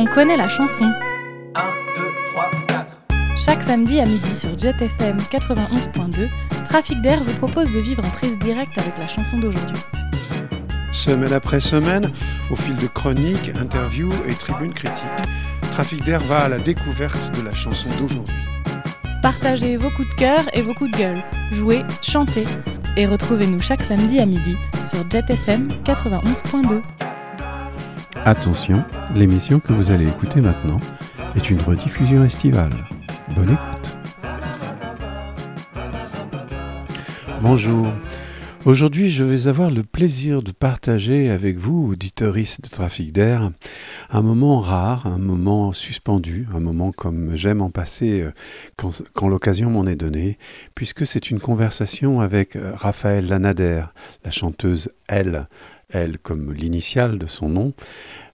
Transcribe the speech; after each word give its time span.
on 0.00 0.06
connaît 0.06 0.36
la 0.36 0.48
chanson. 0.48 0.90
1, 1.54 1.60
2, 1.96 2.02
3, 2.32 2.50
4. 2.68 2.98
Chaque 3.36 3.62
samedi 3.62 4.00
à 4.00 4.06
midi 4.06 4.34
sur 4.34 4.58
JetFM 4.58 5.18
91.2, 5.30 6.26
Trafic 6.64 7.00
d'air 7.02 7.22
vous 7.22 7.34
propose 7.34 7.70
de 7.70 7.80
vivre 7.80 8.02
en 8.04 8.08
prise 8.10 8.38
directe 8.38 8.78
avec 8.78 8.96
la 8.96 9.06
chanson 9.06 9.38
d'aujourd'hui. 9.38 9.76
Semaine 10.92 11.34
après 11.34 11.60
semaine, 11.60 12.10
au 12.50 12.56
fil 12.56 12.76
de 12.76 12.86
chroniques, 12.86 13.52
interviews 13.60 14.12
et 14.26 14.34
tribunes 14.34 14.72
critiques, 14.72 15.06
Trafic 15.70 16.02
d'air 16.04 16.20
va 16.20 16.44
à 16.44 16.48
la 16.48 16.58
découverte 16.58 17.36
de 17.36 17.42
la 17.42 17.54
chanson 17.54 17.90
d'aujourd'hui. 17.98 18.34
Partagez 19.22 19.76
vos 19.76 19.90
coups 19.90 20.08
de 20.08 20.14
cœur 20.14 20.44
et 20.54 20.62
vos 20.62 20.72
coups 20.72 20.92
de 20.92 20.96
gueule. 20.96 21.18
Jouez, 21.52 21.82
chantez 22.00 22.46
et 22.96 23.06
retrouvez-nous 23.06 23.60
chaque 23.60 23.82
samedi 23.82 24.18
à 24.18 24.24
midi 24.24 24.56
sur 24.82 25.08
JetFM 25.10 25.68
91.2. 25.84 26.80
Attention, 28.26 28.84
l'émission 29.16 29.60
que 29.60 29.72
vous 29.72 29.90
allez 29.90 30.06
écouter 30.06 30.42
maintenant 30.42 30.78
est 31.36 31.48
une 31.48 31.58
rediffusion 31.58 32.22
estivale. 32.22 32.72
Bonne 33.34 33.50
écoute. 33.50 33.96
Bonjour. 37.40 37.86
Aujourd'hui, 38.66 39.08
je 39.08 39.24
vais 39.24 39.48
avoir 39.48 39.70
le 39.70 39.82
plaisir 39.82 40.42
de 40.42 40.52
partager 40.52 41.30
avec 41.30 41.56
vous, 41.56 41.92
auditeuristes 41.92 42.62
de 42.62 42.68
Trafic 42.68 43.10
d'air, 43.10 43.52
un 44.10 44.20
moment 44.20 44.60
rare, 44.60 45.06
un 45.06 45.16
moment 45.16 45.72
suspendu, 45.72 46.46
un 46.54 46.60
moment 46.60 46.92
comme 46.92 47.34
j'aime 47.36 47.62
en 47.62 47.70
passer 47.70 48.20
euh, 48.20 48.32
quand, 48.76 49.02
quand 49.14 49.28
l'occasion 49.28 49.70
m'en 49.70 49.86
est 49.86 49.96
donnée, 49.96 50.36
puisque 50.74 51.06
c'est 51.06 51.30
une 51.30 51.40
conversation 51.40 52.20
avec 52.20 52.54
euh, 52.54 52.72
Raphaël 52.74 53.28
Lanader, 53.28 53.84
la 54.26 54.30
chanteuse 54.30 54.90
Elle, 55.08 55.48
elle 55.92 56.18
comme 56.18 56.52
l'initiale 56.52 57.18
de 57.18 57.26
son 57.26 57.48
nom, 57.48 57.72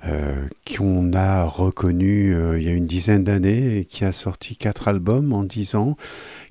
euh, 0.07 0.47
qu'on 0.77 1.13
a 1.15 1.45
reconnu 1.45 2.35
euh, 2.35 2.59
il 2.59 2.65
y 2.65 2.69
a 2.69 2.73
une 2.73 2.87
dizaine 2.87 3.25
d'années 3.25 3.79
et 3.79 3.85
qui 3.85 4.05
a 4.05 4.13
sorti 4.13 4.57
quatre 4.57 4.89
albums 4.89 5.33
en 5.33 5.43
dix 5.43 5.75
ans, 5.75 5.97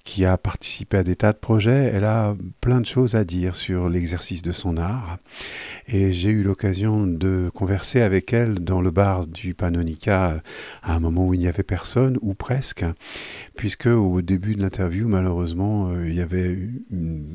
qui 0.03 0.23
a 0.25 0.37
participé 0.37 0.97
à 0.97 1.03
des 1.03 1.15
tas 1.15 1.33
de 1.33 1.37
projets. 1.37 1.91
Elle 1.93 2.05
a 2.05 2.35
plein 2.61 2.79
de 2.79 2.85
choses 2.85 3.15
à 3.15 3.23
dire 3.23 3.55
sur 3.55 3.89
l'exercice 3.89 4.41
de 4.41 4.51
son 4.51 4.77
art. 4.77 5.17
Et 5.87 6.13
j'ai 6.13 6.29
eu 6.29 6.43
l'occasion 6.43 7.07
de 7.07 7.49
converser 7.53 8.01
avec 8.01 8.33
elle 8.33 8.55
dans 8.55 8.81
le 8.81 8.91
bar 8.91 9.25
du 9.25 9.53
Panonica 9.53 10.41
à 10.83 10.95
un 10.95 10.99
moment 10.99 11.27
où 11.27 11.33
il 11.33 11.39
n'y 11.39 11.47
avait 11.47 11.63
personne, 11.63 12.17
ou 12.21 12.33
presque, 12.33 12.85
puisque 13.55 13.87
au 13.87 14.21
début 14.21 14.55
de 14.55 14.61
l'interview, 14.61 15.07
malheureusement, 15.07 15.89
euh, 15.89 16.07
il 16.07 16.15
y 16.15 16.21
avait 16.21 16.57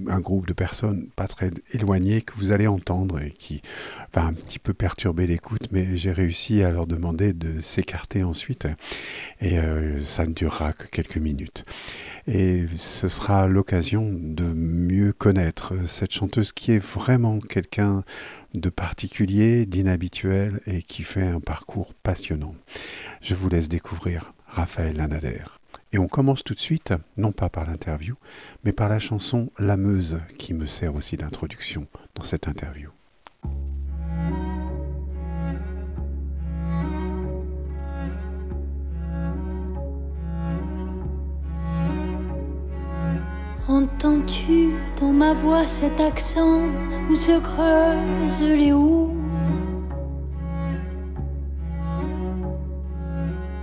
un 0.06 0.20
groupe 0.20 0.46
de 0.46 0.52
personnes 0.52 1.08
pas 1.16 1.26
très 1.26 1.50
éloignées 1.72 2.22
que 2.22 2.34
vous 2.36 2.52
allez 2.52 2.66
entendre 2.66 3.20
et 3.20 3.30
qui 3.30 3.62
va 4.12 4.24
un 4.24 4.32
petit 4.32 4.58
peu 4.58 4.74
perturber 4.74 5.26
l'écoute, 5.26 5.68
mais 5.72 5.96
réussi 6.12 6.62
à 6.62 6.70
leur 6.70 6.86
demander 6.86 7.32
de 7.32 7.60
s'écarter 7.60 8.22
ensuite. 8.22 8.66
Et 9.40 9.58
euh, 9.58 9.98
ça 10.02 10.26
ne 10.26 10.32
durera 10.32 10.72
que 10.72 10.86
quelques 10.86 11.16
minutes. 11.16 11.64
Et 12.26 12.66
ce 12.76 13.08
sera 13.08 13.46
l'occasion 13.46 14.10
de 14.12 14.44
mieux 14.44 15.12
connaître 15.12 15.74
cette 15.86 16.12
chanteuse 16.12 16.52
qui 16.52 16.72
est 16.72 16.84
vraiment 16.84 17.40
quelqu'un 17.40 18.04
de 18.54 18.68
particulier, 18.68 19.66
d'inhabituel 19.66 20.60
et 20.66 20.82
qui 20.82 21.02
fait 21.02 21.22
un 21.22 21.40
parcours 21.40 21.94
passionnant. 21.94 22.54
Je 23.22 23.34
vous 23.34 23.48
laisse 23.48 23.68
découvrir 23.68 24.32
Raphaël 24.46 24.96
Lanader. 24.96 25.44
Et 25.92 25.98
on 25.98 26.08
commence 26.08 26.44
tout 26.44 26.54
de 26.54 26.60
suite, 26.60 26.94
non 27.16 27.32
pas 27.32 27.48
par 27.48 27.66
l'interview, 27.66 28.14
mais 28.64 28.72
par 28.72 28.88
la 28.88 28.98
chanson 28.98 29.50
La 29.58 29.76
Meuse 29.76 30.20
qui 30.38 30.54
me 30.54 30.66
sert 30.66 30.94
aussi 30.94 31.16
d'introduction 31.16 31.86
dans 32.14 32.22
cette 32.22 32.46
interview. 32.46 32.90
Voix 45.32 45.66
cet 45.66 46.00
accent 46.00 46.60
où 47.10 47.14
se 47.14 47.38
creusent 47.38 48.42
les 48.42 48.72
houes 48.72 49.10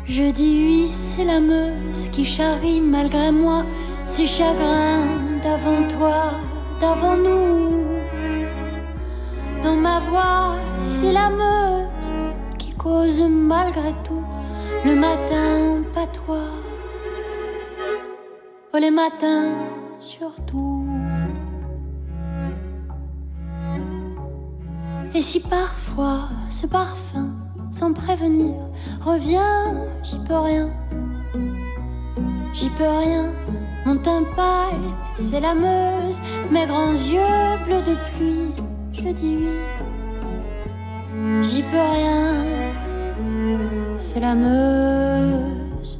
Je 0.05 0.31
dis 0.31 0.63
oui, 0.67 0.87
c'est 0.87 1.25
la 1.25 1.39
Meuse 1.39 2.07
qui 2.09 2.23
charrie 2.23 2.81
malgré 2.81 3.31
moi 3.31 3.65
ses 4.05 4.25
chagrins 4.25 5.03
d'avant 5.43 5.87
toi, 5.87 6.31
d'avant 6.79 7.17
nous. 7.17 7.85
Dans 9.61 9.75
ma 9.75 9.99
voix, 9.99 10.55
c'est 10.83 11.11
la 11.11 11.29
Meuse 11.29 12.13
qui 12.57 12.71
cause 12.73 13.21
malgré 13.21 13.93
tout 14.03 14.23
le 14.85 14.95
matin 14.95 15.83
toi 16.05 16.39
Oh, 18.73 18.77
les 18.77 18.91
matins 18.91 19.53
surtout. 19.99 20.76
Et 25.17 25.21
si 25.23 25.39
parfois 25.39 26.29
ce 26.51 26.67
parfum, 26.67 27.31
sans 27.71 27.91
prévenir, 27.91 28.53
revient, 29.01 29.73
j'y 30.03 30.19
peux 30.19 30.37
rien. 30.37 30.69
J'y 32.53 32.69
peux 32.69 32.87
rien, 32.87 33.33
mon 33.83 33.97
teint 33.97 34.21
pâle, 34.35 34.75
c'est 35.17 35.39
la 35.39 35.55
Meuse, 35.55 36.21
mes 36.51 36.67
grands 36.67 36.91
yeux 36.91 37.57
bleus 37.65 37.81
de 37.81 37.95
pluie, 38.11 38.51
je 38.93 39.09
dis 39.09 39.37
oui. 39.37 39.57
J'y 41.41 41.63
peux 41.63 41.87
rien, 41.95 42.45
c'est 43.97 44.19
la 44.19 44.35
Meuse. 44.35 45.99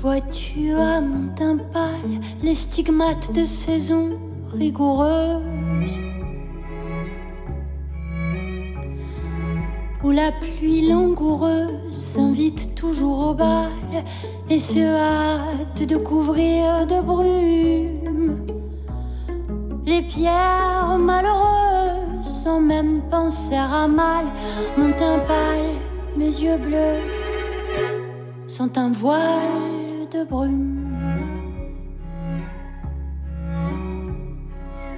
Vois-tu 0.00 0.72
à 0.72 1.02
mon 1.02 1.28
teint 1.34 1.58
pâle 1.74 2.20
les 2.42 2.54
stigmates 2.54 3.34
de 3.34 3.44
saison? 3.44 4.18
Où 10.04 10.10
la 10.10 10.32
pluie 10.32 10.88
langoureuse 10.88 11.90
s'invite 11.90 12.74
toujours 12.74 13.28
au 13.28 13.34
bal 13.34 13.70
et 14.50 14.58
se 14.58 14.80
hâte 14.80 15.82
de 15.88 15.96
couvrir 15.96 16.86
de 16.86 17.00
brume 17.00 17.92
les 19.86 20.02
pierres 20.02 20.96
malheureuses 20.98 22.24
sans 22.24 22.60
même 22.60 23.02
penser 23.10 23.56
à 23.56 23.86
mal. 23.86 24.26
Mon 24.76 24.92
teint 24.92 25.18
pâle, 25.20 25.74
mes 26.16 26.26
yeux 26.26 26.56
bleus 26.56 27.00
sont 28.46 28.78
un 28.78 28.90
voile 28.90 30.08
de 30.10 30.24
brume. 30.24 30.81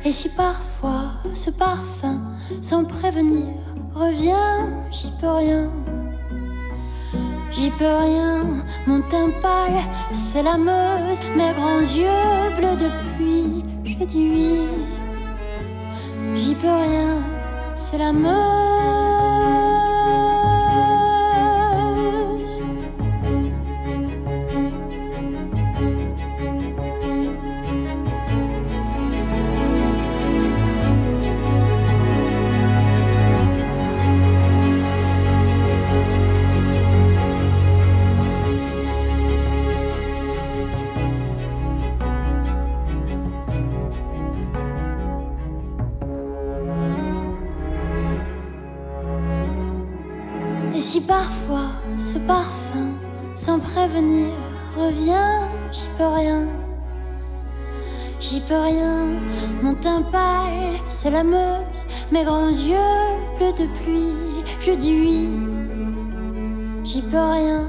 Et 0.06 0.12
si 0.12 0.28
parfois 0.28 1.12
ce 1.34 1.50
parfum, 1.50 2.20
sans 2.60 2.84
prévenir, 2.84 3.46
revient, 3.94 4.66
j'y 4.90 5.10
peux 5.18 5.30
rien. 5.30 5.70
J'y 7.50 7.70
peux 7.70 7.84
rien, 7.86 8.44
mon 8.86 9.00
teint 9.00 9.30
pâle, 9.40 9.80
c'est 10.12 10.42
la 10.42 10.58
Meuse, 10.58 11.22
mes 11.36 11.54
grands 11.54 11.80
yeux 11.80 12.56
bleus 12.58 12.76
de 12.76 12.90
pluie, 13.16 13.64
je 13.84 14.04
dis 14.04 14.28
oui. 14.34 14.60
J'y 16.34 16.54
peux 16.54 16.66
rien, 16.66 17.22
c'est 17.74 17.98
la 17.98 18.12
Meuse. 18.12 18.73
Peux 58.46 58.56
rien, 58.56 59.06
mon 59.62 59.74
teint 59.74 60.02
pâle, 60.02 60.74
c'est 60.88 61.10
la 61.10 61.22
Meuse, 61.24 61.86
mes 62.12 62.24
grands 62.24 62.48
yeux 62.48 62.76
bleus 63.38 63.52
de 63.52 63.66
pluie, 63.78 64.44
je 64.60 64.72
dis 64.72 65.00
oui. 65.00 65.30
J'y 66.84 67.02
peux 67.02 67.16
rien, 67.16 67.66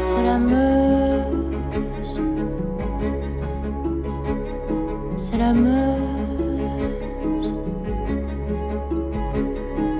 c'est 0.00 0.24
la 0.24 0.38
Meuse. 0.38 2.20
C'est 5.16 5.36
la 5.36 5.52
Meuse. 5.52 5.94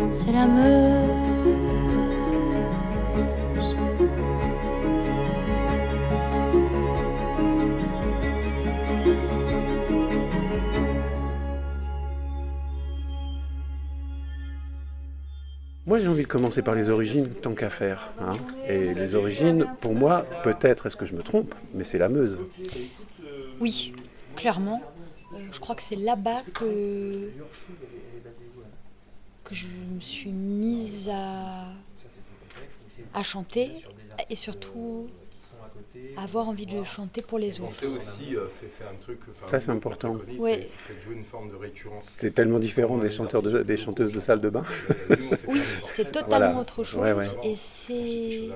C'est 0.09 0.33
la 0.33 0.47
Meuse. 0.47 0.98
J'ai 16.01 16.07
envie 16.09 16.23
de 16.23 16.29
commencer 16.29 16.63
par 16.63 16.75
les 16.75 16.91
origines, 16.91 17.29
tant 17.29 17.55
qu'à 17.55 17.71
faire. 17.71 18.11
hein. 18.21 18.33
Et 18.69 18.95
les 18.95 19.15
origines, 19.17 19.67
pour 19.81 19.95
moi, 19.95 20.25
peut-être, 20.45 20.87
est-ce 20.87 20.97
que 20.97 21.07
je 21.07 21.15
me 21.15 21.23
trompe, 21.23 21.55
mais 21.75 21.83
c'est 21.83 21.99
la 21.99 22.09
Meuse. 22.09 22.39
Oui, 23.61 23.93
clairement. 24.37 24.81
Euh, 25.35 25.39
je 25.51 25.59
crois 25.59 25.75
que 25.75 25.83
c'est 25.83 25.97
là-bas 25.97 26.43
que, 26.55 27.31
que 29.45 29.55
je 29.55 29.67
me 29.67 30.01
suis 30.01 30.31
mise 30.31 31.11
à, 31.13 31.67
chanter 33.23 33.73
et 34.31 34.37
surtout 34.37 35.09
avoir 36.17 36.49
envie 36.49 36.67
de 36.67 36.83
chanter 36.85 37.23
pour 37.23 37.39
les 37.39 37.61
autres. 37.61 37.69
aussi, 37.69 38.37
euh, 38.37 38.47
c'est 38.51 38.85
un 38.85 38.95
truc. 39.03 39.21
Ça, 39.51 39.61
c'est 39.61 39.71
important. 39.71 40.17
Ouais. 40.39 40.69
C'est 40.79 40.87
c'est 40.89 40.97
de 40.97 41.01
jouer 41.01 41.15
une 41.15 41.25
forme 41.25 41.51
de 41.51 41.57
récurrence. 41.57 42.15
C'est 42.17 42.35
tellement 42.35 42.59
différent 42.59 42.99
des, 42.99 43.11
chanteurs 43.11 43.43
de- 43.43 43.63
des 43.63 43.77
chanteuses 43.77 44.13
de 44.13 44.21
salle 44.21 44.41
de 44.41 44.49
bain. 44.51 44.65
Euh, 45.11 45.17
Oui, 45.47 45.61
c'est 45.85 46.11
totalement 46.13 46.39
Voilà. 46.39 46.61
autre 46.61 46.85
chose 46.85 47.01
Ouais, 47.03 47.13
ouais. 47.13 47.27
et 47.45 47.57
c'est 47.57 48.49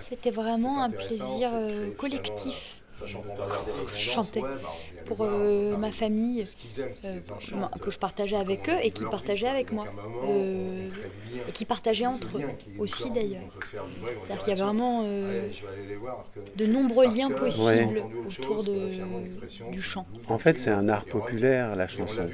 c'était 0.00 0.30
vraiment 0.30 0.82
un 0.84 0.90
plaisir 0.90 1.50
euh, 1.54 1.90
collectif 1.96 2.80
Sachant 2.98 3.22
qu'on 3.22 3.34
va 3.34 3.48
chanter 3.94 4.40
ouais, 4.40 4.48
bah, 4.62 4.70
pour 5.04 5.16
voir, 5.18 5.30
euh, 5.32 5.76
ma 5.76 5.90
famille 5.90 6.44
aiment, 6.78 6.88
euh, 7.04 7.78
que 7.80 7.90
je 7.90 7.98
partageais 7.98 8.36
avec 8.36 8.68
eux 8.68 8.78
et 8.82 8.90
qui 8.90 9.04
partageaient 9.04 9.48
avec 9.48 9.72
moi 9.72 9.86
Euh, 10.24 10.88
et 11.48 11.52
qui 11.52 11.64
partageaient 11.64 12.06
entre 12.06 12.38
eux 12.38 12.42
aussi 12.78 13.10
d'ailleurs. 13.10 13.42
C'est-à-dire 13.52 14.22
dire, 14.26 14.38
qu'il 14.44 14.56
y 14.56 14.60
a 14.60 14.62
ah, 14.62 14.64
vraiment 14.66 15.02
euh, 15.04 15.48
allez, 15.84 15.96
voir, 15.96 16.24
que- 16.34 16.58
de 16.58 16.66
nombreux 16.66 17.04
parce 17.04 17.16
liens 17.18 17.30
possibles 17.30 18.02
autour 18.26 18.56
chose, 18.58 18.64
de, 18.66 19.72
du 19.72 19.82
chant. 19.82 20.06
En 20.28 20.38
fait, 20.38 20.58
c'est 20.58 20.70
un 20.70 20.88
art 20.88 21.04
populaire, 21.06 21.74
la 21.76 21.88
chanson. 21.88 22.26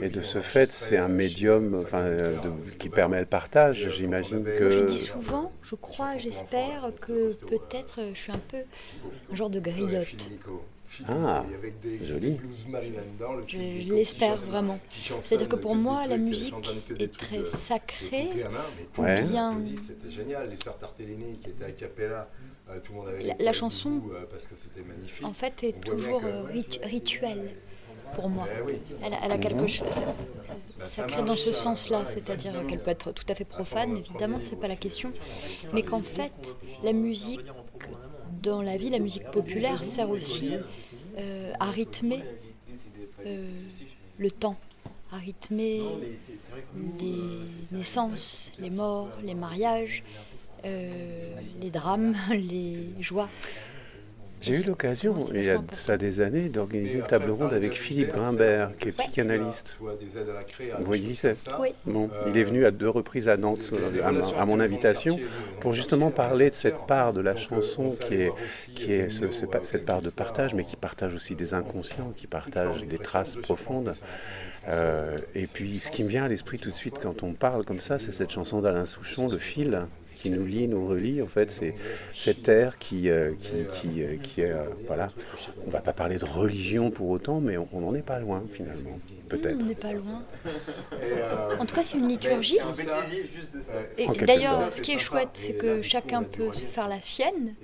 Et 0.00 0.08
de 0.10 0.20
ce 0.20 0.40
fait, 0.40 0.70
c'est 0.70 0.98
un 0.98 1.08
médium 1.08 1.80
enfin, 1.82 2.04
de- 2.04 2.52
qui 2.78 2.88
permet 2.88 3.20
le 3.20 3.26
partage. 3.26 3.88
J'imagine 3.96 4.44
que. 4.44 4.70
Je 4.70 4.84
dis 4.84 4.98
souvent, 4.98 5.50
je 5.62 5.74
crois, 5.74 6.16
j'espère 6.18 6.92
que 7.00 7.34
peut-être 7.46 8.00
je 8.14 8.18
suis 8.18 8.32
un 8.32 8.40
peu 8.48 8.58
un 9.32 9.34
genre 9.34 9.50
de 9.50 9.58
Ouais, 9.58 9.64
Ah, 11.06 11.44
avec 11.54 11.80
des, 11.80 12.04
joli. 12.04 12.20
des 12.20 12.36
bluesman 12.36 12.82
là-dedans, 12.82 13.34
le 13.34 13.44
Je, 13.46 13.58
l'espère 13.92 14.36
vraiment. 14.36 14.78
C'est-à-dire 15.20 15.48
que 15.48 15.56
pour 15.56 15.74
moi, 15.76 16.06
la 16.06 16.16
musique 16.16 16.54
est 16.98 17.14
très 17.14 17.38
de- 17.40 17.44
sacrée. 17.44 18.30
Ouais. 18.96 19.22
Bien. 19.22 19.50
applaudit, 19.50 19.76
C'était 19.86 20.10
génial. 20.10 20.48
Les 20.48 20.56
sœurs 20.56 20.78
Tartellini 20.78 21.38
qui 21.42 21.50
étaient 21.50 21.66
à 21.66 21.70
Capella, 21.72 22.28
euh, 22.70 22.80
tout 22.82 22.92
le 22.92 22.98
monde 23.00 23.08
avait 23.08 23.34
La- 23.38 23.52
chanson, 23.52 24.00
euh, 24.12 24.24
parce 24.30 24.46
que 24.46 24.54
c'était 24.56 24.80
magnifique. 24.86 25.26
En 25.26 25.34
fait, 25.34 25.62
est 25.62 25.78
toujours 25.80 26.22
euh, 26.24 26.44
rit- 26.50 26.80
rituelle 26.82 27.54
pour 28.14 28.30
moi. 28.30 28.48
Eh 28.58 28.62
oui. 28.62 28.78
Elle 29.04 29.12
a, 29.12 29.18
elle 29.24 29.32
a 29.32 29.38
quelque 29.38 29.66
chose 29.66 29.88
Bah, 30.78 30.84
sacré 30.86 31.18
dans 31.20 31.26
marche, 31.28 31.40
ce 31.40 31.52
sens-là, 31.52 32.04
c'est-à-dire 32.06 32.66
qu'elle 32.66 32.82
peut 32.82 32.90
être 32.90 33.12
tout 33.12 33.24
à 33.28 33.34
fait 33.34 33.44
profane, 33.44 33.96
évidemment, 33.98 34.38
c'est 34.40 34.56
pas 34.58 34.68
la 34.68 34.76
question, 34.76 35.12
mais 35.74 35.82
qu'en 35.82 36.02
fait, 36.02 36.56
la 36.82 36.92
musique, 36.94 37.42
dans 38.42 38.62
la 38.62 38.76
vie, 38.76 38.90
la 38.90 38.98
musique 38.98 39.30
populaire 39.30 39.82
sert 39.82 40.10
aussi 40.10 40.54
euh, 41.16 41.52
à 41.60 41.70
rythmer 41.70 42.22
euh, 43.26 43.50
le 44.18 44.30
temps, 44.30 44.56
à 45.12 45.16
rythmer 45.16 45.82
les 47.00 47.76
naissances, 47.76 48.52
les 48.58 48.70
morts, 48.70 49.10
les 49.24 49.34
mariages, 49.34 50.02
euh, 50.64 51.34
les 51.60 51.70
drames, 51.70 52.16
les 52.30 52.90
joies. 53.00 53.28
J'ai 54.40 54.54
eu 54.60 54.64
l'occasion, 54.64 55.18
il 55.34 55.44
y 55.44 55.50
a 55.50 55.60
ça 55.72 55.96
des 55.96 56.20
années, 56.20 56.48
d'organiser 56.48 56.98
une 56.98 57.06
table 57.06 57.30
ronde 57.30 57.52
avec 57.52 57.74
Philippe 57.74 58.12
Grimbert, 58.12 58.70
qui 58.78 58.88
est 58.88 58.96
psychanalyste. 58.98 59.76
Vous 59.80 60.84
voyez. 60.84 61.08
Oui. 61.60 61.70
Bon, 61.86 62.08
Euh, 62.12 62.30
il 62.30 62.36
est 62.38 62.44
venu 62.44 62.64
à 62.64 62.70
deux 62.70 62.88
reprises 62.88 63.28
à 63.28 63.36
Nantes 63.36 63.70
euh, 63.72 64.02
à, 64.38 64.44
mon 64.44 64.60
invitation 64.60 65.18
pour 65.60 65.72
justement 65.74 66.10
parler 66.10 66.46
de 66.46 66.50
les 66.50 66.56
cette 66.56 66.74
sœurs. 66.74 66.86
part 66.86 67.12
de 67.12 67.20
la 67.20 67.32
euh, 67.32 67.36
chanson 67.36 67.86
on 67.88 67.90
qui 67.90 68.14
est, 68.14 68.32
qui 68.74 68.92
euh, 68.92 69.06
est 69.06 69.10
ce- 69.10 69.30
cette 69.62 69.84
part 69.84 70.02
de 70.02 70.10
partage, 70.10 70.54
mais 70.54 70.64
qui 70.64 70.76
partage 70.76 71.14
aussi 71.14 71.34
des 71.34 71.54
inconscients, 71.54 72.12
qui 72.16 72.26
partage 72.26 72.82
des 72.84 72.98
traces 72.98 73.30
de 73.32 73.36
ce 73.36 73.40
profondes. 73.40 73.94
Euh, 74.70 75.16
et 75.34 75.46
puis, 75.46 75.78
ce 75.78 75.90
qui 75.90 76.04
me 76.04 76.08
vient 76.08 76.24
à 76.24 76.28
l'esprit 76.28 76.58
tout 76.58 76.70
de 76.70 76.74
suite 76.74 76.98
quand 77.02 77.22
on 77.22 77.32
parle 77.32 77.64
comme 77.64 77.80
ça, 77.80 77.98
c'est 77.98 78.12
cette 78.12 78.30
chanson 78.30 78.60
d'Alain 78.60 78.84
Souchon, 78.84 79.28
Le 79.28 79.38
fil, 79.38 79.80
qui 80.20 80.30
nous 80.30 80.44
lie, 80.44 80.66
nous 80.68 80.86
relie. 80.86 81.22
En 81.22 81.26
fait, 81.26 81.50
c'est 81.52 81.74
cette 82.14 82.42
terre 82.42 82.76
qui, 82.78 83.08
euh, 83.08 83.32
qui, 83.40 83.50
qui, 83.90 84.02
euh, 84.02 84.16
qui 84.16 84.40
est. 84.42 84.50
euh, 84.50 84.64
voilà. 84.86 85.10
On 85.66 85.70
va 85.70 85.80
pas 85.80 85.92
parler 85.92 86.18
de 86.18 86.24
religion 86.24 86.90
pour 86.90 87.08
autant, 87.10 87.40
mais 87.40 87.56
on 87.56 87.80
n'en 87.80 87.94
est 87.94 88.02
pas 88.02 88.18
loin 88.18 88.42
finalement. 88.52 88.98
Peut-être. 89.28 89.58
On 89.60 89.64
n'est 89.66 89.74
pas 89.74 89.92
loin. 89.92 90.22
En 91.58 91.66
tout 91.66 91.74
cas, 91.74 91.82
c'est 91.82 91.98
une 91.98 92.08
liturgie. 92.08 92.58
Et 93.96 94.06
d'ailleurs, 94.24 94.72
ce 94.72 94.82
qui 94.82 94.92
est 94.92 94.98
chouette, 94.98 95.30
c'est 95.34 95.54
que 95.54 95.82
chacun 95.82 96.22
peut 96.22 96.52
se 96.52 96.64
faire 96.64 96.88
la 96.88 97.00
sienne. 97.00 97.54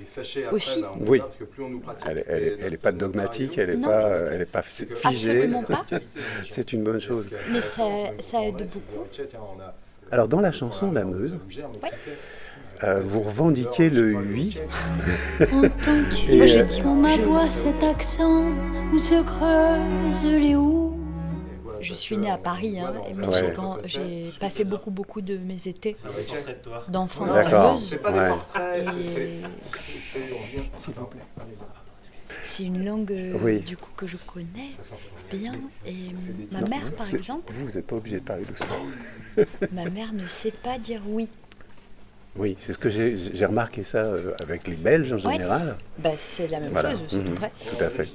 Et, 0.00 0.04
sachez 0.06 0.44
après, 0.44 0.56
Aussi. 0.56 0.80
bah, 0.80 0.94
on 0.98 1.00
Oui. 1.06 1.18
verra, 1.18 1.24
parce 1.26 1.36
que 1.36 1.44
plus 1.44 1.62
on 1.62 1.68
nous 1.68 1.80
pratique, 1.80 2.06
Elle, 2.08 2.24
elle, 2.26 2.42
est- 2.42 2.56
elle 2.62 2.72
est 2.72 2.78
pas 2.78 2.92
dogmatique, 2.92 3.58
elle 3.58 3.68
est 3.70 3.76
Non. 3.76 3.88
pas, 3.88 4.08
elle 4.32 4.40
est 4.40 4.46
pas 4.46 4.62
figée. 4.62 4.88
Absolument 5.04 5.62
pas. 5.62 5.84
C'est 6.48 6.72
une 6.72 6.84
bonne 6.84 7.00
chose. 7.00 7.28
Mais 7.52 7.60
ça- 7.60 7.82
ça 8.20 8.42
aide 8.46 8.56
beaucoup. 8.72 9.04
Alors, 10.14 10.28
dans 10.28 10.40
la 10.40 10.52
chanson 10.52 10.92
La 10.92 11.04
Meuse, 11.04 11.36
euh, 12.84 13.00
vous 13.02 13.20
revendiquez 13.22 13.90
le 13.90 14.14
oui. 14.14 14.56
Entends-tu? 15.40 16.30
Et, 16.30 16.36
Moi, 16.36 16.46
j'ai 16.46 16.60
euh, 16.60 16.62
dit 16.62 16.78
dans 16.82 16.94
ma 16.94 17.16
je- 17.16 17.20
voix 17.22 17.50
cet 17.50 17.82
accent 17.82 18.44
où 18.92 18.98
se 19.00 19.20
creusent 19.24 20.24
les 20.40 20.54
houes 20.54 20.96
Je 21.80 21.94
suis 21.94 22.16
née 22.16 22.30
à 22.30 22.36
Paris, 22.38 22.78
hein, 22.78 22.92
mais 23.16 23.26
Ouais. 23.26 23.40
j'ai 23.40 23.50
grand- 23.50 23.78
j'ai 23.84 24.30
passé 24.38 24.62
beaucoup, 24.62 24.92
beaucoup 24.92 25.20
de 25.20 25.36
mes 25.36 25.66
étés 25.66 25.96
d'enfant 26.86 27.26
dans 27.26 27.34
la 27.34 27.70
Meuse. 27.72 27.88
C'est 27.88 27.96
pas 27.98 28.12
Ouais. 28.12 28.20
des 28.22 28.28
portraits, 28.28 28.84
c'est- 28.84 29.00
Et- 29.00 29.42
c'est- 29.72 29.98
c'est- 30.12 30.94
c'est- 32.44 32.64
une 32.64 32.84
langue 32.84 33.10
euh, 33.12 33.36
Oui. 33.42 33.60
du 33.60 33.76
coup 33.76 33.90
que 33.96 34.06
je 34.06 34.16
connais 34.16 34.70
bien. 35.30 35.52
Et 35.86 35.94
ma 36.52 36.60
Non, 36.60 36.68
mère, 36.68 36.92
par 36.92 37.12
exemple, 37.12 37.52
Vous, 37.52 37.66
vous 37.66 37.72
n'êtes 37.72 37.86
pas 37.86 37.96
obligé 37.96 38.16
de 38.20 38.24
parler 38.24 38.44
doucement. 38.44 38.76
ma 39.72 39.88
mère 39.90 40.12
ne 40.12 40.26
sait 40.26 40.52
pas 40.52 40.78
dire 40.78 41.02
oui. 41.06 41.28
Oui, 42.36 42.56
c'est 42.58 42.72
ce 42.72 42.78
que 42.78 42.90
j'ai 42.90 43.16
j'ai 43.32 43.46
remarqué 43.46 43.84
ça 43.84 43.98
euh, 43.98 44.34
avec 44.42 44.66
les 44.66 44.74
Belges 44.74 45.12
en 45.12 45.16
Ouais. 45.24 45.34
général. 45.34 45.76
Bah, 45.98 46.10
c'est 46.16 46.48
la 46.48 46.58
même 46.60 46.72
Voilà. 46.72 46.90
chose, 46.90 47.04
c'est 47.08 47.22
tout 47.22 47.30
Mhm. 47.30 47.34
près. 47.36 47.52
Tout 47.76 47.84
à 47.84 47.90
fait. 47.90 48.08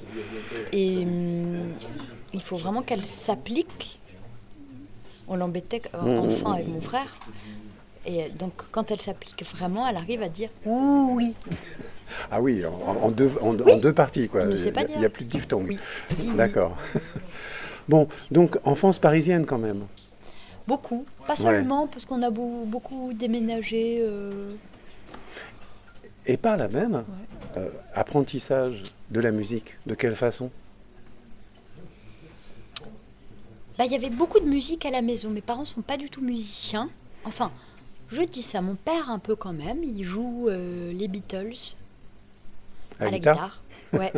Et 0.74 0.98
hum, 1.04 1.70
il 2.34 2.42
faut 2.42 2.58
vraiment 2.58 2.82
qu'elle 2.82 3.06
s'applique. 3.06 4.00
On 5.30 5.36
l'embêtait 5.38 5.82
euh, 5.94 6.02
Mhm. 6.02 6.20
enfant 6.20 6.52
avec 6.54 6.68
mon 6.68 6.82
frère. 6.82 7.18
Et 8.06 8.28
donc, 8.40 8.54
quand 8.72 8.92
elle 8.92 9.00
s'applique 9.02 9.44
vraiment, 9.56 9.88
elle 9.88 9.98
arrive 9.98 10.22
à 10.22 10.30
dire 10.30 10.50
oui, 10.66 11.34
oui. 11.48 11.56
Ah 12.32 12.42
oui, 12.42 12.64
en, 12.66 12.72
en 13.06 13.12
deux, 13.12 13.32
en, 13.42 13.50
en 13.60 13.78
deux 13.78 13.94
parties, 13.94 14.30
quoi. 14.30 14.44
Il 14.44 14.98
n'y 14.98 15.06
a, 15.06 15.10
plus 15.10 15.26
de 15.26 15.30
diphtongue. 15.30 15.68
Oui. 15.70 16.30
D'accord. 16.38 16.78
Bon, 17.88 18.08
donc 18.30 18.60
enfance 18.66 19.00
parisienne 19.00 19.48
quand 19.48 19.58
même. 19.58 19.86
Beaucoup. 20.68 21.06
Pas 21.26 21.36
seulement 21.36 21.88
parce 21.88 22.06
qu'on 22.06 22.22
a 22.22 22.30
beau- 22.30 22.64
beaucoup 22.66 23.14
déménagé. 23.14 23.98
euh, 24.02 24.52
Et 26.28 26.38
par 26.38 26.56
là 26.56 26.68
même, 26.68 27.04
euh, 27.58 27.68
apprentissage 27.96 28.84
de 29.10 29.20
la 29.20 29.32
musique, 29.32 29.76
de 29.88 29.96
quelle 29.96 30.16
façon? 30.16 30.52
Bah, 33.80 33.86
il 33.86 33.92
y 33.92 33.96
avait 33.96 34.10
beaucoup 34.10 34.40
de 34.40 34.46
musique 34.46 34.86
à 34.86 34.92
la 34.92 35.02
maison. 35.02 35.30
Mes 35.30 35.42
parents 35.42 35.66
sont 35.66 35.82
pas 35.82 35.98
du 35.98 36.10
tout 36.10 36.22
musiciens. 36.22 36.90
Enfin, 37.24 37.52
je 38.10 38.22
dis 38.22 38.44
ça, 38.44 38.62
mon 38.62 38.76
père 38.76 39.10
un 39.10 39.20
peu 39.20 39.36
quand 39.36 39.54
même. 39.54 39.84
Il 39.84 40.04
joue 40.04 40.48
euh, 40.50 40.92
les 40.92 41.08
Beatles 41.08 41.74
À 43.00 43.06
à 43.06 43.12
la 43.12 43.18
guitare. 43.20 43.64
Ouais. 43.94 44.12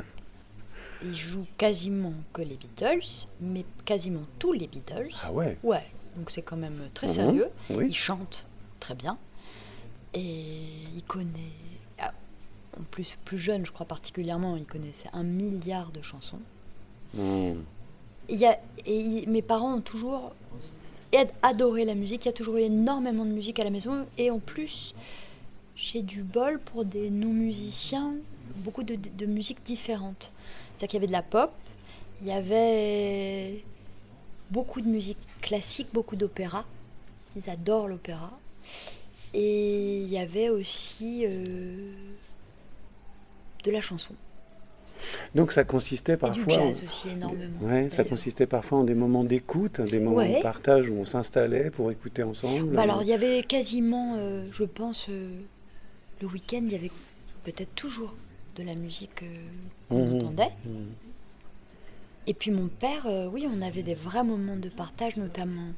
il 1.03 1.15
joue 1.15 1.45
quasiment 1.57 2.13
que 2.33 2.41
les 2.41 2.55
Beatles, 2.57 3.27
mais 3.39 3.65
quasiment 3.85 4.23
tous 4.39 4.53
les 4.53 4.67
Beatles. 4.67 5.09
Ah 5.23 5.31
ouais 5.31 5.57
Ouais, 5.63 5.85
donc 6.15 6.29
c'est 6.29 6.41
quand 6.41 6.57
même 6.57 6.89
très 6.93 7.07
Mhm. 7.07 7.13
sérieux. 7.13 7.47
Oui. 7.69 7.87
Il 7.87 7.95
chante 7.95 8.45
très 8.79 8.95
bien. 8.95 9.17
Et 10.13 10.63
il 10.95 11.03
connaît, 11.07 11.53
ah, 11.99 12.11
en 12.79 12.83
plus 12.83 13.17
plus 13.23 13.37
jeune 13.37 13.65
je 13.65 13.71
crois 13.71 13.85
particulièrement, 13.85 14.57
il 14.57 14.65
connaissait 14.65 15.09
un 15.13 15.23
milliard 15.23 15.91
de 15.91 16.01
chansons. 16.01 16.39
Hmm. 17.13 17.53
Il 18.29 18.37
y 18.37 18.45
a, 18.45 18.59
et 18.85 18.95
il- 18.95 19.29
mes 19.29 19.41
parents 19.41 19.75
ont 19.75 19.81
toujours 19.81 20.33
ad- 21.15 21.31
adoré 21.41 21.85
la 21.85 21.95
musique, 21.95 22.25
il 22.25 22.27
y 22.27 22.29
a 22.29 22.33
toujours 22.33 22.57
eu 22.57 22.61
énormément 22.61 23.25
de 23.25 23.31
musique 23.31 23.59
à 23.59 23.63
la 23.63 23.69
maison. 23.69 24.05
Et 24.17 24.29
en 24.31 24.39
plus, 24.39 24.93
j'ai 25.75 26.01
du 26.01 26.23
bol 26.23 26.59
pour 26.59 26.85
des 26.85 27.09
non-musiciens, 27.09 28.13
beaucoup 28.57 28.83
de, 28.83 28.95
de 28.95 29.25
musique 29.25 29.63
différentes. 29.63 30.31
C'est-à-dire 30.77 30.87
qu'il 30.89 30.97
y 30.97 31.01
avait 31.01 31.07
de 31.07 31.11
la 31.11 31.21
pop, 31.23 31.51
il 32.21 32.27
y 32.27 32.31
avait 32.31 33.63
beaucoup 34.49 34.81
de 34.81 34.87
musique 34.87 35.17
classique, 35.41 35.87
beaucoup 35.93 36.15
d'opéra. 36.15 36.65
Ils 37.35 37.49
adorent 37.49 37.87
l'opéra. 37.87 38.31
Et 39.33 40.01
il 40.01 40.09
y 40.09 40.17
avait 40.17 40.49
aussi 40.49 41.23
euh, 41.25 41.91
de 43.63 43.71
la 43.71 43.79
chanson. 43.81 44.13
Donc 45.33 45.51
ça 45.51 45.63
consistait 45.63 46.13
Et 46.13 46.17
parfois. 46.17 46.43
du 46.43 46.49
jazz 46.49 46.83
aussi 46.85 47.09
énormément. 47.09 47.57
Ouais, 47.61 47.89
ça 47.89 48.03
consistait 48.03 48.45
parfois 48.45 48.79
en 48.79 48.83
des 48.83 48.93
moments 48.93 49.23
d'écoute, 49.23 49.81
des 49.81 49.99
moments 49.99 50.17
Ouais. 50.17 50.37
de 50.37 50.41
partage 50.43 50.89
où 50.89 50.93
on 50.93 51.05
s'installait 51.05 51.71
pour 51.71 51.89
écouter 51.91 52.21
ensemble. 52.23 52.75
Bah 52.75 52.83
alors 52.83 53.01
il 53.01 53.07
y 53.07 53.13
avait 53.13 53.41
quasiment, 53.41 54.15
euh, 54.17 54.45
je 54.51 54.63
pense, 54.63 55.07
euh, 55.09 55.39
le 56.21 56.27
week-end, 56.27 56.61
il 56.63 56.71
y 56.73 56.75
avait 56.75 56.91
peut-être 57.45 57.73
toujours 57.73 58.13
de 58.55 58.63
la 58.63 58.75
musique 58.75 59.23
euh, 59.23 59.35
qu'on 59.89 60.05
Mhm. 60.05 60.15
entendait. 60.15 60.51
Mhm. 60.65 60.87
Et 62.27 62.33
puis 62.33 62.51
mon 62.51 62.67
père, 62.67 63.07
euh, 63.07 63.27
oui, 63.27 63.47
on 63.51 63.61
avait 63.61 63.81
des 63.83 63.95
vrais 63.95 64.23
moments 64.23 64.55
de 64.55 64.69
partage, 64.69 65.17
notamment 65.17 65.69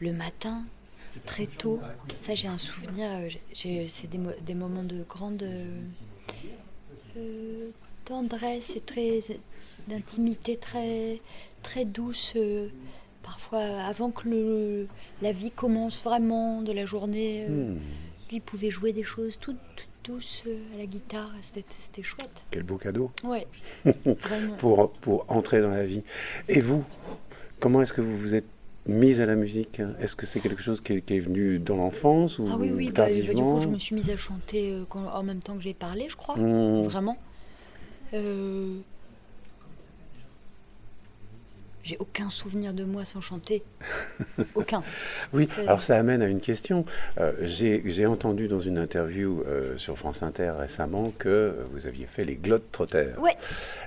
le 0.00 0.12
matin, 0.12 0.64
très 1.26 1.46
tôt. 1.46 1.78
Ça, 2.22 2.34
j'ai 2.34 2.48
un 2.48 2.56
souvenir. 2.58 3.08
euh, 3.10 3.28
c'est 3.88 4.06
des, 4.08 4.18
mo- 4.18 4.30
des 4.46 4.54
moments 4.54 4.84
de 4.84 5.04
grande 5.08 5.42
euh, 7.16 7.68
tendresse 8.04 8.76
et 8.76 8.80
très 8.80 9.18
d'intimité 9.88 10.56
très 10.56 11.20
très 11.62 11.84
douce. 11.84 12.32
euh, 12.36 12.68
parfois, 13.22 13.60
avant 13.60 14.10
que 14.10 14.28
le, 14.28 14.88
la 15.20 15.32
vie 15.32 15.50
commence 15.50 16.02
vraiment 16.02 16.62
de 16.62 16.72
la 16.72 16.86
journée, 16.86 17.46
lui 18.30 18.40
pouvait 18.40 18.70
jouer 18.70 18.92
des 18.94 19.02
choses 19.02 19.36
toutes, 19.38 19.58
toutes 19.76 19.88
douces 20.04 20.42
euh, 20.46 20.58
à 20.74 20.78
la 20.78 20.86
guitare. 20.86 21.30
C'était 21.42 22.02
chouette. 22.02 22.44
Quel 22.50 22.62
beau 22.62 22.76
cadeau 22.76 23.10
Ouais, 23.24 23.46
pour, 24.58 24.90
pour 24.92 25.24
entrer 25.30 25.60
dans 25.60 25.70
la 25.70 25.84
vie. 25.86 26.02
Et 26.48 26.60
vous, 26.60 26.84
comment 27.58 27.82
est-ce 27.82 27.92
que 27.92 28.00
vous 28.00 28.16
vous 28.18 28.34
êtes 28.34 28.46
mise 28.86 29.20
à 29.20 29.26
la 29.26 29.34
musique? 29.34 29.80
Est-ce 30.00 30.16
que 30.16 30.26
c'est 30.26 30.40
quelque 30.40 30.62
chose 30.62 30.80
qui 30.80 30.94
est, 30.94 31.00
qui 31.02 31.16
est 31.16 31.20
venu 31.20 31.58
dans 31.58 31.76
l'enfance 31.76 32.38
ou 32.38 32.48
Ah 32.50 32.56
oui, 32.58 32.70
oui, 32.74 32.90
bah, 32.90 33.06
bah, 33.06 33.12
du 33.12 33.34
coup, 33.34 33.58
je 33.58 33.68
me 33.68 33.78
suis 33.78 33.94
mise 33.94 34.10
à 34.10 34.16
chanter 34.16 34.72
euh, 34.72 34.84
quand- 34.88 35.06
en 35.08 35.22
même 35.22 35.40
temps 35.40 35.54
que 35.54 35.62
j'ai 35.62 35.74
parlé, 35.74 36.06
je 36.08 36.16
crois. 36.16 36.36
Hmm, 36.36 36.82
Vraiment. 36.82 37.16
Euh, 38.14 38.78
J'ai 41.82 41.96
aucun 41.98 42.28
souvenir 42.28 42.74
de 42.74 42.84
moi 42.84 43.04
sans 43.06 43.22
chanter. 43.22 43.62
Aucun. 44.54 44.82
Oui, 45.32 45.48
alors 45.58 45.82
ça 45.82 45.96
amène 45.98 46.20
à 46.20 46.26
une 46.26 46.40
question. 46.40 46.84
Euh, 47.18 47.32
J'ai 47.42 48.04
entendu 48.06 48.48
dans 48.48 48.60
une 48.60 48.76
interview 48.76 49.42
euh, 49.46 49.78
sur 49.78 49.96
France 49.98 50.22
Inter 50.22 50.52
récemment 50.58 51.10
que 51.18 51.56
vous 51.72 51.86
aviez 51.86 52.04
fait 52.06 52.24
les 52.26 52.36
Globetrotters. 52.36 53.18
Ouais, 53.18 53.36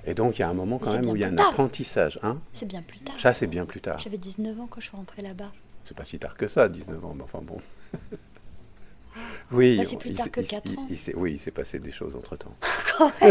Et 0.08 0.16
donc 0.16 0.38
il 0.38 0.42
y 0.42 0.44
a 0.44 0.50
un 0.50 0.54
moment 0.56 0.80
quand 0.80 0.92
même 0.94 1.06
où 1.08 1.16
il 1.16 1.22
y 1.22 1.24
a 1.24 1.28
un 1.28 1.36
tard. 1.36 1.50
apprentissage. 1.50 2.20
Hein 2.24 2.40
c'est 2.52 2.68
bien 2.68 2.82
plus 2.82 2.98
tard. 3.00 3.16
ça, 3.20 3.32
c'est 3.34 3.46
bien 3.48 3.66
plus 3.66 3.80
tard. 3.82 4.00
J'avais 4.00 4.18
19 4.18 4.60
ans 4.60 4.68
quand 4.68 4.80
je 4.82 4.88
suis 4.88 4.98
rentrée 4.98 5.22
là-bas. 5.22 5.52
C'est 5.86 5.96
pas 5.96 6.04
si 6.06 6.18
tard 6.18 6.36
que 6.36 6.48
ça, 6.48 6.68
19 6.70 7.06
ans, 7.06 7.14
mais 7.16 7.24
enfin 7.24 7.42
bon. 7.44 7.60
Oui, 9.52 9.78
Bah, 9.78 9.84
c'est 9.86 9.98
plus 9.98 10.10
il 10.10 10.16
tard 10.16 10.24
s'est- 10.26 10.32
que 10.32 10.42
il- 10.42 10.48
quatre 10.48 10.66
il- 10.66 10.80
ans. 10.80 10.88
il 10.90 11.16
oui, 11.18 11.34
il 11.34 11.40
s'est 11.40 11.52
passé 11.52 11.78
des 11.78 11.92
choses 11.92 12.16
entre 12.16 12.36
temps. 12.36 12.56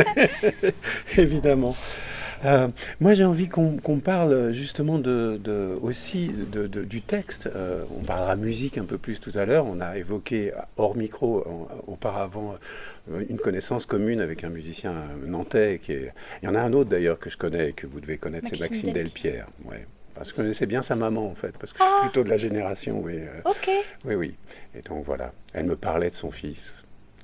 Évidemment. 1.16 1.74
Euh, 2.44 2.68
moi, 3.00 3.14
j'ai 3.14 3.24
envie 3.24 3.48
qu'on 3.48 3.78
parle 4.02 4.52
justement 4.52 4.98
de, 4.98 5.38
de- 5.42 5.76
aussi 5.80 6.28
de- 6.28 6.66
de- 6.66 6.82
du 6.84 7.00
texte. 7.00 7.48
Euh, 7.54 7.84
on 7.96 8.02
parlera 8.04 8.34
musique 8.36 8.78
un 8.78 8.84
peu 8.84 8.98
plus 8.98 9.20
tout 9.20 9.32
à 9.34 9.44
l'heure. 9.44 9.66
On 9.66 9.80
a 9.80 9.96
évoqué 9.96 10.52
hors 10.76 10.96
micro 10.96 11.46
en- 11.46 11.68
auparavant 11.86 12.56
euh, 13.12 13.24
une 13.28 13.38
connaissance 13.38 13.86
commune 13.86 14.20
avec 14.20 14.44
un 14.44 14.48
musicien 14.48 14.94
nantais. 15.26 15.80
Qui 15.84 15.92
est... 15.92 16.12
Il 16.42 16.46
y 16.46 16.48
en 16.48 16.54
a 16.54 16.60
un 16.60 16.72
autre 16.72 16.90
d'ailleurs 16.90 17.18
que 17.18 17.30
je 17.30 17.36
connais 17.36 17.70
et 17.70 17.72
que 17.72 17.86
vous 17.86 18.00
devez 18.00 18.18
connaître, 18.18 18.48
c'est 18.48 18.58
Maxime 18.60 18.88
Maxime 18.88 18.92
Delpierre. 18.92 19.46
Ouais. 19.64 19.86
Parce 20.14 20.28
que 20.30 20.36
je 20.38 20.42
connaissais 20.42 20.66
bien 20.66 20.82
sa 20.82 20.94
maman 20.94 21.26
en 21.30 21.34
fait, 21.34 21.56
parce 21.58 21.72
que 21.72 21.78
je 21.78 21.84
suis 21.84 21.92
Ah. 21.96 22.02
plutôt 22.02 22.22
de 22.24 22.28
la 22.28 22.36
génération. 22.36 23.00
Oui, 23.02 23.20
Ok. 23.44 23.70
oui, 24.04 24.14
oui. 24.14 24.34
Et 24.74 24.82
donc 24.82 25.04
voilà, 25.06 25.32
elle 25.54 25.64
me 25.66 25.76
parlait 25.76 26.10
de 26.10 26.14
son 26.14 26.30
fils 26.30 26.72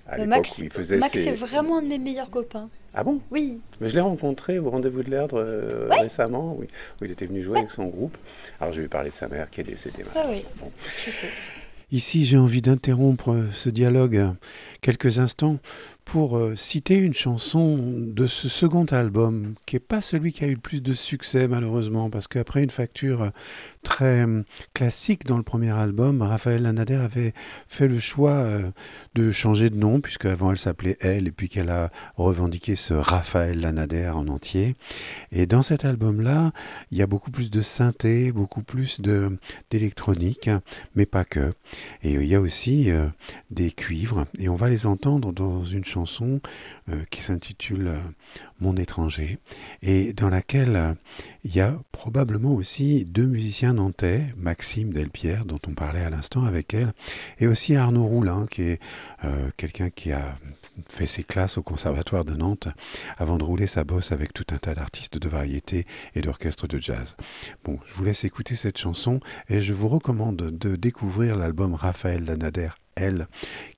à 0.09 0.13
Mais 0.17 0.25
l'époque 0.25 0.29
Max, 0.39 0.59
où 0.59 0.65
il 0.65 0.71
faisait 0.71 0.97
Max 0.97 1.13
ses... 1.13 1.25
c'est 1.25 1.33
vraiment 1.33 1.79
un 1.79 1.83
de 1.83 1.89
mes 1.89 1.99
meilleurs 1.99 2.31
copains. 2.31 2.69
Ah 2.95 3.05
bon? 3.05 3.21
Oui. 3.31 3.61
Mais 3.81 3.89
je 3.89 3.95
l'ai 3.95 4.01
rencontré 4.01 4.59
au 4.59 4.71
rendez-vous 4.71 5.03
de 5.03 5.11
l'Erdre 5.11 5.39
euh, 5.39 5.89
Ouais. 5.89 6.01
récemment, 6.03 6.57
oui, 6.59 6.67
où 7.01 7.05
il 7.05 7.11
était 7.11 7.27
venu 7.27 7.43
jouer 7.43 7.59
avec 7.59 7.71
son 7.71 7.85
groupe. 7.87 8.17
Alors 8.61 8.73
je 8.73 8.79
lui 8.79 8.87
ai 8.87 8.89
parlé 8.89 9.11
de 9.11 9.15
sa 9.15 9.29
mère 9.29 9.51
qui 9.51 9.61
est 9.61 9.65
décédée. 9.65 10.03
Ah 10.17 10.25
oui, 10.31 10.45
Bon. 10.61 10.71
je 11.07 11.11
sais. 11.11 11.29
Ici, 11.91 12.27
j'ai 12.27 12.37
envie 12.37 12.61
d'interrompre 12.61 13.47
ce 13.55 13.71
dialogue 13.71 14.35
quelques 14.83 15.19
instants 15.21 15.57
pour 16.05 16.37
euh, 16.37 16.55
citer 16.55 16.97
une 16.97 17.15
chanson 17.15 17.79
de 17.79 18.27
ce 18.27 18.49
second 18.51 18.85
album, 18.85 19.55
qui 19.65 19.77
n'est 19.77 19.81
pas 19.81 20.03
celui 20.03 20.33
qui 20.33 20.45
a 20.45 20.49
eu 20.49 20.53
le 20.55 20.59
plus 20.61 20.83
de 20.83 20.93
succès 20.93 21.49
malheureusement, 21.49 22.11
parce 22.11 22.29
qu'après 22.29 22.63
une 22.63 22.69
facture 22.71 23.23
euh, 23.23 23.31
très 23.83 24.27
euh, 24.27 24.43
classique 24.75 25.27
dans 25.27 25.37
le 25.37 25.43
premier 25.43 25.71
album, 25.71 26.23
Raphaël 26.23 26.63
Lanader 26.63 26.97
avait 26.97 27.33
fait 27.69 27.89
le 27.89 27.99
choix 27.99 28.33
euh, 28.33 28.71
de 29.15 29.31
changer 29.31 29.71
de 29.71 29.77
nom, 29.77 30.01
puisque 30.01 30.27
avant 30.27 30.53
elle 30.53 30.59
s'appelait 30.59 30.97
Elle, 31.01 31.29
et 31.29 31.31
puis 31.31 31.49
qu'elle 31.49 31.71
a 31.71 31.91
revendiqué 32.17 32.77
ce 32.77 32.95
Raphaël 32.95 33.61
Lanader 33.61 34.09
en 34.09 34.29
entier. 34.29 34.77
Et 35.33 35.47
dans 35.47 35.63
cet 35.63 35.85
album-là, 35.85 36.53
il 36.91 36.99
y 36.99 37.03
a 37.03 37.07
beaucoup 37.07 37.31
plus 37.31 37.51
de 37.51 37.63
synthé, 37.63 38.33
beaucoup 38.33 38.63
plus 38.63 39.01
d'électronique, 39.71 40.51
mais 40.95 41.07
pas 41.07 41.25
que. 41.25 41.53
Et 42.03 42.15
il 42.15 42.27
y 42.27 42.35
a 42.35 42.41
aussi 42.41 42.91
euh, 42.91 43.09
des 43.51 43.71
cuivres, 43.71 44.27
et 44.39 44.49
on 44.49 44.57
va 44.57 44.69
les 44.69 44.87
entendre 44.87 45.33
dans 45.33 45.65
une 45.65 45.85
chanson 45.85 46.41
qui 47.11 47.23
s'intitule 47.23 47.89
euh, 47.89 47.99
Mon 48.61 48.77
étranger, 48.77 49.39
et 49.83 50.13
dans 50.13 50.29
laquelle 50.29 50.77
euh, 50.77 50.95
il 51.45 51.55
y 51.55 51.61
a 51.61 51.79
probablement 51.93 52.55
aussi 52.55 53.05
deux 53.05 53.27
musiciens 53.27 53.75
nantais, 53.75 54.27
Maxime 54.37 54.93
Delpierre, 54.93 55.45
dont 55.45 55.61
on 55.69 55.75
parlait 55.75 56.03
à 56.03 56.11
l'instant 56.11 56.45
avec 56.45 56.75
elle, 56.75 56.93
et 57.39 57.47
aussi 57.47 57.77
Arnaud 57.77 58.05
Roulin, 58.05 58.47
qui 58.51 58.63
est 58.63 58.81
euh, 59.25 59.51
quelqu'un 59.57 59.91
qui 59.91 60.13
a 60.13 60.39
fait 60.89 61.07
ses 61.07 61.25
classes 61.25 61.59
au 61.59 61.63
Conservatoire 61.63 62.25
de 62.25 62.35
Nantes 62.35 62.69
avant 63.17 63.39
de 63.39 63.45
rouler 63.45 63.67
sa 63.67 63.85
bosse 63.85 64.13
avec 64.13 64.33
tout 64.33 64.47
un 64.51 64.59
tas 64.59 64.75
d'artistes 64.75 65.19
de 65.19 65.29
variété 65.29 65.87
et 66.15 66.21
d'orchestres 66.21 66.69
de 66.69 66.81
jazz. 66.81 67.17
Bon, 67.65 67.79
je 67.87 67.95
vous 67.95 68.05
laisse 68.05 68.25
écouter 68.25 68.57
cette 68.57 68.79
chanson 68.79 69.21
et 69.49 69.61
je 69.61 69.73
vous 69.73 69.89
recommande 69.89 70.37
de 70.37 70.77
découvrir 70.77 71.37
l'album 71.37 71.75
Raphaël 71.75 72.25
Lanader, 72.25 72.71
Elle, 73.01 73.29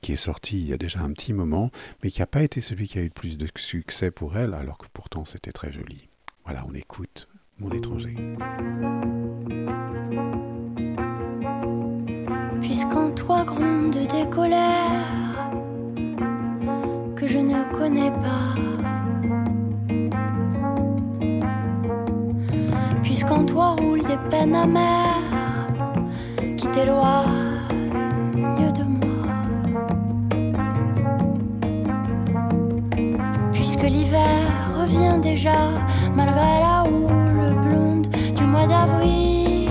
qui 0.01 0.13
est 0.15 0.17
sorti 0.17 0.59
il 0.59 0.69
y 0.69 0.73
a 0.73 0.79
déjà 0.79 1.01
un 1.01 1.13
petit 1.13 1.35
moment, 1.35 1.71
mais 2.03 2.11
qui 2.11 2.21
n'a 2.21 2.27
pas 2.27 2.43
été 2.43 2.63
celui 2.63 2.89
qui 2.89 2.99
a 2.99 3.03
eu 3.03 3.05
le 3.05 3.11
plus 3.11 3.37
de 3.37 3.47
succès 3.57 4.11
pour 4.11 4.39
elle, 4.39 4.55
alors 4.55 4.79
que 4.79 4.87
pourtant 4.95 5.27
c'était 5.27 5.53
très 5.53 5.73
joli. 5.73 6.09
Voilà, 6.45 6.65
on 6.67 6.75
écoute 6.75 7.29
Mon 7.59 7.71
étranger. 7.71 8.17
Puisqu'en 12.63 13.11
toi 13.11 13.45
gronde 13.45 13.91
des 13.91 14.31
colères 14.31 15.51
que 17.15 17.27
je 17.27 17.39
ne 17.39 17.63
connais 17.75 18.11
pas. 18.11 18.55
Puisqu'en 23.03 23.45
toi 23.45 23.73
roulent 23.73 24.03
des 24.03 24.19
peines 24.31 24.55
amères 24.55 25.69
qui 26.57 26.67
t'éloignent 26.69 27.50
Puisque 33.81 33.95
l'hiver 33.95 34.47
revient 34.79 35.19
déjà 35.23 35.71
malgré 36.15 36.61
la 36.61 36.85
houle 36.85 37.55
blonde 37.63 38.07
du 38.37 38.45
mois 38.45 38.67
d'avril. 38.67 39.71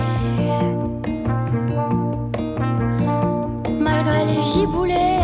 Malgré 3.79 4.25
les 4.25 4.41
giboulées, 4.43 5.18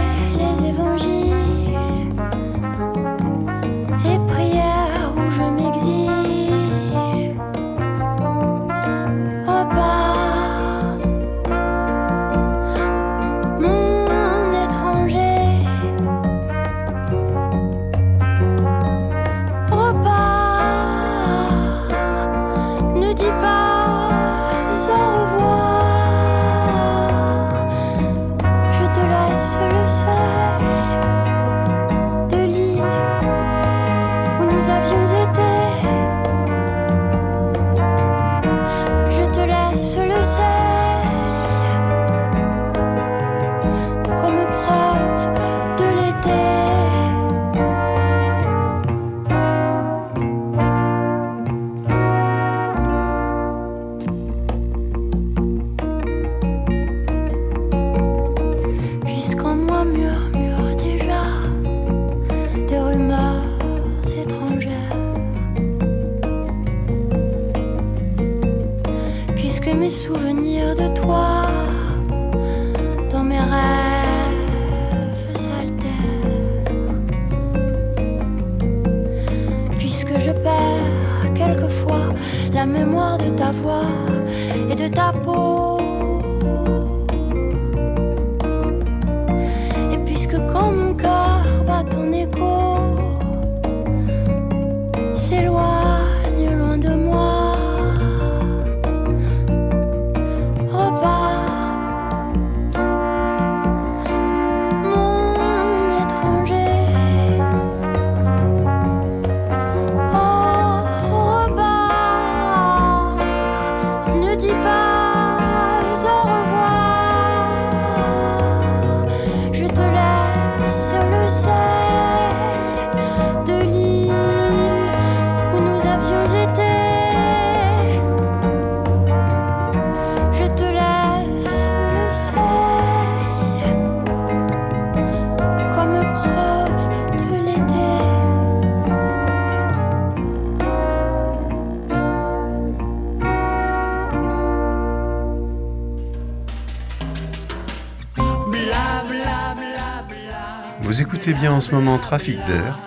en 151.55 151.61
ce 151.61 151.73
moment 151.73 151.97
Trafic 151.97 152.37
d'air 152.47 152.77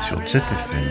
sur 0.00 0.24
Jet 0.24 0.38
FM 0.38 0.86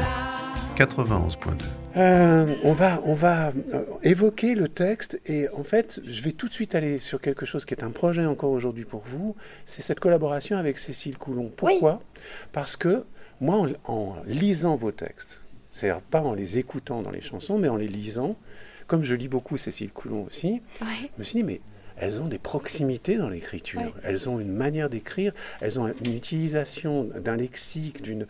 91.2. 0.76 1.64
Euh, 1.96 2.54
on 2.66 2.74
va, 2.74 3.02
on 3.06 3.14
va 3.14 3.54
euh, 3.74 3.84
évoquer 4.04 4.56
le 4.56 4.68
texte 4.68 5.18
et 5.26 5.48
en 5.50 5.64
fait, 5.64 6.02
je 6.06 6.22
vais 6.22 6.34
tout 6.34 6.50
de 6.50 6.54
suite 6.54 6.76
aller 6.76 6.98
sur 6.98 7.22
quelque 7.22 7.46
chose 7.46 7.64
qui 7.64 7.74
est 7.74 7.82
un 7.82 7.92
projet 7.92 8.26
encore 8.26 8.52
aujourd'hui 8.52 8.84
pour 8.84 9.04
vous. 9.10 9.38
C'est 9.66 9.82
cette 9.82 10.02
collaboration 10.02 10.58
avec 10.58 10.78
Cécile 10.80 11.18
Coulon. 11.18 11.50
Pourquoi? 11.56 12.02
Parce 12.52 12.76
que 12.76 13.06
moi, 13.40 13.56
en, 13.86 13.94
en 13.94 14.16
lisant 14.26 14.76
vos 14.76 14.92
textes, 14.92 15.40
c'est-à-dire 15.72 16.02
pas 16.02 16.20
en 16.22 16.34
les 16.34 16.58
écoutant 16.58 17.04
dans 17.04 17.12
les 17.12 17.22
chansons, 17.22 17.58
mais 17.58 17.70
en 17.70 17.78
les 17.78 17.88
lisant, 17.88 18.36
comme 18.86 19.04
je 19.06 19.16
lis 19.16 19.30
beaucoup 19.30 19.56
Cécile 19.56 19.92
Coulon 19.92 20.26
aussi, 20.28 20.62
Ouais. 20.82 21.10
je 21.16 21.20
me 21.20 21.24
suis 21.24 21.38
dit, 21.38 21.44
mais 21.44 21.62
elles 22.00 22.22
ont 22.22 22.27
des 22.27 22.38
proximités 22.38 23.18
dans 23.18 23.30
l'écriture. 23.30 23.82
Ouais. 23.82 23.92
Elles 24.04 24.30
ont 24.30 24.39
une 24.39 24.51
manière 24.51 24.89
d'écrire, 24.89 25.34
elles 25.62 25.80
ont 25.80 25.88
une 25.88 26.15
utilisation 26.15 27.04
d'un 27.04 27.36
lexique, 27.36 28.02
d'une, 28.02 28.26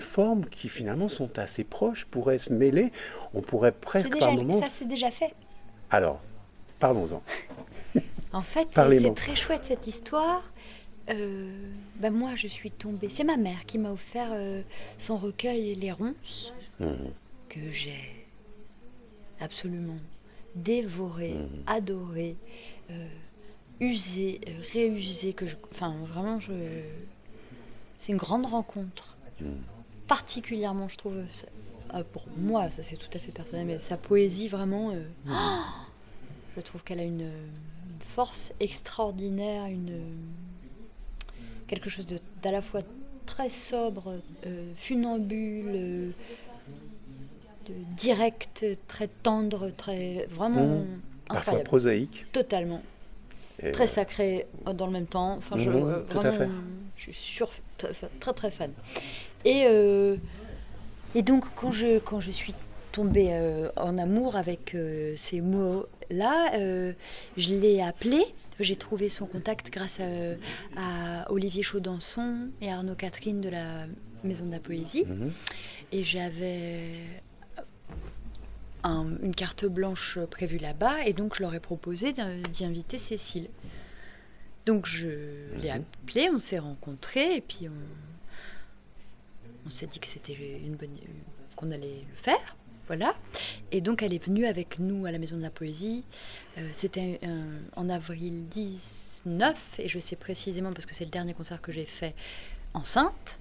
forme 0.00 0.46
qui 0.46 0.68
finalement 0.68 1.08
sont 1.08 1.38
assez 1.38 1.64
proches, 1.64 2.04
pourraient 2.04 2.38
se 2.38 2.52
mêler. 2.52 2.92
On 3.34 3.42
pourrait 3.42 3.72
presque 3.72 4.08
déjà, 4.12 4.26
par 4.26 4.34
moments. 4.34 4.60
ça 4.60 4.66
c'est 4.68 4.88
déjà 4.88 5.10
fait. 5.10 5.34
Alors, 5.90 6.20
parlons-en. 6.78 7.22
En 8.32 8.42
fait, 8.42 8.68
c'est 8.72 9.14
très 9.14 9.34
chouette 9.34 9.62
cette 9.64 9.88
histoire. 9.88 10.52
Euh, 11.08 11.50
ben 11.96 12.12
moi, 12.12 12.36
je 12.36 12.46
suis 12.46 12.70
tombée. 12.70 13.08
C'est 13.08 13.24
ma 13.24 13.36
mère 13.36 13.66
qui 13.66 13.76
m'a 13.76 13.90
offert 13.90 14.28
euh, 14.32 14.62
son 14.98 15.16
recueil 15.16 15.74
Les 15.74 15.90
Ronces, 15.90 16.52
Mhm. 16.78 17.10
que 17.48 17.58
j'ai 17.72 18.24
absolument 19.40 19.98
dévoré, 20.54 21.34
Mhm. 21.34 21.48
adoré, 21.66 22.36
usé, 23.80 24.40
euh, 24.48 24.52
réusé. 24.72 25.32
Que 25.32 25.46
je, 25.46 25.56
enfin, 25.70 25.94
vraiment, 26.06 26.38
je, 26.40 26.52
c'est 27.98 28.12
une 28.12 28.18
grande 28.18 28.46
rencontre. 28.46 29.16
Mhm. 29.40 29.56
Particulièrement, 30.06 30.88
je 30.88 30.96
trouve. 30.96 31.16
ça- 31.32 31.46
ah, 31.92 32.04
pour 32.04 32.24
moi, 32.36 32.70
ça 32.70 32.82
c'est 32.84 32.96
tout 32.96 33.08
à 33.14 33.18
fait 33.18 33.32
personnel, 33.32 33.66
mais 33.66 33.78
sa 33.80 33.96
poésie 33.96 34.48
vraiment. 34.48 34.90
euh, 34.92 35.02
oh 35.28 35.32
je 36.56 36.60
trouve 36.62 36.82
qu'elle 36.84 37.00
a 37.00 37.04
une, 37.04 37.20
une 37.22 38.00
force 38.00 38.52
extraordinaire, 38.60 39.66
une 39.66 40.00
quelque 41.68 41.88
chose 41.90 42.06
de 42.06 42.18
d'à 42.42 42.50
la 42.52 42.62
fois 42.62 42.80
très 43.26 43.48
sobre, 43.48 44.14
euh, 44.46 44.72
funambule, 44.76 45.72
euh, 45.74 46.10
direct, 47.96 48.64
très 48.88 49.08
tendre, 49.08 49.70
très 49.76 50.26
vraiment 50.30 50.80
Mhm. 50.80 51.00
Parfois 51.32 51.38
incroyable, 51.40 51.64
prosaïque. 51.68 52.26
totalement 52.32 52.82
Et, 53.62 53.72
très 53.72 53.86
sacré 53.86 54.46
euh, 54.66 54.72
dans 54.72 54.86
le 54.86 54.92
même 54.92 55.06
temps. 55.06 55.36
Enfin, 55.36 55.58
je, 55.58 55.70
Mhm, 55.70 55.88
euh, 55.88 56.00
tout 56.08 56.18
à 56.18 56.32
fait. 56.32 56.48
je 56.96 57.02
suis 57.04 57.14
sur, 57.14 57.50
très, 58.20 58.32
très 58.32 58.50
fan. 58.50 58.72
Et, 59.44 59.64
euh, 59.66 60.16
et 61.14 61.22
donc 61.22 61.44
quand 61.56 61.72
je, 61.72 61.98
quand 61.98 62.20
je 62.20 62.30
suis 62.30 62.54
tombée 62.92 63.28
euh, 63.30 63.68
en 63.76 63.98
amour 63.98 64.36
avec 64.36 64.74
euh, 64.74 65.14
ces 65.16 65.40
mots-là, 65.40 66.52
euh, 66.58 66.92
je 67.36 67.54
l'ai 67.54 67.80
appelé. 67.80 68.24
J'ai 68.58 68.76
trouvé 68.76 69.08
son 69.08 69.24
contact 69.26 69.70
grâce 69.70 69.98
à, 70.00 71.22
à 71.22 71.32
Olivier 71.32 71.62
Chaudançon 71.62 72.48
et 72.60 72.70
Arnaud 72.70 72.94
Catherine 72.94 73.40
de 73.40 73.48
la 73.48 73.86
Maison 74.22 74.44
de 74.44 74.50
la 74.52 74.58
Poésie. 74.58 75.04
Mhm. 75.08 75.32
Et 75.92 76.04
j'avais 76.04 76.90
un- 78.84 79.16
une 79.22 79.34
carte 79.34 79.64
blanche 79.66 80.18
prévue 80.30 80.58
là-bas, 80.58 81.04
et 81.04 81.12
donc 81.12 81.34
je 81.36 81.42
leur 81.42 81.54
ai 81.54 81.60
proposé 81.60 82.12
d'y 82.52 82.64
inviter 82.64 82.98
Cécile. 82.98 83.48
Donc 84.66 84.86
je 84.86 85.08
l'ai 85.60 85.72
Mhm. 85.72 85.84
appelée, 86.04 86.30
on 86.32 86.38
s'est 86.40 86.58
rencontrés, 86.58 87.36
et 87.36 87.40
puis 87.40 87.68
on, 87.68 87.72
on 89.66 89.70
s'est 89.70 89.86
dit 89.86 89.98
que 90.00 90.06
c'était 90.06 90.34
une 90.34 90.74
bonne, 90.76 90.96
qu'on 91.56 91.70
allait 91.70 92.04
le 92.08 92.16
faire, 92.16 92.56
voilà. 92.86 93.14
Et 93.72 93.80
donc 93.80 94.02
elle 94.02 94.12
est 94.14 94.24
venue 94.24 94.46
avec 94.46 94.78
nous 94.78 95.06
à 95.06 95.10
la 95.12 95.18
Maison 95.18 95.36
de 95.36 95.42
la 95.42 95.50
Poésie. 95.50 96.04
Euh, 96.58 96.68
c'était 96.72 97.18
en 97.76 97.88
avril 97.88 98.46
19, 98.48 99.56
et 99.78 99.88
je 99.88 99.98
sais 99.98 100.16
précisément 100.16 100.72
parce 100.72 100.86
que 100.86 100.94
c'est 100.94 101.04
le 101.04 101.10
dernier 101.10 101.34
concert 101.34 101.60
que 101.60 101.72
j'ai 101.72 101.84
fait 101.86 102.14
enceinte. 102.74 103.38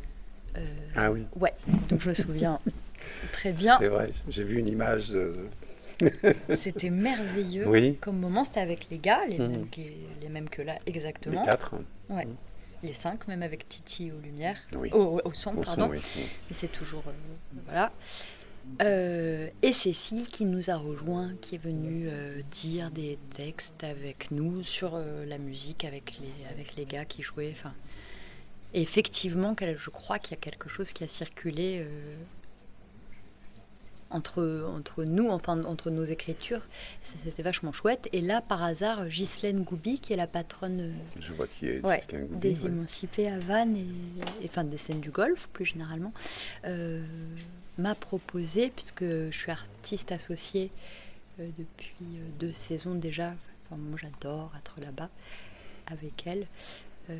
Euh, 0.57 0.65
Ah 0.95 1.11
oui, 1.11 1.25
Ouais, 1.35 1.53
donc 1.89 2.01
je 2.01 2.09
me 2.09 2.13
souviens 2.13 2.59
très 3.31 3.51
bien. 3.51 3.77
c'est 3.79 3.87
vrai. 3.87 4.11
J'ai 4.29 4.43
vu 4.43 4.59
une 4.59 4.67
image 4.67 5.09
de. 5.09 5.35
C'était 6.55 6.89
merveilleux 6.89 7.67
Oui. 7.67 7.97
comme 7.99 8.19
moment. 8.19 8.45
C'était 8.45 8.61
avec 8.61 8.89
les 8.89 8.99
gars, 8.99 9.21
les, 9.27 9.37
Mhm. 9.37 9.47
mêmes, 9.51 9.69
que, 9.69 9.81
les 10.21 10.29
mêmes 10.29 10.49
que 10.49 10.61
là, 10.61 10.75
Les 10.85 10.91
exactement. 10.93 11.43
quatre. 11.43 11.75
Ouais. 12.09 12.27
Les 12.83 12.93
cinq, 12.93 13.27
même 13.27 13.43
avec 13.43 13.67
Titi 13.67 14.09
aux 14.11 14.21
lumières. 14.21 14.57
Oui. 14.73 14.89
Au, 14.93 15.19
au 15.25 15.33
son, 15.33 15.51
Au 15.51 15.55
son, 15.55 15.61
pardon. 15.61 15.89
oui. 15.89 15.99
Mais 16.15 16.25
c'est 16.53 16.71
toujours. 16.71 17.03
euh, 17.07 17.11
voilà. 17.65 17.91
Euh, 18.81 19.49
et 19.63 19.73
Cécile 19.73 20.29
qui 20.29 20.45
nous 20.45 20.69
a 20.69 20.75
rejoints, 20.75 21.33
qui 21.41 21.55
est 21.55 21.59
venue 21.63 22.07
euh, 22.07 22.41
dire 22.51 22.91
des 22.91 23.17
textes 23.33 23.83
avec 23.83 24.29
nous 24.31 24.63
sur 24.63 24.91
euh, 24.93 25.25
la 25.25 25.37
musique, 25.39 25.83
avec 25.85 26.19
les, 26.21 26.31
avec 26.53 26.75
les 26.75 26.85
gars 26.85 27.03
qui 27.03 27.23
jouaient. 27.23 27.51
Enfin, 27.51 27.73
effectivement, 28.73 29.55
je 29.59 29.89
crois 29.89 30.19
qu'il 30.19 30.31
y 30.31 30.39
a 30.39 30.41
quelque 30.41 30.69
chose 30.69 30.93
qui 30.93 31.03
a 31.03 31.07
circulé 31.07 31.83
entre, 34.11 34.67
entre 34.75 35.03
nous, 35.03 35.29
enfin 35.29 35.63
entre 35.65 35.89
nos 35.89 36.05
écritures. 36.05 36.61
C'était 37.23 37.43
vachement 37.43 37.71
chouette. 37.71 38.07
Et 38.13 38.21
là, 38.21 38.41
par 38.41 38.63
hasard, 38.63 39.07
Ghislaine 39.07 39.63
Goubi, 39.63 39.99
qui 39.99 40.13
est 40.13 40.17
la 40.17 40.27
patronne 40.27 40.79
euh, 40.81 40.91
Je 41.19 41.33
vois 41.33 41.47
qui 41.47 41.67
est. 41.67 41.85
Ouais, 41.85 41.97
Justin 41.97 42.19
Goubi, 42.21 42.39
des 42.39 42.61
ouais. 42.61 42.67
émancipés 42.67 43.27
à 43.27 43.39
Vannes 43.39 43.77
et, 43.77 44.43
et 44.43 44.47
enfin 44.47 44.63
des 44.63 44.77
scènes 44.77 45.01
du 45.01 45.11
golf 45.11 45.47
plus 45.53 45.65
généralement, 45.65 46.13
euh, 46.65 47.03
m'a 47.77 47.95
proposé, 47.95 48.71
puisque 48.75 49.05
je 49.05 49.31
suis 49.31 49.51
artiste 49.51 50.11
associée 50.11 50.71
euh, 51.39 51.47
depuis 51.57 52.19
deux 52.39 52.53
saisons 52.53 52.95
déjà, 52.95 53.33
enfin, 53.65 53.79
moi 53.79 53.97
j'adore 54.01 54.51
être 54.57 54.79
là-bas 54.81 55.09
avec 55.87 56.25
elle. 56.25 56.47
Euh, 57.09 57.17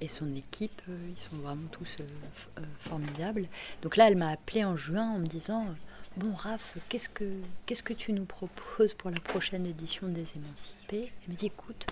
et 0.00 0.08
son 0.08 0.34
équipe, 0.34 0.80
euh, 0.88 1.10
ils 1.16 1.20
sont 1.20 1.36
vraiment 1.36 1.68
tous 1.70 1.96
euh, 2.00 2.62
formidables. 2.80 3.46
Donc 3.82 3.96
là, 3.96 4.08
elle 4.08 4.16
m'a 4.16 4.30
appelé 4.30 4.64
en 4.64 4.76
juin 4.76 5.10
en 5.10 5.18
me 5.18 5.26
disant 5.26 5.66
Bon, 6.16 6.32
Raph, 6.34 6.76
qu'est-ce 6.88 7.08
que, 7.08 7.24
qu'est-ce 7.66 7.82
que 7.82 7.92
tu 7.92 8.12
nous 8.12 8.24
proposes 8.24 8.94
pour 8.94 9.10
la 9.10 9.20
prochaine 9.20 9.66
édition 9.66 10.08
des 10.08 10.26
Émancipés? 10.36 11.12
Elle 11.24 11.32
me 11.34 11.38
dit 11.38 11.46
Écoute, 11.46 11.86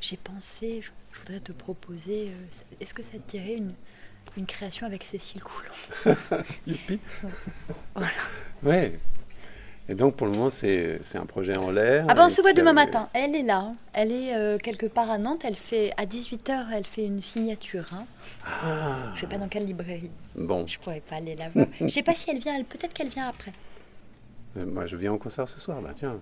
j'ai 0.00 0.16
pensé, 0.16 0.82
je, 0.82 0.90
je 1.12 1.18
voudrais 1.20 1.40
te 1.40 1.52
proposer, 1.52 2.32
est-ce 2.80 2.94
que 2.94 3.02
ça 3.02 3.18
te 3.18 3.30
dirait 3.30 3.56
une, 3.56 3.74
une 4.36 4.46
création 4.46 4.86
avec 4.86 5.04
Cécile 5.04 5.42
Coulon? 5.42 6.16
Youpi. 6.66 6.98
Voilà. 7.94 8.10
Ouais. 8.62 8.98
Et 9.88 9.94
donc 9.94 10.14
pour 10.14 10.26
le 10.28 10.32
moment, 10.34 10.50
c'est 10.50 11.00
un 11.14 11.26
projet 11.26 11.56
en 11.58 11.70
l'air. 11.72 12.04
Ah 12.08 12.14
ben 12.14 12.26
on 12.26 12.30
se 12.30 12.40
voit 12.40 12.52
demain 12.52 12.70
euh, 12.70 12.74
matin. 12.74 13.08
Elle 13.12 13.34
est 13.34 13.42
là. 13.42 13.72
Elle 13.92 14.12
est 14.12 14.36
euh, 14.36 14.56
quelque 14.58 14.86
part 14.86 15.10
à 15.10 15.18
Nantes. 15.18 15.42
Elle 15.44 15.56
fait 15.56 15.92
à 15.96 16.06
18h, 16.06 16.66
elle 16.72 16.84
fait 16.84 17.04
une 17.06 17.22
signature. 17.22 17.86
hein. 17.92 18.04
Ah, 18.46 19.12
Je 19.16 19.20
sais 19.22 19.26
pas 19.26 19.36
dans 19.38 19.48
quelle 19.48 19.66
librairie. 19.66 20.10
bon, 20.36 20.64
Je 20.66 20.78
pourrais 20.78 21.00
pas 21.00 21.16
aller 21.16 21.34
la 21.34 21.48
voir. 21.48 21.66
Je 21.80 21.88
sais 21.88 22.02
pas 22.04 22.14
si 22.14 22.30
elle 22.30 22.38
vient. 22.38 22.54
elle- 22.56 22.64
Peut-être 22.64 22.92
qu'elle 22.92 23.08
vient 23.08 23.26
après. 23.28 23.52
Euh, 24.56 24.64
moi 24.66 24.86
je 24.86 24.96
viens 24.96 25.12
au 25.12 25.18
concert 25.18 25.48
ce 25.48 25.58
soir, 25.60 25.80
bah 25.82 25.90
tiens. 25.98 26.18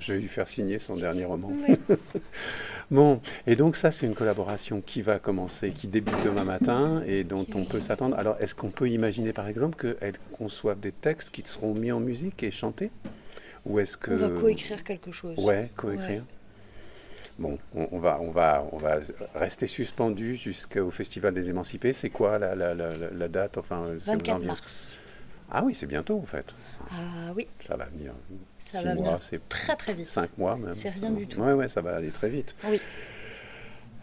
Je 0.00 0.12
vais 0.14 0.18
lui 0.20 0.28
faire 0.28 0.48
signer 0.48 0.78
son 0.78 0.94
dernier 0.96 1.24
roman. 1.24 1.50
Oui. 1.68 1.76
Bon, 2.90 3.22
et 3.46 3.56
donc 3.56 3.76
ça 3.76 3.90
c'est 3.90 4.04
une 4.04 4.14
collaboration 4.14 4.82
qui 4.84 5.00
va 5.00 5.18
commencer, 5.18 5.70
qui 5.70 5.86
débute 5.86 6.22
demain 6.26 6.44
matin 6.44 7.02
et 7.06 7.24
dont 7.24 7.46
on 7.54 7.64
peut 7.64 7.80
s'attendre. 7.80 8.18
Alors 8.18 8.36
est-ce 8.38 8.54
qu'on 8.54 8.68
peut 8.68 8.90
imaginer 8.90 9.32
par 9.32 9.48
exemple 9.48 9.78
qu'elle 9.78 10.18
conçoive 10.36 10.78
des 10.78 10.92
textes 10.92 11.30
qui 11.30 11.40
seront 11.42 11.72
mis 11.72 11.90
en 11.90 12.00
musique 12.00 12.42
et 12.42 12.50
chantés? 12.50 12.90
Ou 13.64 13.78
est-ce 13.78 13.96
que... 13.96 14.10
On 14.10 14.16
va 14.28 14.28
coécrire 14.40 14.84
quelque 14.84 15.10
chose. 15.10 15.38
Ouais, 15.38 15.70
coécrire. 15.74 16.22
Bon, 17.38 17.58
on, 17.74 17.88
on 17.92 17.98
va, 17.98 18.18
on, 18.20 18.30
va, 18.30 18.62
on 18.72 18.76
va 18.76 18.98
rester 19.34 19.66
suspendu 19.68 20.36
jusqu'au 20.36 20.90
Festival 20.90 21.32
des 21.32 21.48
Émancipés. 21.48 21.94
C'est 21.94 22.10
quoi 22.10 22.38
la, 22.38 22.54
la, 22.54 22.74
la, 22.74 22.92
la- 22.94 23.28
date? 23.28 23.56
Enfin, 23.56 23.86
si 24.00 24.04
vous 24.04 24.10
en 24.10 24.12
24 24.16 24.36
venez- 24.36 24.46
mars. 24.48 24.98
Ah 25.50 25.62
oui, 25.64 25.74
c'est 25.74 25.86
bientôt 25.86 26.18
en 26.18 26.26
fait. 26.26 26.44
Ah 26.90 27.32
oui, 27.34 27.46
Ça 27.66 27.76
va 27.76 27.86
venir. 27.86 28.12
Ça 28.72 28.78
Six 28.80 28.84
va 28.86 28.94
mois, 28.94 29.20
c'est 29.22 29.48
très 29.48 29.76
très 29.76 29.94
vite. 29.94 30.08
cinq 30.08 30.36
mois 30.38 30.56
même. 30.56 30.72
C'est 30.74 30.90
rien 30.90 31.10
du 31.10 31.26
tout. 31.26 31.40
Ouais, 31.40 31.52
ouais, 31.52 31.68
ça 31.68 31.80
va 31.80 31.96
aller 31.96 32.10
très 32.10 32.28
vite. 32.28 32.54
Oui. 32.64 32.80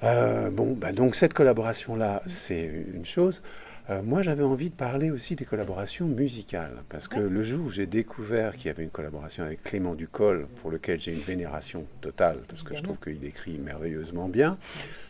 Euh, 0.03 0.49
bon, 0.49 0.73
bah 0.73 0.91
donc 0.93 1.15
cette 1.15 1.33
collaboration-là, 1.33 2.23
c'est 2.27 2.63
une 2.93 3.05
chose. 3.05 3.41
Euh, 3.89 4.03
moi, 4.03 4.21
j'avais 4.21 4.43
envie 4.43 4.69
de 4.69 4.75
parler 4.75 5.09
aussi 5.09 5.35
des 5.35 5.45
collaborations 5.45 6.05
musicales, 6.05 6.83
parce 6.89 7.07
que 7.07 7.19
le 7.19 7.41
jour 7.43 7.65
où 7.65 7.69
j'ai 7.69 7.87
découvert 7.87 8.55
qu'il 8.55 8.67
y 8.67 8.69
avait 8.69 8.83
une 8.83 8.91
collaboration 8.91 9.43
avec 9.43 9.63
Clément 9.63 9.95
Ducol, 9.95 10.47
pour 10.61 10.69
lequel 10.69 11.01
j'ai 11.01 11.11
une 11.11 11.21
vénération 11.21 11.85
totale, 11.99 12.39
parce 12.47 12.61
que 12.61 12.75
je 12.75 12.81
trouve 12.81 12.97
qu'il 12.97 13.23
écrit 13.25 13.57
merveilleusement 13.57 14.29
bien, 14.29 14.59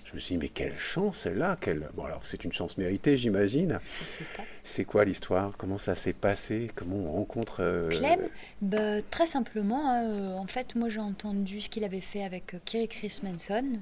je 0.05 0.15
me 0.15 0.19
suis 0.19 0.35
dit, 0.35 0.41
mais 0.41 0.49
quelle 0.49 0.77
chance 0.79 1.17
celle-là 1.17 1.57
quelle... 1.59 1.89
Bon, 1.93 2.05
alors 2.05 2.21
c'est 2.23 2.45
une 2.45 2.53
chance 2.53 2.77
méritée, 2.77 3.17
j'imagine. 3.17 3.79
C'est 4.63 4.85
quoi 4.85 5.03
l'histoire? 5.03 5.53
Comment 5.57 5.77
ça 5.77 5.93
s'est 5.93 6.13
passé? 6.13 6.71
Comment 6.73 6.95
on 6.95 7.11
rencontre... 7.11 7.57
euh, 7.59 7.89
Clem, 7.89 8.21
bah, 8.61 9.01
très 9.03 9.27
simplement, 9.27 9.91
hein, 9.91 10.05
euh, 10.05 10.33
en 10.35 10.47
fait, 10.47 10.75
moi 10.75 10.89
j'ai 10.89 10.99
entendu 10.99 11.59
ce 11.59 11.69
qu'il 11.69 11.83
avait 11.83 12.01
fait 12.01 12.23
avec 12.23 12.53
euh, 12.53 12.59
Kerry 12.65 12.87
Chris 12.87 13.19
Manson. 13.23 13.81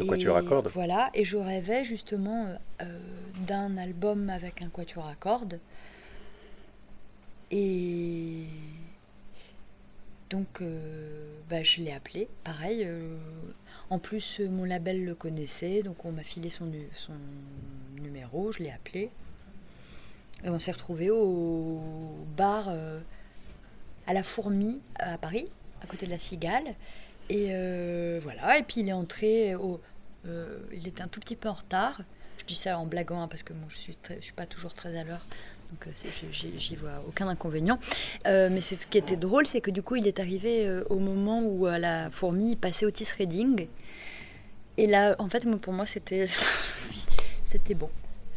Le 0.00 0.06
quatuor 0.06 0.36
à 0.36 0.42
cordes 0.42 0.68
Voilà, 0.74 1.10
et 1.14 1.24
je 1.24 1.36
rêvais 1.36 1.84
justement 1.84 2.46
euh, 2.46 2.56
euh, 2.82 2.98
d'un 3.46 3.76
album 3.76 4.30
avec 4.30 4.62
un 4.62 4.68
quatuor 4.68 5.06
à 5.06 5.14
cordes. 5.14 5.58
Et 7.50 8.44
donc, 10.30 10.60
euh, 10.60 11.24
bah, 11.48 11.62
je 11.62 11.80
l'ai 11.80 11.92
appelé, 11.92 12.28
pareil. 12.44 12.84
euh, 12.84 13.16
en 13.90 13.98
plus, 13.98 14.40
mon 14.40 14.64
label 14.64 15.04
le 15.04 15.14
connaissait, 15.16 15.82
donc 15.82 16.04
on 16.04 16.12
m'a 16.12 16.22
filé 16.22 16.48
son, 16.48 16.66
nu- 16.66 16.88
son 16.94 17.14
numéro, 18.00 18.52
je 18.52 18.60
l'ai 18.62 18.70
appelé. 18.70 19.10
Et 20.44 20.48
on 20.48 20.58
s'est 20.60 20.70
retrouvés 20.72 21.10
au 21.10 21.80
bar 22.36 22.66
euh, 22.68 23.00
à 24.06 24.14
la 24.14 24.22
Fourmi 24.22 24.78
à 24.98 25.18
Paris, 25.18 25.48
à 25.82 25.86
côté 25.86 26.06
de 26.06 26.10
la 26.12 26.18
Cigale. 26.20 26.74
Et 27.28 27.48
voilà, 28.20 28.58
et 28.58 28.62
puis 28.64 28.80
il 28.80 28.88
est 28.88 28.92
entré, 28.92 29.54
au, 29.54 29.80
euh, 30.26 30.58
il 30.72 30.86
était 30.86 31.02
un 31.02 31.08
tout 31.08 31.20
petit 31.20 31.36
peu 31.36 31.48
en 31.48 31.54
retard. 31.54 32.00
Je 32.38 32.44
dis 32.44 32.54
ça 32.54 32.78
en 32.78 32.86
blaguant 32.86 33.22
hein, 33.22 33.28
parce 33.28 33.42
que 33.42 33.52
moi 33.52 33.64
je 33.68 33.76
suis, 33.76 33.96
très- 33.96 34.16
je 34.16 34.24
suis 34.24 34.32
pas 34.32 34.46
toujours 34.46 34.72
très 34.74 34.98
à 34.98 35.04
l'heure. 35.04 35.26
Donc 35.70 35.86
euh, 35.86 35.90
j'y- 36.32 36.76
vois 36.76 37.02
aucun 37.06 37.28
inconvénient. 37.28 37.78
Euh, 38.26 38.48
mais 38.50 38.60
ce 38.60 38.74
qui 38.74 38.98
était 38.98 39.16
drôle, 39.16 39.46
c'est 39.46 39.60
que 39.60 39.70
du 39.70 39.82
coup 39.82 39.96
il 39.96 40.06
est 40.06 40.18
arrivé 40.18 40.66
euh, 40.66 40.82
au 40.90 40.98
moment 40.98 41.42
où 41.42 41.66
à 41.66 41.78
la 41.78 42.10
fourmi 42.10 42.56
passait 42.56 42.86
Otis 42.86 43.08
Redding. 43.18 43.68
Et 44.78 44.86
là, 44.86 45.14
en 45.18 45.28
fait, 45.28 45.46
pour 45.60 45.72
moi 45.72 45.86
c'était 45.86 46.26
c'était 47.44 47.74
bon. 47.74 47.90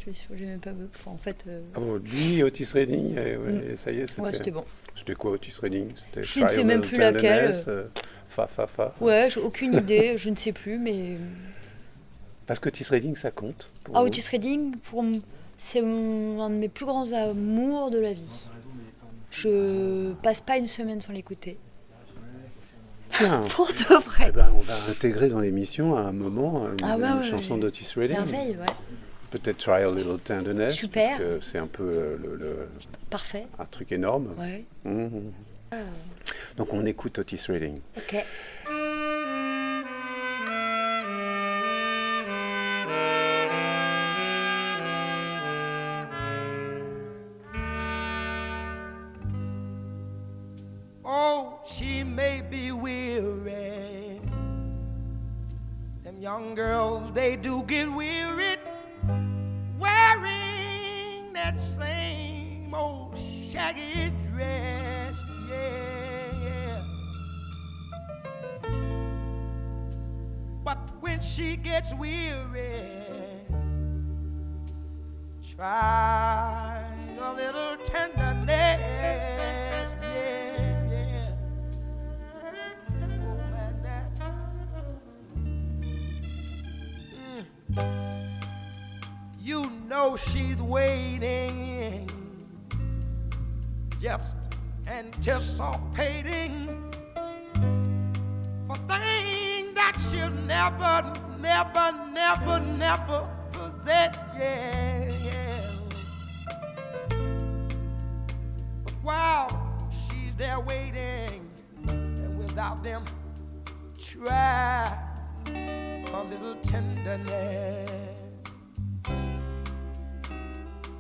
Je 0.05 0.43
même 0.43 0.59
pas 0.59 0.71
enfin, 0.93 1.11
en 1.11 1.17
fait 1.17 1.45
Ah 1.73 1.79
bon, 1.79 1.95
lui, 1.95 2.43
Otis 2.43 2.65
Redding, 2.73 3.17
et, 3.17 3.37
ouais, 3.37 3.75
ça 3.77 3.89
y 3.91 3.99
est, 3.99 4.19
ouais, 4.19 4.33
c'était 4.33 4.51
bon. 4.51 4.65
C'était 4.95 5.15
quoi 5.15 5.31
Otis 5.31 5.53
Redding 5.61 5.93
C'était 5.95 6.23
Je 6.23 6.39
ne 6.41 6.47
sais 6.49 6.63
même 6.65 6.81
plus 6.81 6.97
laquelle. 6.97 7.55
Fa, 8.27 8.47
fa, 8.47 8.67
fa. 8.67 8.93
Ouais, 8.99 9.29
j'ai 9.29 9.39
aucune 9.39 9.75
idée, 9.75 10.17
je 10.17 10.29
ne 10.29 10.35
sais 10.35 10.51
plus, 10.51 10.77
mais 10.77 11.17
Parce 12.47 12.59
que 12.59 12.69
Otis 12.69 12.85
Redding, 12.89 13.15
ça 13.15 13.31
compte. 13.31 13.67
pour 13.83 13.95
Ah, 13.97 14.01
Redding, 14.31 14.75
pour 14.77 15.03
m- 15.03 15.21
c'est 15.57 15.79
un 15.79 16.49
de 16.49 16.55
mes 16.55 16.67
plus 16.69 16.85
grands 16.85 17.11
amours 17.13 17.89
de 17.91 17.99
la 17.99 18.13
vie. 18.13 18.45
Je 19.31 20.11
passe 20.21 20.41
pas 20.41 20.57
une 20.57 20.67
semaine 20.67 21.01
sans 21.01 21.13
l'écouter. 21.13 21.57
Tiens, 23.09 23.41
Pour 23.55 23.67
de 23.67 23.95
vrai. 24.03 24.25
eh 24.29 24.31
ben, 24.31 24.51
on 24.55 24.59
va 24.61 24.73
intégrer 24.89 25.29
dans 25.29 25.39
l'émission 25.39 25.95
à 25.95 26.01
un 26.01 26.11
moment 26.11 26.67
une, 26.67 26.75
Ah 26.83 26.97
ouais, 26.97 27.07
une 27.07 27.17
ouais, 27.19 27.29
chanson 27.29 27.55
ouais. 27.55 27.59
d'Otis 27.61 27.87
Redding. 27.95 28.15
Merveille, 28.17 28.57
ouais. 28.57 28.65
Peut-être 29.31 29.57
Try 29.57 29.83
a 29.83 29.91
Little 29.91 30.19
Tenderness. 30.19 30.75
Super. 30.75 31.17
Parce 31.17 31.19
que 31.19 31.39
c'est 31.39 31.57
un 31.59 31.67
peu 31.67 31.83
euh, 31.83 32.17
le, 32.21 32.35
le- 32.35 32.67
Parfait. 33.09 33.45
un 33.59 33.65
truc 33.65 33.91
énorme. 33.91 34.29
Ouais. 34.37 34.63
Mhm. 34.83 35.31
Donc 36.57 36.71
on 36.73 36.85
écoute 36.85 37.17
Otis 37.19 37.41
Redding. 37.47 37.79
Ok. 37.97 38.23
Never, 100.63 101.13
never, 101.41 101.91
never, 102.13 102.59
never 102.61 103.29
possess. 103.51 104.15
Yeah, 104.37 105.09
yeah. 105.09 105.67
But 108.85 108.93
while 109.01 109.89
she's 109.89 110.33
there 110.37 110.61
waiting, 110.61 111.49
and 111.87 112.37
without 112.39 112.81
them, 112.81 113.03
try 113.97 114.97
a 115.47 116.23
little 116.29 116.55
tenderness. 116.61 118.19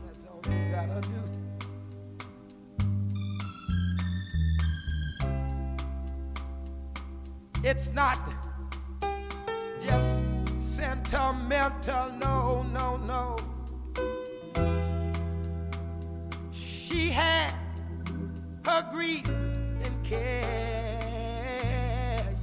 That's 0.05 0.25
all 0.29 0.41
you 0.45 0.71
gotta 0.71 1.01
do. 1.07 1.23
It's 7.63 7.93
not 7.93 8.42
sentimental, 10.83 12.11
no, 12.19 12.63
no, 12.73 12.97
no. 12.97 13.37
She 16.51 17.09
has 17.09 17.53
her 18.65 18.85
grief 18.91 19.25
and 19.27 20.03
care, 20.03 21.39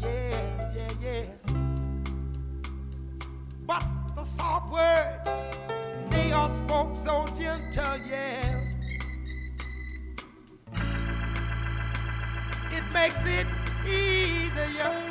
yeah, 0.01 0.73
yeah, 0.75 0.93
yeah. 1.03 1.25
But 3.67 3.85
the 4.17 4.25
soft 4.25 4.73
words, 4.73 5.31
they 6.11 6.33
are 6.33 6.51
spoke 6.51 6.97
so 6.97 7.27
gentle, 7.39 7.99
yeah. 8.09 8.57
It 12.73 12.85
makes 12.95 13.23
it 13.27 13.47
easier, 13.85 15.10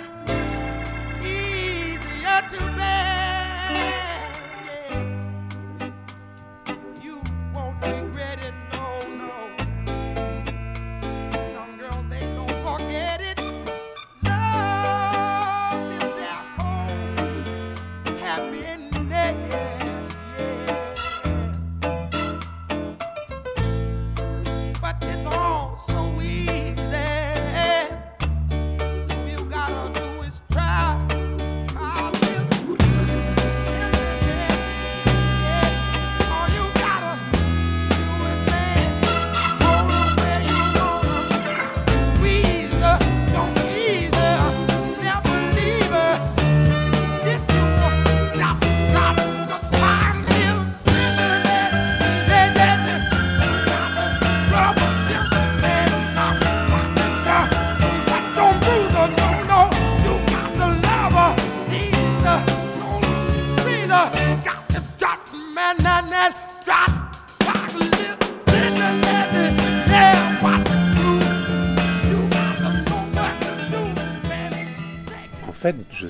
too 2.50 2.58
bad. 2.58 3.29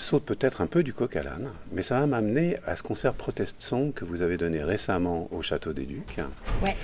Saute 0.09 0.25
peut-être 0.25 0.61
un 0.61 0.65
peu 0.67 0.81
du 0.81 0.91
coq 0.93 1.15
à 1.15 1.21
l'âne, 1.23 1.49
mais 1.71 1.83
ça 1.83 1.99
va 1.99 2.07
m'amener 2.07 2.55
à 2.65 2.75
ce 2.75 2.81
concert 2.81 3.13
Protest 3.13 3.61
Song 3.61 3.93
que 3.93 4.05
vous 4.05 4.23
avez 4.23 4.37
donné 4.37 4.63
récemment 4.63 5.27
au 5.31 5.43
Château 5.43 5.71
des 5.71 5.85
Ducs. 5.85 6.17
Ouais. 6.63 6.75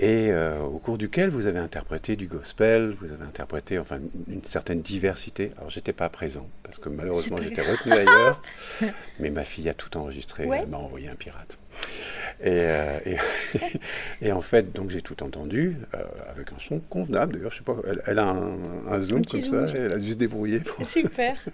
Et 0.00 0.30
euh, 0.30 0.60
au 0.60 0.78
cours 0.78 0.98
duquel 0.98 1.30
vous 1.30 1.46
avez 1.46 1.58
interprété 1.58 2.14
du 2.14 2.26
gospel, 2.28 2.94
vous 3.00 3.10
avez 3.10 3.24
interprété 3.24 3.78
enfin 3.78 3.98
une 4.28 4.44
certaine 4.44 4.80
diversité. 4.82 5.50
Alors 5.56 5.70
j'étais 5.70 5.94
pas 5.94 6.08
présent 6.10 6.46
parce 6.62 6.78
que 6.78 6.88
malheureusement 6.90 7.38
j'étais 7.42 7.62
retenu 7.62 7.92
ailleurs, 7.92 8.40
mais 9.18 9.30
ma 9.30 9.44
fille 9.44 9.68
a 9.70 9.74
tout 9.74 9.96
enregistré, 9.96 10.44
Ouais. 10.44 10.60
elle 10.62 10.68
m'a 10.68 10.76
envoyé 10.76 11.08
un 11.08 11.14
pirate. 11.16 11.58
Et, 12.40 12.50
euh, 12.50 12.98
et, 13.06 13.16
et 14.22 14.30
en 14.32 14.40
fait, 14.42 14.72
donc 14.72 14.90
j'ai 14.90 15.00
tout 15.02 15.20
entendu 15.24 15.78
euh, 15.94 15.98
avec 16.30 16.52
un 16.52 16.58
son 16.58 16.78
convenable. 16.80 17.32
D'ailleurs, 17.36 17.50
je 17.50 17.58
sais 17.58 17.64
pas, 17.64 17.76
elle, 17.88 18.02
elle 18.06 18.18
a 18.18 18.26
un, 18.26 18.52
un 18.90 19.00
zoom 19.00 19.24
comme 19.24 19.40
ça, 19.42 19.64
elle 19.74 19.94
a 19.94 19.96
dû 19.98 20.12
se 20.12 20.16
débrouiller. 20.18 20.60
pour- 20.60 20.84
Super. 20.86 21.36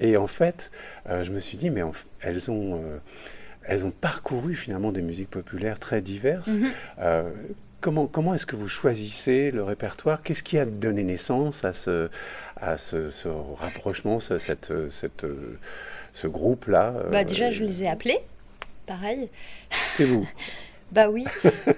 Et 0.00 0.16
en 0.16 0.26
fait, 0.26 0.70
euh, 1.08 1.24
je 1.24 1.32
me 1.32 1.40
suis 1.40 1.58
dit, 1.58 1.70
mais 1.70 1.82
en 1.82 1.92
elles 2.20 2.50
ont, 2.50 2.76
euh, 2.76 2.98
elles 3.64 3.84
ont 3.84 3.90
parcouru 3.90 4.54
finalement 4.54 4.92
des 4.92 5.02
musiques 5.02 5.30
populaires 5.30 5.78
très 5.78 6.00
diverses. 6.00 6.48
Mhm. 6.48 6.70
Euh, 7.00 7.30
comment 7.80 8.06
comment 8.06 8.34
est-ce 8.34 8.46
que 8.46 8.56
vous 8.56 8.68
choisissez 8.68 9.50
le 9.50 9.62
répertoire? 9.62 10.22
Qu'est-ce 10.22 10.42
qui 10.42 10.58
a 10.58 10.64
donné 10.64 11.02
naissance 11.02 11.64
à 11.64 11.72
ce, 11.72 12.08
à 12.60 12.78
ce, 12.78 13.10
ce 13.10 13.28
rapprochement, 13.28 14.20
ce, 14.20 14.38
cette, 14.38 14.72
cette, 14.90 15.26
ce 16.14 16.26
groupe-là 16.26 16.94
Bah 17.10 17.24
déjà, 17.24 17.50
je 17.50 17.64
les 17.64 17.82
ai 17.82 17.88
appelés. 17.88 18.18
Pareil. 18.86 19.28
C'est 19.94 20.04
vous. 20.04 20.28
Bah 20.92 21.08
oui, 21.08 21.24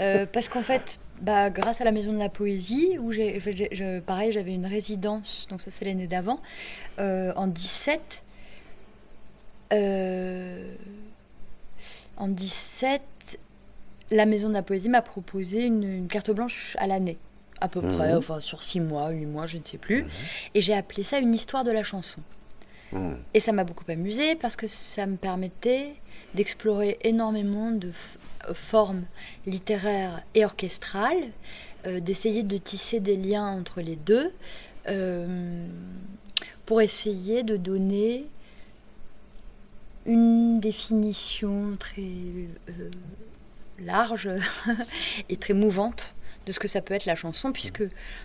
euh, 0.01 0.27
parce 0.31 0.49
qu'en 0.49 0.63
fait, 0.63 0.99
bah, 1.21 1.51
grâce 1.51 1.81
à 1.81 1.85
la 1.85 1.93
Maison 1.93 2.13
de 2.13 2.19
la 2.19 2.29
Poésie, 2.29 2.97
où 2.99 3.13
j'ai, 3.13 3.41
je- 3.73 4.01
pareil, 4.01 4.33
j'avais 4.33 4.53
une 4.55 4.67
résidence, 4.67 5.47
donc 5.49 5.61
ça 5.61 5.71
c'est 5.71 5.85
l'année 5.85 6.07
d'avant, 6.07 6.41
euh, 6.99 7.33
en 7.37 7.47
17. 7.47 8.23
euh, 9.73 10.75
en 12.17 12.29
17, 12.29 13.03
la 14.11 14.27
Maison 14.27 14.49
de 14.49 14.55
la 14.55 14.63
Poésie 14.63 14.89
m'a 14.89 15.03
proposé 15.03 15.65
une, 15.65 15.83
une 15.83 16.07
carte 16.07 16.31
blanche 16.31 16.77
à 16.79 16.87
l'année, 16.87 17.17
à 17.61 17.69
peu 17.69 17.81
près, 17.81 18.15
enfin 18.15 18.41
sur 18.41 18.63
6 18.63 18.81
mois, 18.81 19.11
8 19.11 19.27
mois, 19.27 19.47
je 19.47 19.59
ne 19.59 19.65
sais 19.65 19.79
plus. 19.79 20.05
Et 20.55 20.61
j'ai 20.61 20.75
appelé 20.75 21.03
ça 21.03 21.19
une 21.19 21.35
histoire 21.35 21.65
de 21.65 21.71
la 21.73 21.83
chanson. 21.83 22.21
Hmm. 22.93 23.15
Et 23.33 23.41
ça 23.41 23.51
m'a 23.53 23.65
beaucoup 23.65 23.85
amusé 23.91 24.37
parce 24.37 24.55
que 24.55 24.69
ça 24.69 25.07
me 25.07 25.17
permettait 25.17 25.95
d'explorer 26.35 26.99
énormément 27.03 27.73
de 27.73 27.91
f- 28.49 28.55
formes 28.55 29.05
littéraires 29.47 30.23
et 30.35 30.45
orchestrales, 30.45 31.31
euh, 31.87 32.01
d'essayer 32.01 32.43
de 32.43 32.57
tisser 32.59 33.01
des 33.01 33.17
liens 33.17 33.47
entre 33.47 33.81
les 33.81 33.97
deux, 33.97 34.33
euh, 34.89 35.67
pour 36.67 36.81
essayer 36.81 37.43
de 37.43 37.57
donner 37.57 38.27
une 40.07 40.61
définition 40.61 41.77
très 41.79 42.03
euh, 42.03 42.91
large 43.79 44.29
et 45.29 45.37
très 45.37 45.55
mouvante 45.55 46.15
de 46.47 46.53
ce 46.53 46.59
que 46.61 46.69
ça 46.69 46.83
peut 46.83 46.93
être 46.93 47.07
la 47.07 47.17
chanson, 47.17 47.53
puisque, 47.53 47.83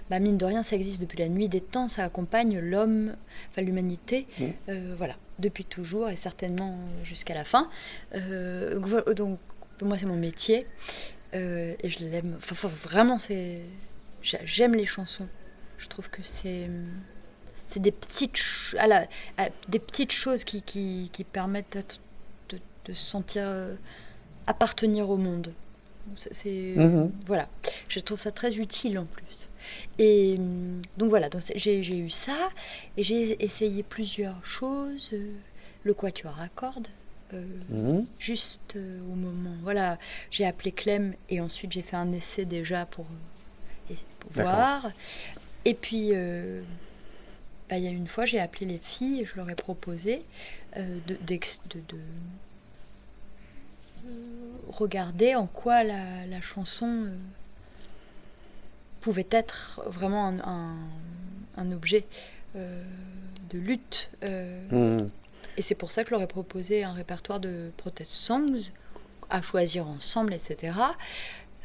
bah, 0.09 0.19
mine 0.19 0.37
de 0.37 0.43
rien, 0.43 0.61
ça 0.61 0.75
existe 0.75 0.99
depuis 0.99 1.19
la 1.19 1.29
nuit 1.29 1.47
des 1.47 1.61
temps, 1.61 1.87
ça 1.87 2.03
accompagne 2.03 2.59
l'homme, 2.59 3.15
enfin 3.49 3.61
l'humanité, 3.61 4.27
Mm. 4.39 4.43
euh, 4.67 4.93
voilà, 4.97 5.15
depuis 5.39 5.63
toujours 5.63 6.09
et 6.09 6.17
certainement 6.17 6.77
jusqu'à 7.05 7.33
la 7.33 7.45
fin. 7.45 7.69
Euh, 8.15 8.77
donc, 9.13 9.39
moi, 9.85 9.97
c'est 9.97 10.05
mon 10.05 10.15
métier 10.17 10.65
euh, 11.33 11.73
et 11.81 11.89
je 11.89 11.99
l'aime. 11.99 12.35
Enfin, 12.37 12.53
enfin, 12.53 12.67
vraiment, 12.67 13.19
c'est, 13.19 13.61
j'a- 14.21 14.45
j'aime 14.45 14.75
les 14.75 14.85
chansons. 14.85 15.27
Je 15.77 15.87
trouve 15.87 16.09
que 16.09 16.21
c'est, 16.23 16.69
c'est 17.69 17.79
des 17.81 17.91
petites, 17.91 18.37
ch- 18.37 18.75
à 18.79 18.87
la- 18.87 19.07
à- 19.37 19.49
des 19.67 19.79
petites 19.79 20.11
choses 20.11 20.43
qui, 20.43 20.61
qui, 20.61 21.09
qui 21.13 21.23
permettent 21.23 21.77
de, 22.49 22.55
de- 22.57 22.61
de 22.85 22.93
se 22.93 23.05
sentir 23.05 23.43
euh, 23.45 23.75
appartenir 24.47 25.09
au 25.09 25.17
monde. 25.17 25.53
C'est, 26.15 26.73
Mhm. 26.75 27.11
voilà, 27.27 27.47
je 27.87 27.99
trouve 27.99 28.19
ça 28.19 28.31
très 28.31 28.55
utile 28.57 28.97
en 28.97 29.05
plus. 29.05 29.49
Et 29.99 30.35
donc 30.97 31.09
voilà, 31.09 31.29
donc 31.29 31.43
j'ai 31.55 31.79
eu 31.79 32.09
ça 32.09 32.49
et 32.97 33.03
j'ai 33.03 33.43
essayé 33.43 33.83
plusieurs 33.83 34.43
choses. 34.43 35.09
euh, 35.13 35.31
le 35.83 35.93
quatuor 35.93 36.37
à 36.41 36.49
cordes, 36.49 36.87
euh, 37.33 37.45
Mhm. 37.69 38.05
juste 38.19 38.75
euh, 38.75 38.99
au 39.11 39.15
moment. 39.15 39.55
Voilà, 39.61 39.97
j'ai 40.31 40.45
appelé 40.45 40.71
Clem 40.71 41.13
et 41.29 41.39
ensuite 41.41 41.71
j'ai 41.71 41.81
fait 41.81 41.95
un 41.97 42.11
essai 42.11 42.45
déjà 42.45 42.85
pour, 42.85 43.05
euh, 43.91 43.93
pour 44.19 44.31
voir. 44.31 44.91
Et 45.65 45.73
puis, 45.73 46.11
bah, 47.69 47.77
il 47.77 47.83
y 47.83 47.87
a 47.87 47.91
une 47.91 48.07
fois, 48.07 48.25
j'ai 48.25 48.39
appelé 48.39 48.65
les 48.65 48.77
filles 48.79 49.21
et 49.21 49.25
je 49.25 49.35
leur 49.35 49.49
ai 49.49 49.55
proposé 49.55 50.21
de, 50.77 51.15
d'ex- 51.21 51.61
de- 51.69 51.81
de, 51.87 51.97
regarder 54.71 55.35
en 55.35 55.47
quoi 55.47 55.83
la, 55.83 56.25
la 56.25 56.41
chanson 56.41 57.07
pouvait 59.01 59.27
être 59.31 59.81
vraiment 59.87 60.27
un, 60.27 60.39
un- 60.39 60.87
un 61.57 61.71
objet 61.71 62.05
euh, 62.55 62.83
de 63.51 63.59
lutte. 63.59 64.09
euh, 64.23 64.97
Mhm. 64.97 65.09
Et 65.59 65.61
c'est 65.61 65.75
pour 65.75 65.91
ça 65.91 66.03
que 66.03 66.09
je 66.09 66.15
leur 66.15 66.23
ai 66.23 66.27
proposé 66.27 66.83
un 66.85 66.93
répertoire 66.93 67.41
de 67.41 67.71
protest 67.75 68.09
songs 68.11 68.71
à 69.29 69.41
choisir 69.41 69.85
ensemble, 69.87 70.33
etc. 70.33 70.71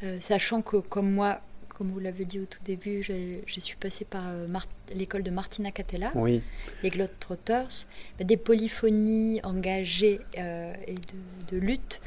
Euh, 0.03 0.19
sachant 0.19 0.61
que, 0.61 0.77
comme 0.77 1.09
moi, 1.09 1.39
comme 1.69 1.91
vous 1.91 1.99
l'avez 1.99 2.25
dit 2.25 2.39
au 2.41 2.45
tout 2.45 2.59
début, 2.65 3.01
je 3.03 3.59
suis 3.61 3.77
passée 3.77 4.03
par 4.03 4.23
euh, 4.27 4.47
l'école 4.93 5.23
de 5.23 5.31
Martina 5.31 5.71
Catella, 5.71 6.11
Oui. 6.13 6.41
les 6.83 6.89
Globetrotters, 6.89 7.85
bah, 8.19 8.25
des 8.25 8.35
polyphonies 8.37 9.39
engagées 9.43 10.19
euh, 10.37 10.73
et 10.87 10.95
de, 10.95 11.55
de 11.55 11.57
lutte. 11.57 12.01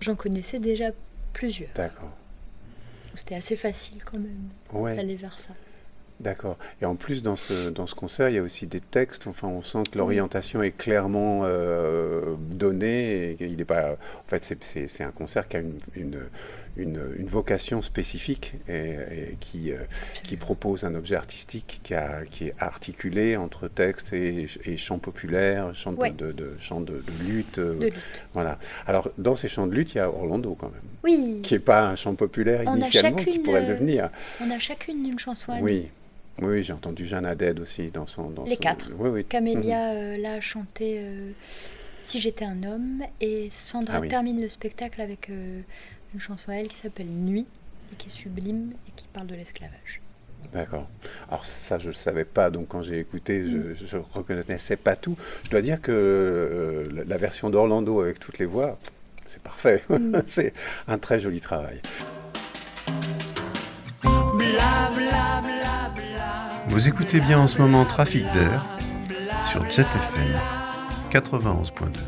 J'en 0.00 0.14
connaissais 0.14 0.60
déjà 0.60 0.92
plusieurs. 1.32 1.72
D'accord. 1.74 2.10
C'était 3.16 3.34
assez 3.34 3.56
facile 3.56 4.02
quand 4.04 4.18
même 4.18 4.48
Ouais. 4.72 4.94
d'aller 4.94 5.16
vers 5.16 5.38
ça. 5.40 5.54
D'accord. 6.20 6.58
Et 6.82 6.84
en 6.84 6.96
plus, 6.96 7.22
dans 7.22 7.36
ce, 7.36 7.70
dans 7.70 7.86
ce 7.86 7.94
concert, 7.94 8.28
il 8.28 8.34
y 8.34 8.38
a 8.38 8.42
aussi 8.42 8.66
des 8.66 8.80
textes. 8.80 9.26
Enfin, 9.26 9.48
on 9.48 9.62
sent 9.62 9.84
que 9.90 9.96
l'orientation 9.96 10.62
est 10.62 10.70
clairement 10.72 11.40
euh, 11.44 12.34
donnée. 12.38 13.36
Et 13.40 13.46
il 13.46 13.58
est 13.60 13.64
pas. 13.64 13.92
En 13.92 14.28
fait, 14.28 14.44
c'est- 14.60 15.00
un 15.02 15.10
concert 15.12 15.48
qui 15.48 15.56
a 15.56 15.60
une, 15.60 15.78
une, 15.96 16.20
une, 16.76 17.00
une 17.18 17.26
vocation 17.26 17.80
spécifique 17.80 18.52
et, 18.68 18.90
et 18.90 19.36
qui, 19.40 19.72
euh, 19.72 19.76
qui 20.22 20.36
propose 20.36 20.84
un 20.84 20.94
objet 20.94 21.14
artistique 21.16 21.80
qui, 21.82 21.94
a, 21.94 22.20
qui 22.30 22.48
est 22.48 22.54
articulé 22.60 23.38
entre 23.38 23.66
texte 23.68 24.12
et, 24.12 24.46
et 24.66 24.76
chant 24.76 24.98
populaire, 24.98 25.74
chant 25.74 25.92
de, 25.92 25.98
Ouais. 26.00 26.10
de, 26.10 26.32
de- 26.32 26.52
chant 26.60 26.80
de, 26.82 27.02
de 27.02 27.24
lutte. 27.26 27.58
euh, 27.58 27.78
De 27.78 27.84
lutte. 27.86 28.26
Voilà. 28.34 28.58
Alors, 28.86 29.10
dans 29.16 29.36
ces 29.36 29.48
chants 29.48 29.66
de 29.66 29.74
lutte, 29.74 29.94
il 29.94 29.98
y 29.98 30.00
a 30.00 30.10
Orlando 30.10 30.54
quand 30.54 30.68
même, 30.70 30.82
Oui, 31.02 31.40
qui 31.42 31.54
n'est 31.54 31.60
pas 31.60 31.82
un 31.88 31.96
chant 31.96 32.14
populaire 32.14 32.60
On 32.66 32.74
a 32.74 32.76
initialement, 32.76 33.16
qui 33.16 33.24
chacune, 33.24 33.42
pourrait 33.42 33.62
le 33.62 33.68
euh, 33.68 33.72
devenir. 33.74 34.10
on 34.42 34.50
a 34.50 34.58
chacune 34.58 35.06
une 35.06 35.18
chanson 35.18 35.52
à 35.52 35.58
nous. 35.60 35.64
Oui, 35.64 35.72
oui, 35.84 35.88
oui, 36.42 36.62
j'ai 36.62 36.72
entendu 36.72 37.06
Jeanne 37.06 37.26
Haddad 37.26 37.60
aussi 37.60 37.90
dans 37.90 38.06
son. 38.06 38.30
Dans 38.30 38.44
Les 38.44 38.54
son- 38.54 38.60
quatre. 38.60 38.90
Oui, 38.98 39.10
oui. 39.10 39.24
Camélia 39.24 39.92
euh, 39.92 40.16
là 40.16 40.34
a 40.34 40.40
chanté 40.40 40.96
euh, 40.98 41.32
Si 42.02 42.18
j'étais 42.20 42.44
un 42.46 42.62
homme 42.62 43.02
et 43.20 43.48
Sandra 43.50 43.96
Ah 43.96 44.00
oui. 44.00 44.08
termine 44.08 44.40
le 44.40 44.48
spectacle 44.48 45.00
avec 45.02 45.28
euh, 45.30 45.60
une 46.14 46.20
chanson 46.20 46.50
à 46.50 46.54
elle 46.56 46.68
qui 46.68 46.76
s'appelle 46.76 47.08
Nuit 47.08 47.46
et 47.92 47.96
qui 47.96 48.06
est 48.08 48.10
sublime 48.10 48.72
et 48.88 48.92
qui 48.96 49.06
parle 49.12 49.26
de 49.26 49.34
l'esclavage. 49.34 50.00
D'accord. 50.54 50.88
Alors 51.28 51.44
ça, 51.44 51.78
je 51.78 51.88
ne 51.88 51.92
savais 51.92 52.24
pas, 52.24 52.48
donc 52.50 52.68
quand 52.68 52.82
j'ai 52.82 52.98
écouté, 52.98 53.40
Mm. 53.40 53.74
je 53.84 53.96
ne 53.98 54.02
reconnaissais 54.14 54.76
pas 54.76 54.96
tout. 54.96 55.16
Je 55.44 55.50
dois 55.50 55.60
dire 55.60 55.80
que 55.82 55.92
euh, 55.92 56.88
la, 56.94 57.04
la 57.04 57.16
version 57.18 57.50
d'Orlando 57.50 58.00
avec 58.00 58.18
toutes 58.18 58.38
les 58.38 58.46
voix, 58.46 58.78
c'est 59.26 59.42
parfait. 59.42 59.84
Mm. 59.90 60.20
c'est 60.26 60.54
un 60.88 60.96
très 60.98 61.20
joli 61.20 61.40
travail. 61.42 61.82
Vous 66.70 66.86
écoutez 66.86 67.18
bien 67.18 67.40
en 67.40 67.48
ce 67.48 67.60
moment 67.60 67.84
Trafic 67.84 68.24
d'air 68.32 68.64
sur 69.44 69.68
Jet 69.68 69.82
FM 69.82 70.30
91.2. 71.10 71.98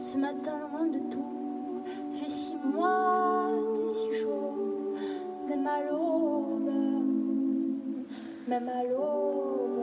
Ce 0.00 0.16
matin, 0.16 0.58
loin 0.72 0.86
de 0.86 1.00
tout, 1.12 1.84
fait 2.18 2.30
si 2.30 2.54
moite 2.64 3.76
et 3.84 3.88
si 3.88 4.22
chaud, 4.22 4.96
même 5.50 5.66
à 5.66 5.82
l'aube, 5.82 6.70
même 8.48 8.68
à 8.68 8.82
l'aube. 8.84 9.82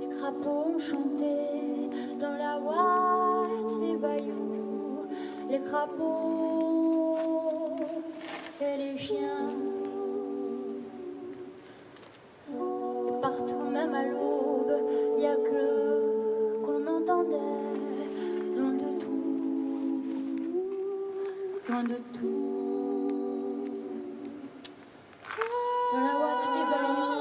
Les 0.00 0.16
crapauds 0.16 0.74
ont 0.74 0.78
chanté 0.78 1.90
dans 2.18 2.32
la 2.32 2.58
ouate 2.58 3.78
des 3.78 3.96
bayous, 3.98 5.06
les 5.50 5.60
crapauds 5.60 7.51
les 8.62 8.96
chiens. 8.96 9.50
Partout, 13.20 13.64
même 13.72 13.94
à 13.94 14.04
l'aube, 14.04 14.76
il 15.18 15.26
a 15.26 15.34
que 15.36 16.60
qu'on 16.64 16.86
entendait 16.86 17.36
loin 18.56 18.72
de 18.72 18.90
tout, 19.00 19.24
loin 21.68 21.84
de 21.84 21.98
tout. 22.12 23.08
Dans 25.92 26.00
la 26.00 26.12
ouate 26.20 26.48
des 26.54 26.64
bayous, 26.70 27.11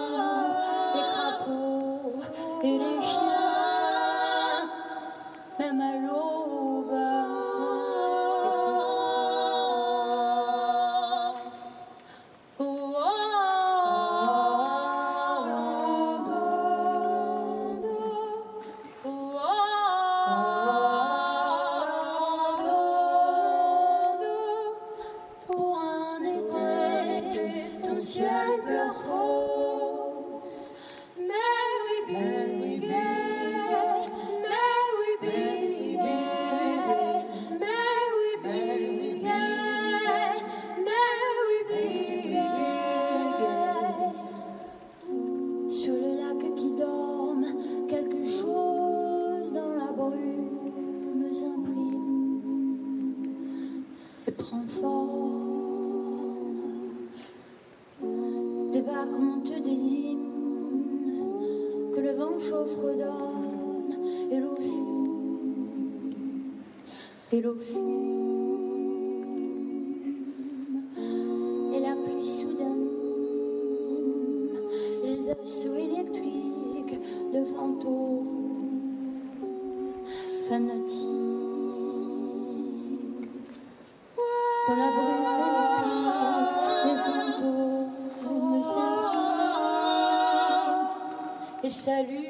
et 91.87 92.20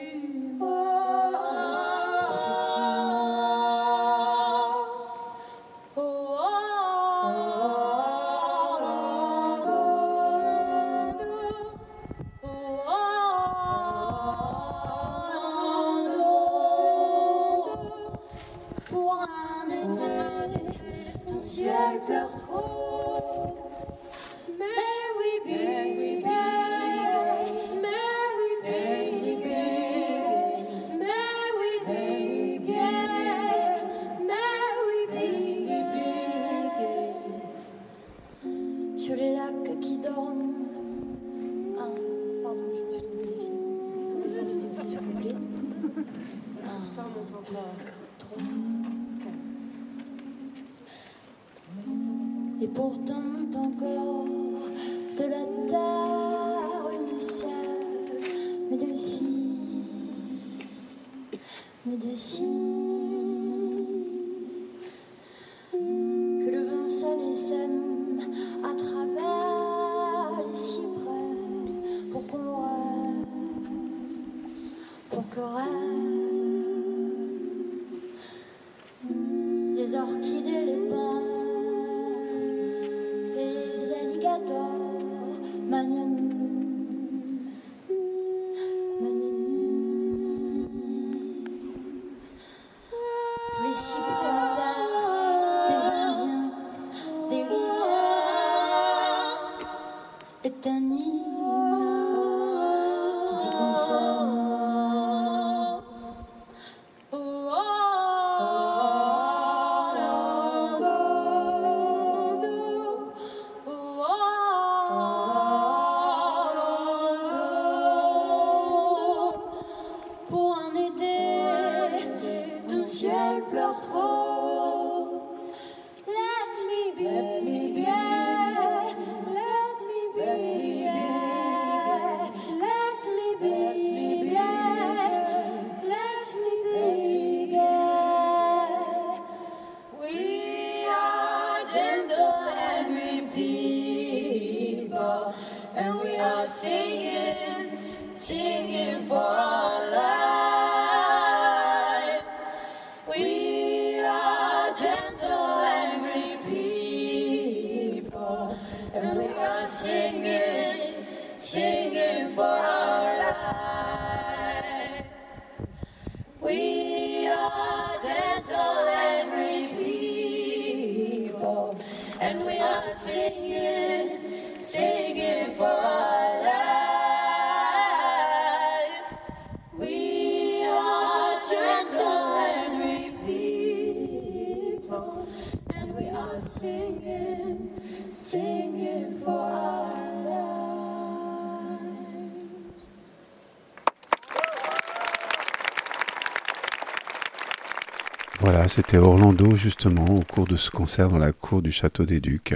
c'était 198.71 198.99
Orlando 198.99 199.53
justement 199.57 200.05
au 200.05 200.21
cours 200.21 200.47
de 200.47 200.55
ce 200.55 200.71
concert 200.71 201.09
dans 201.09 201.17
la 201.17 201.33
cour 201.33 201.61
du 201.61 201.73
Château 201.73 202.05
des 202.05 202.21
Ducs. 202.21 202.53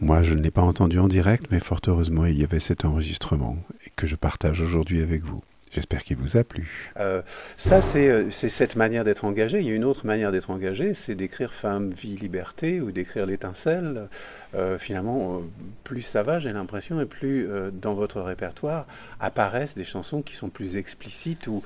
Moi, 0.00 0.22
je 0.22 0.32
ne 0.32 0.40
l'ai 0.40 0.50
pas 0.50 0.62
entendu 0.62 0.98
en 0.98 1.06
direct, 1.06 1.48
mais 1.50 1.60
fort 1.60 1.80
heureusement, 1.86 2.24
il 2.24 2.38
y 2.38 2.44
avait 2.44 2.60
cet 2.60 2.86
enregistrement 2.86 3.58
que 3.94 4.06
je 4.06 4.16
partage 4.16 4.62
aujourd'hui 4.62 5.02
avec 5.02 5.24
vous. 5.24 5.42
J'espère 5.78 6.02
qu'il 6.02 6.16
vous 6.16 6.36
a 6.36 6.42
plu. 6.42 6.90
Euh, 6.98 7.22
ça, 7.56 7.80
c'est 7.80 8.08
euh, 8.08 8.30
c'est 8.32 8.48
cette 8.48 8.74
manière 8.74 9.04
d'être 9.04 9.24
engagé. 9.24 9.60
Il 9.60 9.64
y 9.66 9.70
a 9.70 9.74
une 9.76 9.84
autre 9.84 10.06
manière 10.06 10.32
d'être 10.32 10.50
engagé, 10.50 10.92
c'est 10.92 11.14
d'écrire 11.14 11.54
Femme, 11.54 11.92
vie, 11.92 12.16
liberté 12.16 12.80
ou 12.80 12.90
d'écrire 12.90 13.26
l'étincelle. 13.26 14.08
Euh, 14.56 14.76
finalement, 14.76 15.40
plus 15.84 16.02
ça 16.02 16.24
va, 16.24 16.40
j'ai 16.40 16.52
l'impression, 16.52 17.00
et 17.00 17.06
plus 17.06 17.48
euh, 17.48 17.70
dans 17.70 17.94
votre 17.94 18.20
répertoire 18.20 18.88
apparaissent 19.20 19.76
des 19.76 19.84
chansons 19.84 20.20
qui 20.20 20.34
sont 20.34 20.48
plus 20.48 20.76
explicites 20.76 21.46
ou, 21.46 21.62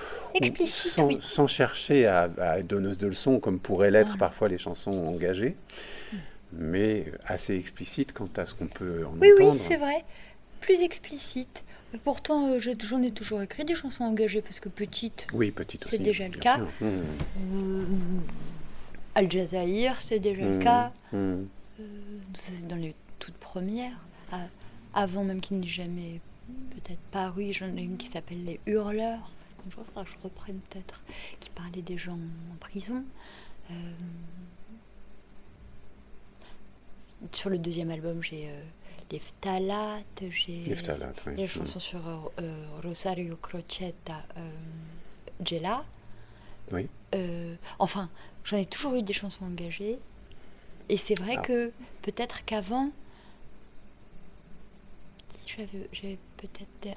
sans, 0.67 1.07
oui. 1.07 1.19
sans 1.23 1.47
chercher 1.47 2.07
à, 2.07 2.29
à 2.39 2.59
être 2.59 2.67
donneuse 2.67 2.99
de 2.99 3.07
leçons 3.07 3.41
comme 3.41 3.61
pourraient 3.61 3.91
l'être 3.91 4.19
parfois 4.19 4.49
les 4.49 4.59
chansons 4.59 5.07
engagées, 5.07 5.57
mais 6.53 7.07
assez 7.25 7.55
explicites 7.57 8.13
quant 8.13 8.29
à 8.37 8.45
ce 8.45 8.53
qu'on 8.55 8.67
peut 8.67 9.07
en 9.07 9.13
Oui, 9.19 9.31
oui, 9.39 9.47
entendre. 9.47 9.61
c'est 9.63 9.79
vrai. 9.79 10.05
Plus 10.63 10.81
explicite. 10.81 11.65
Pourtant, 12.05 12.49
euh, 12.53 12.59
j'en 12.59 13.03
ai 13.03 13.11
toujours 13.11 13.43
écrit 13.43 13.65
des 13.67 13.75
chansons 13.75 14.05
engagées 14.05 14.41
parce 14.41 14.61
que 14.61 14.71
petite, 14.71 15.27
Oui, 15.35 15.51
petite 15.51 15.85
C'est 15.85 15.99
déjà 15.99 16.27
le 16.27 16.39
cas. 16.39 16.57
Mmh, 16.59 16.67
euh, 16.83 17.85
Al 19.15 19.31
Jazair, 19.31 20.01
c'est 20.01 20.19
déjà 20.19 20.41
le 20.43 20.57
mmh, 20.57 20.63
cas. 20.63 20.93
mmh. 21.13 21.17
Euh, 21.17 21.45
c'est 22.35 22.67
dans 22.67 22.77
les 22.77 22.95
toutes 23.19 23.35
premières. 23.35 23.99
avant 24.95 25.25
même 25.25 25.41
qu'il 25.41 25.61
n'ait 25.61 25.67
jamais 25.69 26.21
peut-être 26.71 27.01
paru, 27.11 27.53
j'en 27.53 27.77
ai 27.77 27.83
une 27.83 27.97
qui 27.99 28.07
s'appelle 28.07 28.43
Les 28.45 28.61
Hurleurs. 28.67 29.33
Il 29.67 29.73
faudra 29.73 30.05
que 30.05 30.11
je 30.11 30.17
reprenne 30.25 30.59
peut-être. 30.71 31.03
Qui 31.41 31.51
parlait 31.51 31.83
des 31.83 31.99
gens 31.99 32.19
en 32.53 32.57
prison. 32.59 33.05
Euh, 33.71 33.75
sur 37.33 37.51
le 37.51 37.59
deuxième 37.59 37.91
album, 37.91 38.23
j'ai 38.23 38.49
euh, 38.49 38.63
les 39.13 39.19
phtalates, 39.21 40.25
j'ai 40.31 40.57
Les 40.65 40.75
phtalates, 40.75 41.21
oui. 41.27 41.35
les 41.37 41.47
chansons 41.47 41.79
sur 41.81 42.01
euh, 42.09 42.17
euh, 42.41 42.65
Rosario 42.83 43.37
Crocetta, 43.37 44.23
euh, 44.39 44.51
Gela. 45.45 45.85
Oui. 46.73 46.89
Euh, 47.15 47.55
enfin, 47.79 48.09
j'en 48.45 48.57
ai 48.57 48.65
toujours 48.67 48.95
eu 48.95 49.03
des 49.03 49.13
chansons 49.13 49.45
engagées. 49.45 49.99
Et 50.89 50.97
c'est 50.97 51.15
vrai 51.19 51.35
Ah. 51.39 51.43
que 51.43 51.73
peut-être 52.01 52.45
qu'avant, 52.47 52.91
j'avais 55.47 56.19
peut-être. 56.39 56.97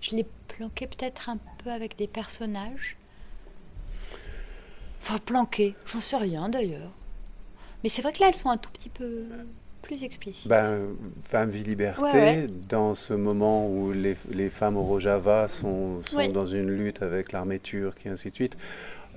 je 0.00 0.10
les 0.14 0.24
planquais 0.48 0.86
peut-être 0.86 1.28
un 1.28 1.38
peu 1.58 1.70
avec 1.72 1.96
des 1.98 2.06
personnages. 2.06 2.96
Enfin, 5.02 5.18
planqués, 5.18 5.74
j'en 5.86 6.00
sais 6.00 6.16
rien 6.16 6.48
d'ailleurs. 6.48 6.92
Mais 7.82 7.88
c'est 7.88 8.02
vrai 8.02 8.12
que 8.12 8.20
là, 8.20 8.28
elles 8.28 8.36
sont 8.36 8.50
un 8.50 8.56
tout 8.56 8.70
petit 8.70 8.88
peu 8.88 9.24
plus 9.86 10.02
explicites. 10.02 10.48
Ben, 10.48 10.80
Femme, 11.28 11.50
vie, 11.50 11.62
liberté, 11.62 12.02
Ouais, 12.02 12.12
ouais. 12.12 12.46
dans 12.68 12.94
ce 12.94 13.14
moment 13.14 13.68
où 13.68 13.92
les, 13.92 14.16
les 14.30 14.50
femmes 14.50 14.76
au 14.76 14.82
Rojava 14.82 15.48
sont, 15.48 16.02
sont 16.10 16.16
Oui. 16.16 16.28
dans 16.28 16.46
une 16.46 16.70
lutte 16.70 17.02
avec 17.02 17.32
l'armée 17.32 17.58
turque 17.58 18.04
et 18.06 18.08
ainsi 18.08 18.30
de 18.30 18.34
suite, 18.34 18.56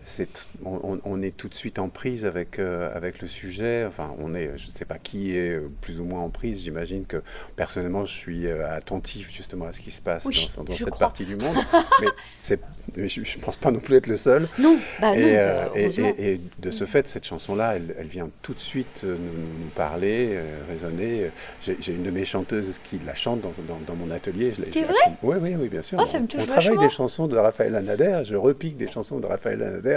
c'est, 0.05 0.47
on, 0.65 1.21
est 1.21 1.35
tout 1.35 1.49
de 1.49 1.53
suite 1.53 1.77
en 1.77 1.89
prise 1.89 2.25
avec, 2.25 2.57
euh, 2.57 2.89
avec 2.95 3.21
le 3.21 3.27
sujet. 3.27 3.85
Enfin, 3.87 4.15
on 4.17 4.33
est, 4.33 4.57
je 4.57 4.67
ne 4.67 4.71
sais 4.73 4.85
pas 4.85 4.97
qui 4.97 5.35
est 5.35 5.51
euh, 5.57 5.69
plus 5.81 5.99
ou 5.99 6.03
moins 6.05 6.21
en 6.21 6.29
prise. 6.29 6.63
J'imagine 6.63 7.05
que 7.05 7.21
personnellement, 7.55 8.05
je 8.05 8.13
suis 8.13 8.47
euh, 8.47 8.75
attentif 8.75 9.29
justement 9.31 9.65
à 9.65 9.73
ce 9.73 9.81
qui 9.81 9.91
se 9.91 10.01
passe 10.01 10.25
Oui, 10.25 10.49
dans, 10.57 10.65
cette 10.73 10.89
crois. 10.89 11.07
partie 11.09 11.25
du 11.25 11.35
monde. 11.35 11.55
mais 12.01 12.07
c'est, 12.39 12.59
mais 12.59 12.78
je 12.95 13.19
ne 13.37 13.41
pense 13.43 13.57
pas 13.57 13.71
non 13.71 13.79
plus 13.79 13.95
être 13.95 14.07
le 14.07 14.17
seul. 14.17 14.47
non, 14.59 14.77
bah 14.99 15.11
non, 15.11 15.17
Et, 15.17 15.33
bah, 15.33 15.39
euh, 15.39 15.65
et- 15.75 15.81
heureusement. 15.83 16.13
et- 16.17 16.33
et 16.33 16.41
de 16.59 16.71
ce 16.71 16.85
fait, 16.85 17.07
cette 17.07 17.25
chanson-là, 17.25 17.75
elle, 17.75 17.95
elle 17.99 18.07
vient 18.07 18.29
tout 18.41 18.53
de 18.53 18.59
suite 18.59 19.01
euh, 19.03 19.15
nous, 19.17 19.69
parler, 19.75 20.29
euh, 20.33 20.57
résonner. 20.69 21.31
J'ai 21.65 21.93
une 21.93 22.03
de 22.03 22.11
mes 22.11 22.25
chanteuses 22.25 22.79
qui 22.89 22.99
la 23.05 23.15
chante 23.15 23.41
dans, 23.41 23.51
dans- 23.67 23.79
dans 23.87 23.95
mon 23.95 24.11
atelier. 24.11 24.53
C'est 24.71 24.81
vrai. 24.83 24.93
Oui, 25.23 25.37
oui, 25.41 25.55
oui, 25.59 25.69
bien 25.69 25.81
sûr. 25.81 25.97
Oh, 26.01 26.05
ça 26.05 26.17
on, 26.17 26.21
me 26.21 26.27
touche 26.27 26.41
on 26.41 26.45
travaille 26.45 26.67
vachement. 26.67 26.81
des 26.83 26.89
chansons 26.89 27.27
de 27.27 27.37
Raphaël 27.37 27.75
Anader, 27.75 28.21
je 28.25 28.35
repique 28.35 28.77
des 28.77 28.89
chansons 28.91 29.19
de 29.19 29.25
Raphaël 29.25 29.61
Anader 29.63 29.95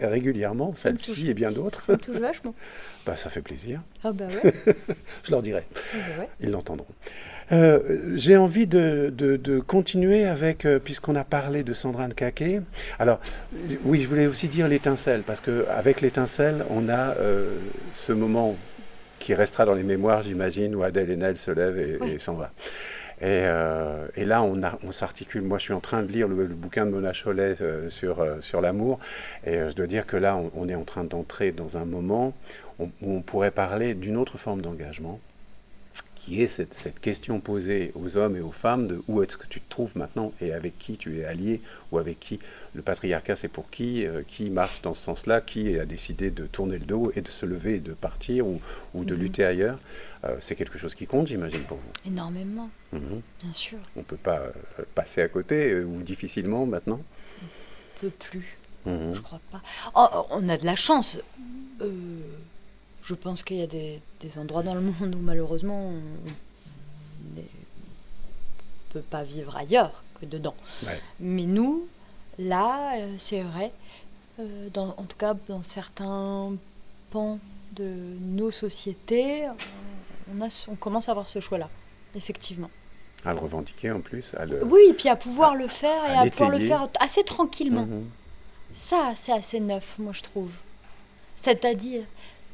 régulièrement, 0.00 0.74
celle-ci 0.76 1.30
et 1.30 1.34
bien 1.34 1.50
d'autres. 1.52 1.82
Ça 1.82 1.92
me 1.92 1.98
touche 1.98 2.16
vachement. 2.16 2.54
Bah, 3.06 3.16
ça 3.16 3.28
fait 3.28 3.42
plaisir. 3.42 3.82
Ah 4.02 4.12
bah 4.12 4.24
ouais. 4.42 4.52
Je 5.24 5.30
leur 5.30 5.42
dirai. 5.42 5.62
ah 5.74 5.96
bah 6.16 6.22
ouais. 6.22 6.28
Ils 6.40 6.50
l'entendront. 6.50 6.86
Euh, 7.52 7.98
J'ai 8.14 8.36
envie 8.36 8.66
de, 8.66 9.12
de- 9.16 9.36
de 9.36 9.60
continuer 9.60 10.24
avec, 10.24 10.64
euh, 10.64 10.78
puisqu'on 10.78 11.14
a 11.16 11.24
parlé 11.24 11.62
de 11.62 11.74
Sandra 11.74 12.08
Nkake. 12.08 12.62
Alors, 12.98 13.20
oui, 13.84 14.00
je 14.02 14.08
voulais 14.08 14.26
aussi 14.26 14.48
dire 14.48 14.66
l'étincelle, 14.68 15.22
parce 15.26 15.40
qu'avec 15.40 16.00
l'étincelle, 16.00 16.64
on 16.70 16.88
a 16.88 17.14
euh, 17.16 17.50
ce 17.92 18.12
moment 18.12 18.56
qui 19.18 19.34
restera 19.34 19.64
dans 19.64 19.74
les 19.74 19.82
mémoires, 19.82 20.22
j'imagine, 20.22 20.74
où 20.74 20.82
Adèle 20.82 21.10
Haenel 21.10 21.36
se 21.36 21.50
lève 21.50 21.78
et, 21.78 21.98
Oui. 22.00 22.12
et 22.12 22.18
s'en 22.18 22.34
va. 22.34 22.50
Et, 23.20 23.26
euh, 23.46 24.06
et 24.16 24.24
là, 24.24 24.42
on, 24.42 24.92
s'articule. 24.92 25.42
Moi, 25.42 25.58
je 25.58 25.64
suis 25.64 25.72
en 25.72 25.80
train 25.80 26.02
de 26.02 26.10
lire 26.10 26.26
le, 26.28 26.34
le 26.46 26.54
bouquin 26.54 26.84
de 26.84 26.90
Mona 26.90 27.12
Chollet 27.12 27.54
euh, 27.60 27.88
sur, 27.88 28.20
euh, 28.20 28.40
sur 28.40 28.60
l'amour. 28.60 28.98
Et 29.46 29.56
je 29.70 29.74
dois 29.74 29.86
dire 29.86 30.04
que 30.04 30.16
là, 30.16 30.36
on, 30.36 30.50
on 30.56 30.68
est 30.68 30.74
en 30.74 30.82
train 30.84 31.04
d'entrer 31.04 31.52
dans 31.52 31.76
un 31.78 31.84
moment 31.84 32.34
où 32.80 32.88
on 33.02 33.20
pourrait 33.22 33.52
parler 33.52 33.94
d'une 33.94 34.16
autre 34.16 34.36
forme 34.36 34.60
d'engagement 34.62 35.20
qui 36.24 36.42
est 36.42 36.46
cette, 36.46 36.72
cette 36.74 37.00
question 37.00 37.38
posée 37.40 37.92
aux 37.94 38.16
hommes 38.16 38.36
et 38.36 38.40
aux 38.40 38.50
femmes 38.52 38.86
de 38.88 39.02
où 39.08 39.22
est-ce 39.22 39.36
que 39.36 39.46
tu 39.46 39.60
te 39.60 39.68
trouves 39.68 39.90
maintenant 39.94 40.32
et 40.40 40.52
avec 40.54 40.78
qui 40.78 40.96
tu 40.96 41.20
es 41.20 41.24
allié 41.26 41.60
ou 41.92 41.98
avec 41.98 42.18
qui 42.18 42.38
le 42.74 42.80
patriarcat 42.82 43.36
c'est 43.36 43.48
pour 43.48 43.68
qui, 43.70 44.06
euh, 44.06 44.22
qui 44.26 44.48
marche 44.48 44.80
dans 44.82 44.94
ce 44.94 45.02
sens-là, 45.02 45.40
qui 45.42 45.78
a 45.78 45.84
décidé 45.84 46.30
de 46.30 46.46
tourner 46.46 46.78
le 46.78 46.86
dos 46.86 47.12
et 47.14 47.20
de 47.20 47.28
se 47.28 47.44
lever 47.44 47.74
et 47.74 47.80
de 47.80 47.92
partir 47.92 48.46
ou, 48.46 48.60
ou 48.94 49.04
de 49.04 49.14
Mhm. 49.14 49.20
lutter 49.20 49.44
ailleurs. 49.44 49.78
Euh, 50.24 50.36
c'est 50.40 50.54
quelque 50.56 50.78
chose 50.78 50.94
qui 50.94 51.06
compte, 51.06 51.26
j'imagine, 51.26 51.60
pour 51.64 51.76
vous. 51.76 51.92
Énormément, 52.10 52.70
Mhm. 52.92 53.20
bien 53.42 53.52
sûr. 53.52 53.78
On 53.94 54.00
ne 54.00 54.04
peut 54.04 54.16
pas 54.16 54.38
euh, 54.38 54.50
passer 54.94 55.20
à 55.20 55.28
côté 55.28 55.74
ou 55.82 56.00
difficilement 56.02 56.64
maintenant? 56.64 57.00
On 57.42 58.00
peut 58.00 58.10
plus, 58.10 58.56
Mhm. 58.86 59.14
je 59.14 59.20
crois 59.20 59.40
pas. 59.52 59.60
Oh, 59.94 60.26
on 60.30 60.48
a 60.48 60.56
de 60.56 60.64
la 60.64 60.76
chance. 60.76 61.18
Euh, 61.82 61.90
je 63.04 63.14
pense 63.14 63.42
qu'il 63.42 63.58
y 63.58 63.62
a 63.62 63.66
des, 63.66 64.00
des 64.20 64.38
endroits 64.38 64.62
dans 64.62 64.74
le 64.74 64.80
monde 64.80 65.14
où 65.14 65.18
malheureusement 65.18 65.88
on 65.88 65.92
ne 67.36 67.42
peut 68.90 69.00
pas 69.02 69.22
vivre 69.22 69.56
ailleurs 69.56 70.02
que 70.20 70.26
dedans. 70.26 70.54
Ouais. 70.84 71.00
Mais 71.20 71.42
nous, 71.44 71.86
là, 72.38 72.96
euh, 72.98 73.14
c'est 73.18 73.42
vrai, 73.42 73.72
euh, 74.40 74.68
dans, 74.72 74.94
en 74.96 75.04
tout 75.04 75.16
cas 75.18 75.34
dans 75.48 75.62
certains 75.62 76.52
pans 77.10 77.38
de 77.72 77.92
nos 78.20 78.50
sociétés, 78.50 79.44
on, 80.32 80.40
a, 80.40 80.48
ce- 80.50 80.70
on 80.70 80.76
commence 80.76 81.08
à 81.08 81.12
avoir 81.12 81.28
ce 81.28 81.40
choix-là, 81.40 81.68
effectivement. 82.14 82.70
À 83.24 83.32
le 83.32 83.38
revendiquer 83.38 83.90
en 83.90 84.00
plus. 84.00 84.34
À 84.34 84.44
le... 84.44 84.62
Oui, 84.64 84.80
et 84.90 84.92
puis 84.94 85.08
à 85.08 85.16
pouvoir 85.16 85.56
le 85.56 85.66
faire 85.66 86.04
et 86.04 86.14
à 86.14 86.20
à 86.20 86.26
pouvoir 86.30 86.50
le 86.50 86.58
faire 86.60 86.88
assez 87.00 87.24
tranquillement. 87.24 87.86
Mhm. 87.86 88.06
Ça, 88.74 89.12
c'est 89.16 89.32
assez 89.32 89.60
neuf, 89.60 89.94
moi, 89.98 90.12
je 90.12 90.22
trouve. 90.22 90.50
C'est-à-dire 91.42 92.04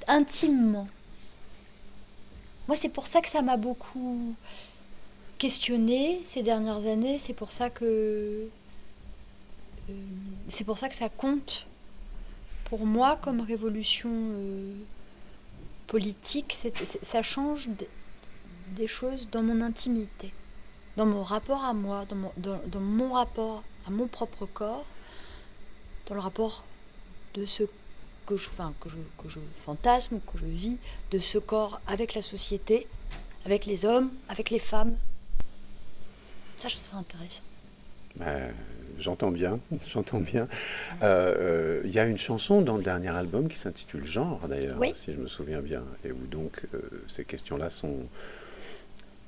intimement. 0.08 0.88
Moi, 2.68 2.76
c'est 2.76 2.88
pour 2.88 3.06
ça 3.06 3.20
que 3.20 3.28
ça 3.28 3.42
m'a 3.42 3.56
beaucoup 3.56 4.34
questionné 5.38 6.20
ces 6.24 6.42
dernières 6.42 6.86
années. 6.86 7.18
C'est 7.18 7.34
pour 7.34 7.52
ça 7.52 7.70
que 7.70 8.48
euh, 9.88 9.92
c'est 10.50 10.64
pour 10.64 10.78
ça 10.78 10.88
que 10.88 10.94
ça 10.94 11.08
compte 11.08 11.66
pour 12.66 12.86
moi 12.86 13.18
comme 13.22 13.40
révolution 13.40 14.10
euh, 14.12 14.74
politique. 15.86 16.56
ça 17.02 17.22
change 17.22 17.68
des 18.76 18.86
choses 18.86 19.28
dans 19.30 19.42
mon 19.42 19.60
intimité, 19.60 20.32
dans 20.96 21.06
mon 21.06 21.22
rapport 21.22 21.64
à 21.64 21.74
moi, 21.74 22.04
dans 22.06 22.80
mon, 22.80 23.12
rapport 23.12 23.64
à 23.86 23.90
mon 23.90 24.06
propre 24.06 24.46
corps, 24.46 24.84
dans 26.06 26.14
le 26.14 26.20
rapport 26.20 26.64
de 27.34 27.44
ce 27.44 27.64
que 28.30 28.36
je, 28.36 28.48
enfin, 28.48 28.72
que 28.80 28.88
je, 28.88 28.94
que 29.22 29.28
je 29.28 29.40
fantasme, 29.56 30.20
que 30.20 30.38
je 30.38 30.44
vis, 30.46 30.78
de 31.10 31.18
ce 31.18 31.38
corps 31.38 31.80
avec 31.88 32.14
la 32.14 32.22
société, 32.22 32.86
avec 33.44 33.66
les 33.66 33.84
hommes, 33.84 34.10
avec 34.28 34.50
les 34.50 34.60
femmes. 34.60 34.94
Ça, 36.58 36.68
je 36.68 36.76
trouve 36.76 36.86
ça 36.86 36.96
intéressant. 36.98 37.42
Ben, 38.16 38.52
j'entends 39.00 39.30
bien, 39.32 39.58
j'entends 39.92 40.20
bien. 40.20 40.46
Euh, 41.02 41.34
euh, 41.38 41.82
Il 41.84 41.90
y 41.90 41.98
a 41.98 42.04
une 42.06 42.18
chanson 42.18 42.60
dans 42.62 42.76
le 42.76 42.82
dernier 42.84 43.08
album 43.08 43.48
qui 43.48 43.58
s'intitule 43.58 44.04
Genre, 44.06 44.40
d'ailleurs, 44.48 44.78
Oui. 44.78 44.94
si 45.04 45.12
je 45.12 45.16
me 45.18 45.26
souviens 45.26 45.60
bien, 45.60 45.82
et 46.04 46.12
où 46.12 46.26
donc 46.30 46.62
euh, 46.74 46.80
ces 47.08 47.24
questions-là 47.24 47.70
sont 47.70 47.96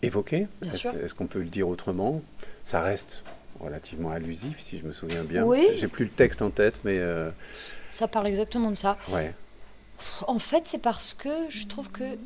évoquées. 0.03 0.47
Bien 0.61 0.73
Est-ce 0.73 0.81
sûr. 0.81 0.95
est-ce 0.95 1.15
qu'on 1.15 1.27
peut 1.27 1.41
le 1.41 1.47
dire 1.49 1.67
autrement? 1.69 2.23
Ça 2.65 2.81
reste 2.83 3.23
relativement 3.61 4.11
allusif, 4.11 4.61
si 4.61 4.79
je 4.79 4.85
me 4.85 4.93
souviens 4.93 5.25
bien. 5.25 5.45
Oui. 5.45 5.67
J'ai 5.77 5.89
plus 5.89 6.05
le 6.07 6.11
texte 6.11 6.43
en 6.43 6.51
tête, 6.51 6.81
mais 6.85 6.99
euh, 6.99 7.31
Ça 7.91 8.09
parle 8.09 8.27
exactement 8.29 8.71
de 8.71 8.77
ça. 8.77 8.97
ouais. 9.09 9.35
En 10.27 10.39
fait, 10.41 10.67
c'est 10.67 10.79
parce 10.83 11.15
que 11.15 11.49
je 11.49 11.65
trouve 11.67 11.89
que. 11.91 12.17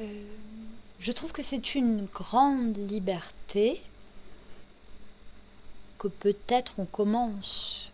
Euh, 0.00 0.04
je 1.00 1.12
trouve 1.12 1.30
que 1.32 1.42
c'est 1.42 1.74
une 1.74 2.06
grande 2.06 2.76
liberté 2.90 3.80
que 5.98 6.08
peut-être 6.08 6.74
on 6.78 6.84
commence 6.84 7.90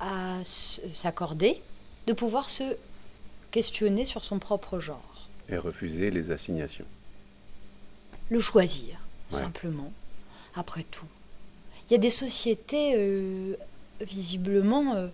à 0.00 0.40
s- 0.42 0.80
s'accorder 0.94 1.60
de 2.06 2.12
pouvoir 2.12 2.50
se 2.50 2.76
questionner 3.50 4.04
sur 4.04 4.24
son 4.24 4.38
propre 4.38 4.78
genre. 4.80 5.28
Et 5.48 5.56
refuser 5.56 6.10
les 6.10 6.30
assignations. 6.30 6.86
Le 8.32 8.40
choisir, 8.40 8.96
Ouais. 9.30 9.40
simplement, 9.40 9.92
après 10.54 10.84
tout. 10.84 11.04
Il 11.86 11.92
y 11.92 11.96
a 11.96 11.98
des 11.98 12.08
sociétés, 12.08 12.94
euh, 12.96 13.54
visiblement, 14.00 14.94
euh, 14.94 15.08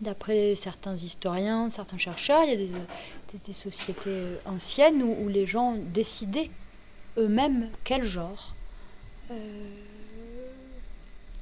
d'après 0.00 0.54
certains 0.54 0.94
historiens, 0.94 1.70
certains 1.70 1.98
chercheurs, 1.98 2.44
il 2.44 2.50
y 2.50 2.52
a 2.52 2.56
des, 2.56 2.66
des- 2.66 3.38
des 3.44 3.52
sociétés 3.52 4.10
euh, 4.10 4.36
anciennes 4.44 5.02
où, 5.02 5.24
où 5.24 5.28
les 5.28 5.44
gens 5.44 5.74
décidaient 5.92 6.50
eux-mêmes 7.18 7.68
quel 7.82 8.04
genre, 8.04 8.54
euh, 9.32 9.34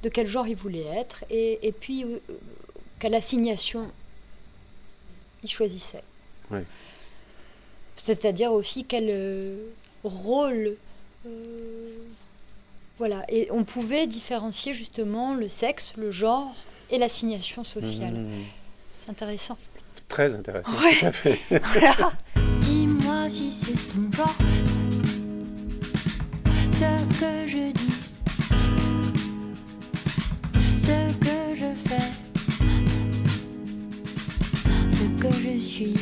de 0.01 0.09
quel 0.09 0.25
genre 0.25 0.47
ils 0.47 0.55
voulaient 0.55 0.87
être, 0.87 1.23
et, 1.29 1.67
et 1.67 1.71
puis 1.71 2.03
quelle 2.97 3.13
assignation 3.13 3.91
ils 5.43 5.51
choisissaient. 5.51 6.03
Ouais. 6.49 6.63
C'est-à-dire 8.03 8.51
aussi 8.53 8.85
quel 8.85 9.55
rôle. 10.03 10.77
Euh, 11.25 11.89
voilà, 12.97 13.25
et 13.29 13.47
on 13.51 13.63
pouvait 13.63 14.07
différencier 14.07 14.73
justement 14.73 15.33
le 15.35 15.49
sexe, 15.49 15.93
le 15.97 16.11
genre 16.11 16.55
et 16.89 16.97
l'assignation 16.97 17.63
sociale. 17.63 18.13
Mhm. 18.13 18.29
C'est 18.97 19.09
intéressant. 19.11 19.57
Très 20.07 20.33
intéressant, 20.33 20.71
Ouais. 20.81 20.95
tout 20.99 21.05
à 21.07 21.11
fait. 21.11 21.39
Voilà. 21.49 22.13
Dis-moi 22.61 23.29
si 23.29 23.49
c'est 23.51 23.73
ton 23.73 24.11
genre. 24.15 24.35
Ce 26.71 27.19
que 27.19 27.47
je 27.47 27.71
dis. 27.71 27.93
Ce 30.77 31.13
que 31.19 31.55
je 31.55 31.73
fais. 31.87 32.11
Ce 34.89 35.03
que 35.21 35.33
je 35.43 35.59
suis. 35.59 35.95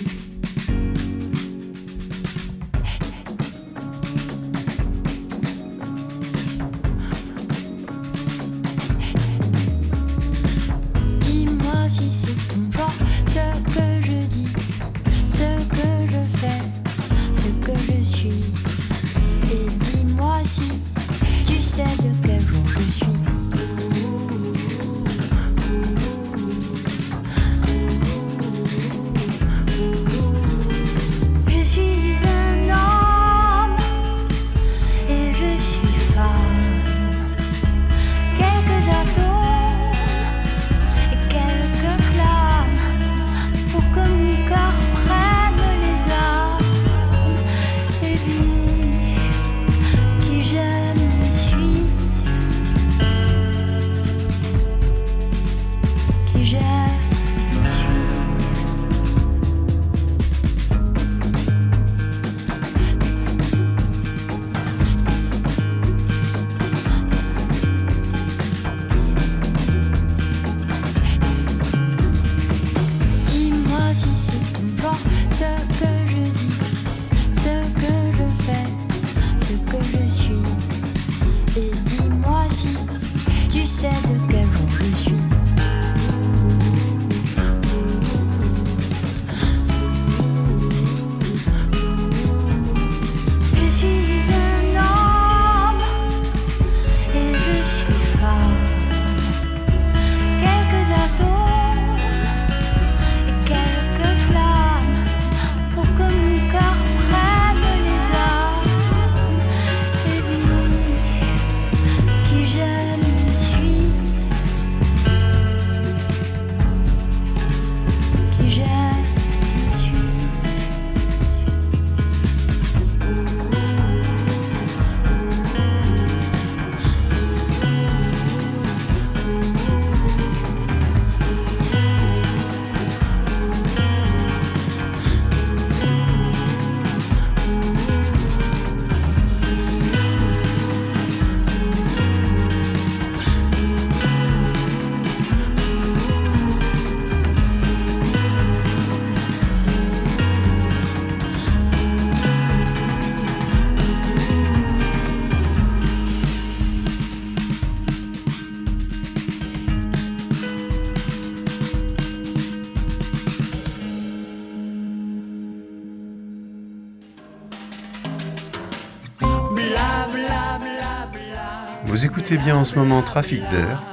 Écoutez 172.34 172.46
bien 172.46 172.58
en 172.58 172.64
ce 172.64 172.80
moment 172.80 173.04
Trafic 173.04 173.48
d'air 173.50 173.84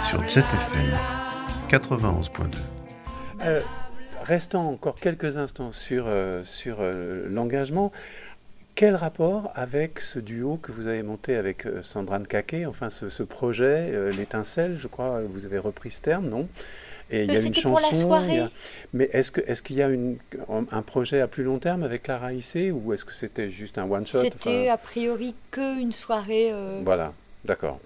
sur 0.00 0.22
Jet 0.28 0.44
FM 0.44 0.90
91.2. 1.68 2.54
Euh, 3.42 3.60
restant 4.22 4.68
encore 4.70 4.94
quelques 4.94 5.36
instants 5.38 5.72
sur, 5.72 6.04
euh, 6.06 6.44
sur 6.44 6.76
euh, 6.78 7.26
l'engagement, 7.28 7.90
quel 8.76 8.94
rapport 8.94 9.50
avec 9.56 9.98
ce 9.98 10.20
duo 10.20 10.56
que 10.62 10.70
vous 10.70 10.86
avez 10.86 11.02
monté 11.02 11.34
avec 11.34 11.66
euh, 11.66 11.82
Sandrine 11.82 12.28
Caquet, 12.28 12.64
enfin 12.64 12.90
ce, 12.90 13.08
ce 13.08 13.24
projet, 13.24 13.90
euh, 13.92 14.12
l'étincelle, 14.12 14.76
je 14.78 14.86
crois, 14.86 15.22
vous 15.28 15.44
avez 15.44 15.58
repris 15.58 15.90
ce 15.90 16.00
terme, 16.00 16.28
non? 16.28 16.46
Et 17.10 17.24
il 17.24 17.32
y 17.32 17.36
a 17.36 17.40
une 17.40 17.52
c'était 17.54 17.62
pour 17.62 17.80
la 17.80 17.88
chanson. 17.88 18.06
soirée. 18.06 18.38
a- 18.38 18.50
Mais 18.92 19.10
est-ce 19.12 19.32
que 19.32 19.40
est-ce 19.46 19.62
qu'il 19.62 19.76
y 19.76 19.82
a 19.82 19.88
une, 19.88 20.16
un 20.70 20.82
projet 20.82 21.20
à 21.20 21.26
plus 21.26 21.42
long 21.42 21.58
terme 21.58 21.82
avec 21.82 22.04
Clara 22.04 22.32
Issé 22.32 22.70
ou 22.70 22.92
est-ce 22.92 23.04
que 23.04 23.12
c'était 23.12 23.50
juste 23.50 23.78
un 23.78 23.90
one 23.90 24.06
shot 24.06 24.18
C'était 24.20 24.68
a 24.68 24.76
priori 24.78 25.34
qu'une 25.50 25.92
soirée 25.92 26.50
euh, 26.52 26.80
Voilà, 26.84 27.12
d'accord. 27.44 27.78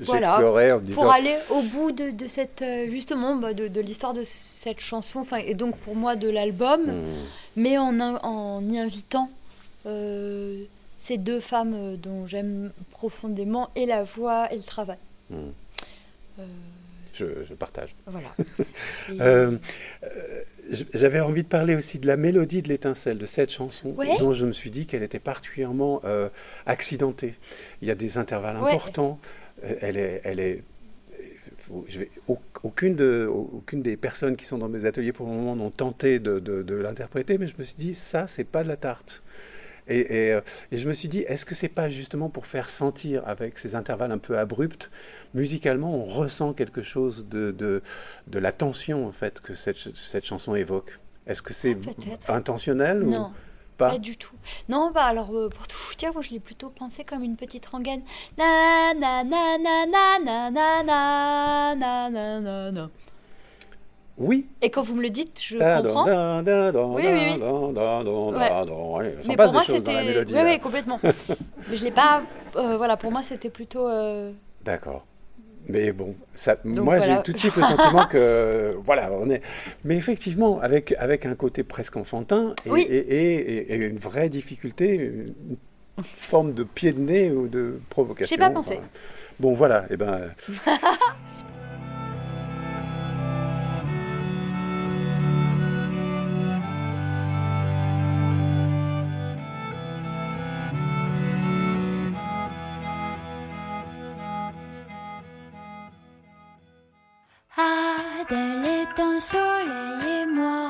Voilà. 0.00 0.38
En 0.76 0.78
disant. 0.80 1.02
pour 1.02 1.12
aller 1.12 1.36
au 1.50 1.62
bout 1.62 1.92
de, 1.92 2.10
de 2.10 2.26
cette 2.26 2.62
euh, 2.62 2.90
justement 2.90 3.36
bah, 3.36 3.54
de, 3.54 3.68
de 3.68 3.80
l'histoire 3.80 4.12
de 4.12 4.24
cette 4.24 4.80
chanson, 4.80 5.20
enfin 5.20 5.36
et 5.36 5.54
donc 5.54 5.76
pour 5.78 5.94
moi 5.94 6.16
de 6.16 6.28
l'album, 6.28 6.80
Hmm. 6.86 7.24
mais 7.56 7.78
en, 7.78 8.60
y 8.68 8.78
invitant 8.78 9.30
euh, 9.86 10.64
ces 10.98 11.16
deux 11.16 11.38
femmes 11.40 11.74
euh, 11.76 11.96
dont 11.96 12.26
j'aime 12.26 12.72
profondément 12.90 13.70
et 13.76 13.86
la 13.86 14.02
voix 14.02 14.52
et 14.52 14.56
le 14.56 14.62
travail. 14.62 14.98
Hmm. 15.30 15.50
Euh, 16.40 16.42
Je, 17.14 17.26
je 17.48 17.54
partage. 17.54 17.94
voilà. 18.06 18.28
Et- 19.08 19.20
Euh, 19.20 19.56
J'avais 20.94 21.20
envie 21.20 21.42
de 21.42 21.48
parler 21.48 21.74
aussi 21.74 21.98
de 21.98 22.06
la 22.06 22.16
mélodie 22.16 22.62
de 22.62 22.68
l'étincelle, 22.68 23.18
de 23.18 23.26
cette 23.26 23.50
chanson, 23.50 23.90
Ouais. 23.96 24.16
dont 24.18 24.32
je 24.32 24.46
me 24.46 24.52
suis 24.52 24.70
dit 24.70 24.86
qu'elle 24.86 25.02
était 25.02 25.18
particulièrement 25.18 26.00
euh, 26.04 26.28
accidentée. 26.66 27.34
Il 27.82 27.88
y 27.88 27.90
a 27.90 27.94
des 27.94 28.16
intervalles 28.18 28.56
Ouais. 28.58 28.72
importants. 28.72 29.18
Euh, 29.64 29.74
Elle 29.80 29.96
est, 29.96 30.20
elle 30.24 30.40
est. 30.40 30.62
je 31.88 31.98
vais- 32.00 32.10
aucune, 32.62 32.94
de, 32.96 33.26
aucune 33.30 33.82
des 33.82 33.96
personnes 33.96 34.36
qui 34.36 34.46
sont 34.46 34.58
dans 34.58 34.68
mes 34.68 34.84
ateliers 34.86 35.12
pour 35.12 35.26
le 35.26 35.32
moment 35.34 35.54
n'ont 35.56 35.70
tenté 35.70 36.18
de, 36.18 36.38
de- 36.38 36.62
de 36.62 36.74
l'interpréter, 36.74 37.36
mais 37.38 37.46
je 37.46 37.54
me 37.58 37.64
suis 37.64 37.76
dit, 37.78 37.94
ça, 37.94 38.26
c'est 38.26 38.44
pas 38.44 38.62
de 38.62 38.68
la 38.68 38.76
tarte. 38.76 39.22
Et, 39.86 40.28
et, 40.28 40.32
euh, 40.32 40.40
et 40.72 40.78
je 40.78 40.88
me 40.88 40.94
suis 40.94 41.08
dit, 41.08 41.20
est-ce 41.20 41.44
que 41.44 41.54
c'est 41.54 41.68
pas 41.68 41.88
justement 41.90 42.30
pour 42.30 42.46
faire 42.46 42.70
sentir, 42.70 43.22
avec 43.26 43.58
ces 43.58 43.74
intervalles 43.74 44.12
un 44.12 44.18
peu 44.18 44.38
abrupts, 44.38 44.90
musicalement, 45.34 45.94
on 45.94 46.04
ressent 46.04 46.54
quelque 46.54 46.82
chose 46.82 47.26
de, 47.28 47.50
de, 47.50 47.82
de 48.26 48.38
la 48.38 48.52
tension, 48.52 49.06
en 49.06 49.12
fait, 49.12 49.40
que 49.40 49.54
cette, 49.54 49.94
cette 49.94 50.24
chanson 50.24 50.54
évoque 50.54 50.98
Est-ce 51.26 51.42
que 51.42 51.52
c'est 51.52 51.76
Ah, 52.28 52.34
intentionnel 52.36 53.02
ou 53.04 53.10
pas 53.76 53.90
pas 53.90 53.98
du 53.98 54.16
tout. 54.16 54.36
Non, 54.68 54.92
bah 54.94 55.02
alors 55.04 55.34
euh, 55.36 55.48
pour 55.48 55.66
tout 55.66 55.76
vous 55.88 55.96
dire, 55.96 56.12
moi 56.12 56.22
je 56.22 56.30
l'ai 56.30 56.38
plutôt 56.38 56.70
pensé 56.70 57.02
comme 57.02 57.24
une 57.24 57.34
petite 57.36 57.66
rengaine. 57.66 58.02
Na 58.38 58.94
na 58.94 59.24
na 59.24 59.58
na 59.58 59.84
na 59.86 60.18
na 60.20 60.50
na 60.50 60.82
na 60.84 61.74
na 61.74 62.08
na 62.08 62.40
na 62.40 62.70
na. 62.70 62.90
Oui. 64.16 64.46
Et 64.62 64.70
quand 64.70 64.82
vous 64.82 64.94
me 64.94 65.02
le 65.02 65.10
dites, 65.10 65.40
je 65.42 65.56
comprends. 65.58 66.04
Oui, 66.06 67.02
oui, 67.04 67.36
oui. 67.36 67.42
Ouais. 67.42 69.14
Mais 69.26 69.36
pour 69.36 69.52
moi 69.52 69.62
c'était. 69.64 70.24
Oui, 70.32 70.40
oui, 70.44 70.60
complètement. 70.60 71.00
Mais 71.68 71.76
je 71.76 71.84
l'ai 71.84 71.90
pas. 71.90 72.22
euh, 72.56 72.76
voilà, 72.76 72.96
pour 72.96 73.10
moi 73.10 73.22
c'était 73.22 73.50
plutôt. 73.50 73.88
euh, 73.88 74.30
D'accord. 74.64 75.04
Mais 75.66 75.92
bon, 75.92 76.14
ça, 76.34 76.56
Donc 76.62 76.84
moi 76.84 76.98
j'ai 76.98 77.06
voilà. 77.06 77.22
tout 77.22 77.32
de 77.32 77.38
suite 77.38 77.56
le 77.56 77.62
sentiment 77.62 78.04
que 78.06 78.76
voilà, 78.84 79.10
on 79.12 79.30
est. 79.30 79.40
Mais 79.82 79.96
effectivement, 79.96 80.60
avec 80.60 80.92
avec 80.98 81.24
un 81.26 81.34
côté 81.34 81.62
presque 81.64 81.96
enfantin 81.96 82.54
et, 82.66 82.70
Oui. 82.70 82.82
et, 82.88 82.96
et- 82.98 83.72
et 83.72 83.76
une 83.76 83.96
vraie 83.96 84.28
difficulté, 84.28 84.94
une 84.94 85.34
forme 86.04 86.52
de 86.52 86.64
pied 86.64 86.92
de 86.92 87.00
nez 87.00 87.30
ou 87.30 87.48
de 87.48 87.80
provocation. 87.88 88.28
J'y 88.36 88.40
ai 88.40 88.46
pas 88.46 88.50
pensé. 88.50 88.74
Enfin, 88.76 88.86
Bon, 89.40 89.54
voilà. 89.54 89.86
Et 89.90 89.96
ben. 89.96 90.30
soleil 109.20 110.22
et 110.22 110.26
moi, 110.26 110.68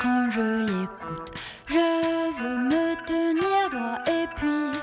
quand 0.00 0.28
je 0.30 0.64
l'écoute, 0.64 1.32
je 1.66 2.40
veux 2.40 2.56
me 2.56 2.94
tenir 3.04 3.70
droit 3.70 3.98
et 4.06 4.26
puis 4.36 4.78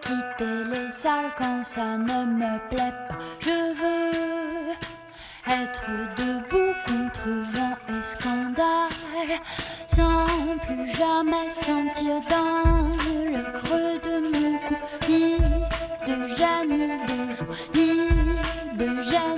quitter 0.00 0.64
les 0.64 0.90
salles 0.90 1.32
quand 1.36 1.64
ça 1.64 1.96
ne 1.96 2.24
me 2.24 2.58
plaît 2.68 2.94
pas. 3.08 3.18
Je 3.40 3.74
veux 3.80 4.72
être 5.46 5.86
debout 6.16 6.74
contre 6.86 7.28
vent 7.52 7.76
et 7.88 8.02
scandale, 8.02 9.40
sans 9.86 10.26
plus 10.66 10.86
jamais 10.94 11.50
sentir 11.50 12.20
dans 12.28 12.88
le 13.24 13.42
creux 13.52 13.98
de 13.98 14.18
mon 14.32 14.58
cou 14.66 14.76
ni 15.08 15.36
de 16.06 16.26
gêne 16.26 16.68
ni 16.68 16.88
de 17.06 17.32
joue, 17.32 17.46
ni 17.74 18.76
de 18.76 19.00
gêne 19.00 19.37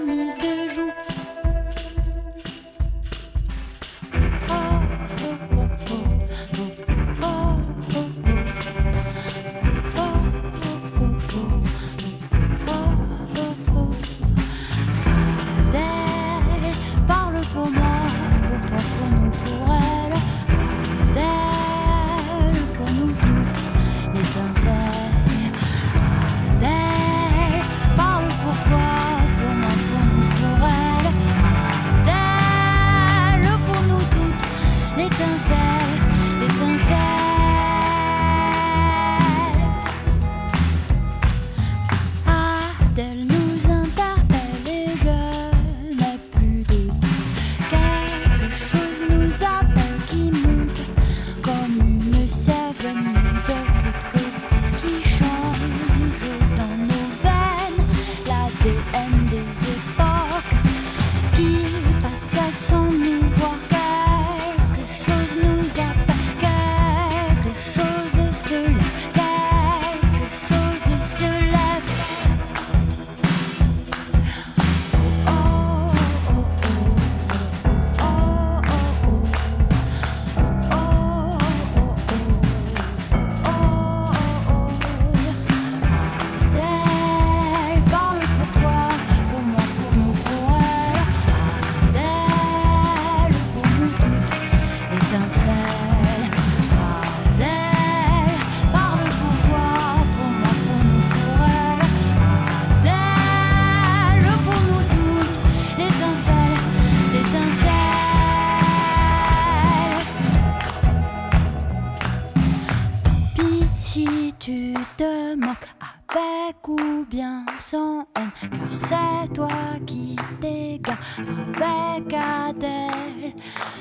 qui 119.86 120.16
t'égares 120.40 120.98
avec 121.18 122.12
Adèle. 122.12 123.34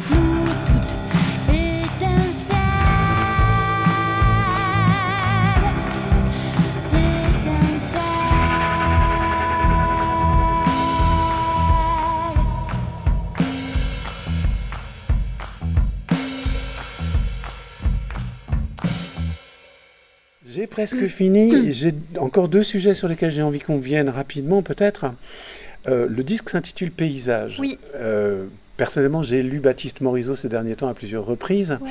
Nous 0.09 0.47
toutes 0.65 0.95
l'étincelle. 1.49 2.55
J'ai 20.47 20.67
presque 20.67 21.07
fini. 21.07 21.71
J'ai 21.71 21.93
encore 22.17 22.49
deux 22.49 22.63
sujets 22.63 22.95
sur 22.95 23.07
lesquels 23.07 23.31
j'ai 23.31 23.41
envie 23.43 23.59
qu'on 23.59 23.77
vienne 23.77 24.09
rapidement, 24.09 24.61
peut-être. 24.61 25.05
Euh, 25.87 26.07
le 26.09 26.23
disque 26.23 26.49
s'intitule 26.49 26.91
Paysage. 26.91 27.57
Oui. 27.59 27.77
Euh, 27.95 28.45
personnellement, 28.77 29.23
j'ai 29.23 29.41
lu 29.43 29.59
Baptiste 29.59 30.01
Morisot 30.01 30.35
ces 30.35 30.49
derniers 30.49 30.75
temps 30.75 30.89
à 30.89 30.93
plusieurs 30.93 31.25
reprises. 31.25 31.77
Ouais. 31.81 31.89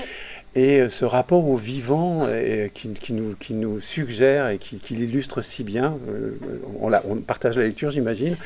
Et 0.55 0.81
euh, 0.81 0.89
ce 0.89 1.05
rapport 1.05 1.47
au 1.47 1.57
vivant 1.57 2.27
qui, 2.75 2.89
qui 2.95 3.13
nous, 3.13 3.35
qui 3.39 3.53
nous 3.53 3.81
suggère 3.81 4.49
et 4.49 4.57
qui, 4.59 4.79
qui 4.79 4.95
l'illustre 4.95 5.43
si 5.43 5.63
bien, 5.63 5.97
euh, 6.11 6.39
on, 6.81 6.89
la- 6.89 7.03
on 7.09 7.17
partage 7.17 7.57
la 7.59 7.65
lecture, 7.65 7.91
j'imagine. 7.91 8.37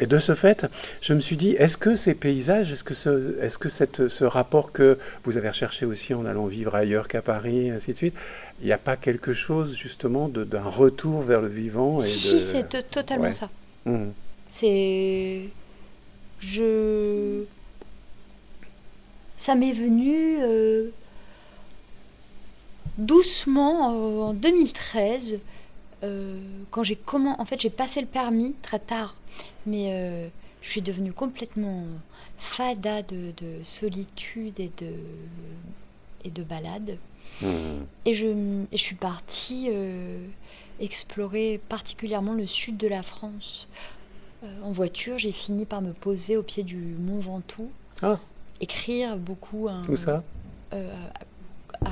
Et 0.00 0.06
de 0.06 0.18
ce 0.18 0.34
fait, 0.34 0.66
je 1.00 1.14
me 1.14 1.20
suis 1.20 1.36
dit, 1.36 1.52
est-ce 1.52 1.76
que 1.76 1.94
ces 1.96 2.14
paysages, 2.14 2.72
est-ce 2.72 2.82
que, 2.84 2.92
ce, 2.94 3.40
est-ce 3.40 3.56
que 3.56 3.68
cette, 3.68 4.08
ce 4.08 4.24
rapport 4.24 4.72
que 4.72 4.98
vous 5.24 5.36
avez 5.36 5.48
recherché 5.48 5.86
aussi 5.86 6.12
en 6.12 6.26
allant 6.26 6.46
vivre 6.46 6.74
ailleurs 6.74 7.06
qu'à 7.08 7.22
Paris, 7.22 7.68
et 7.68 7.70
ainsi 7.70 7.92
de 7.92 7.96
suite, 7.98 8.14
il 8.60 8.66
n'y 8.66 8.72
a 8.72 8.78
pas 8.78 8.96
quelque 8.96 9.32
chose 9.32 9.76
justement 9.76 10.28
d'un 10.28 10.62
retour 10.64 11.22
vers 11.22 11.40
le 11.40 11.48
vivant 11.48 11.98
et 12.00 12.02
Si, 12.02 12.34
de... 12.34 12.38
c'est 12.40 12.68
to- 12.68 12.78
totalement 12.90 13.24
Ouais. 13.26 13.34
ça. 13.34 13.48
Mhm. 13.86 14.12
C'est. 14.54 15.48
Je. 16.38 17.44
Ça 19.38 19.56
m'est 19.56 19.72
venu 19.72 20.36
euh, 20.40 20.90
doucement 22.96 23.92
euh, 23.92 24.20
en 24.22 24.32
2013, 24.32 25.40
euh, 26.04 26.40
quand 26.70 26.84
j'ai 26.84 26.94
comment. 26.94 27.40
En 27.40 27.44
fait, 27.44 27.60
j'ai 27.60 27.70
passé 27.70 28.00
le 28.00 28.06
permis 28.06 28.54
très 28.62 28.78
tard, 28.78 29.16
mais 29.66 30.30
je 30.62 30.70
suis 30.70 30.82
devenue 30.82 31.12
complètement 31.12 31.84
fada 32.38 33.02
de, 33.02 33.32
de 33.36 33.62
solitude 33.64 34.60
et 34.60 34.70
de 34.78 34.92
et 36.24 36.30
de 36.30 36.42
balade. 36.44 36.96
Mhm. 37.42 37.86
Et 38.04 38.14
je, 38.14 38.28
et 38.70 38.76
je 38.76 38.82
suis 38.82 38.94
partie 38.94 39.68
explorer 40.78 41.60
particulièrement 41.68 42.34
le 42.34 42.46
sud 42.46 42.76
de 42.76 42.86
la 42.86 43.02
France. 43.02 43.68
Euh, 44.44 44.48
en 44.62 44.72
voiture, 44.72 45.18
j'ai 45.18 45.32
fini 45.32 45.64
par 45.64 45.80
me 45.82 45.92
poser 45.92 46.36
au 46.36 46.42
pied 46.42 46.62
du 46.62 46.76
Mont 46.76 47.18
Ventoux, 47.20 47.70
Ah. 48.02 48.18
écrire 48.60 49.16
beaucoup. 49.16 49.68
un- 49.68 49.82
Où 49.88 49.96
ça? 49.96 50.22
Euh, 50.72 50.92
à 51.84 51.90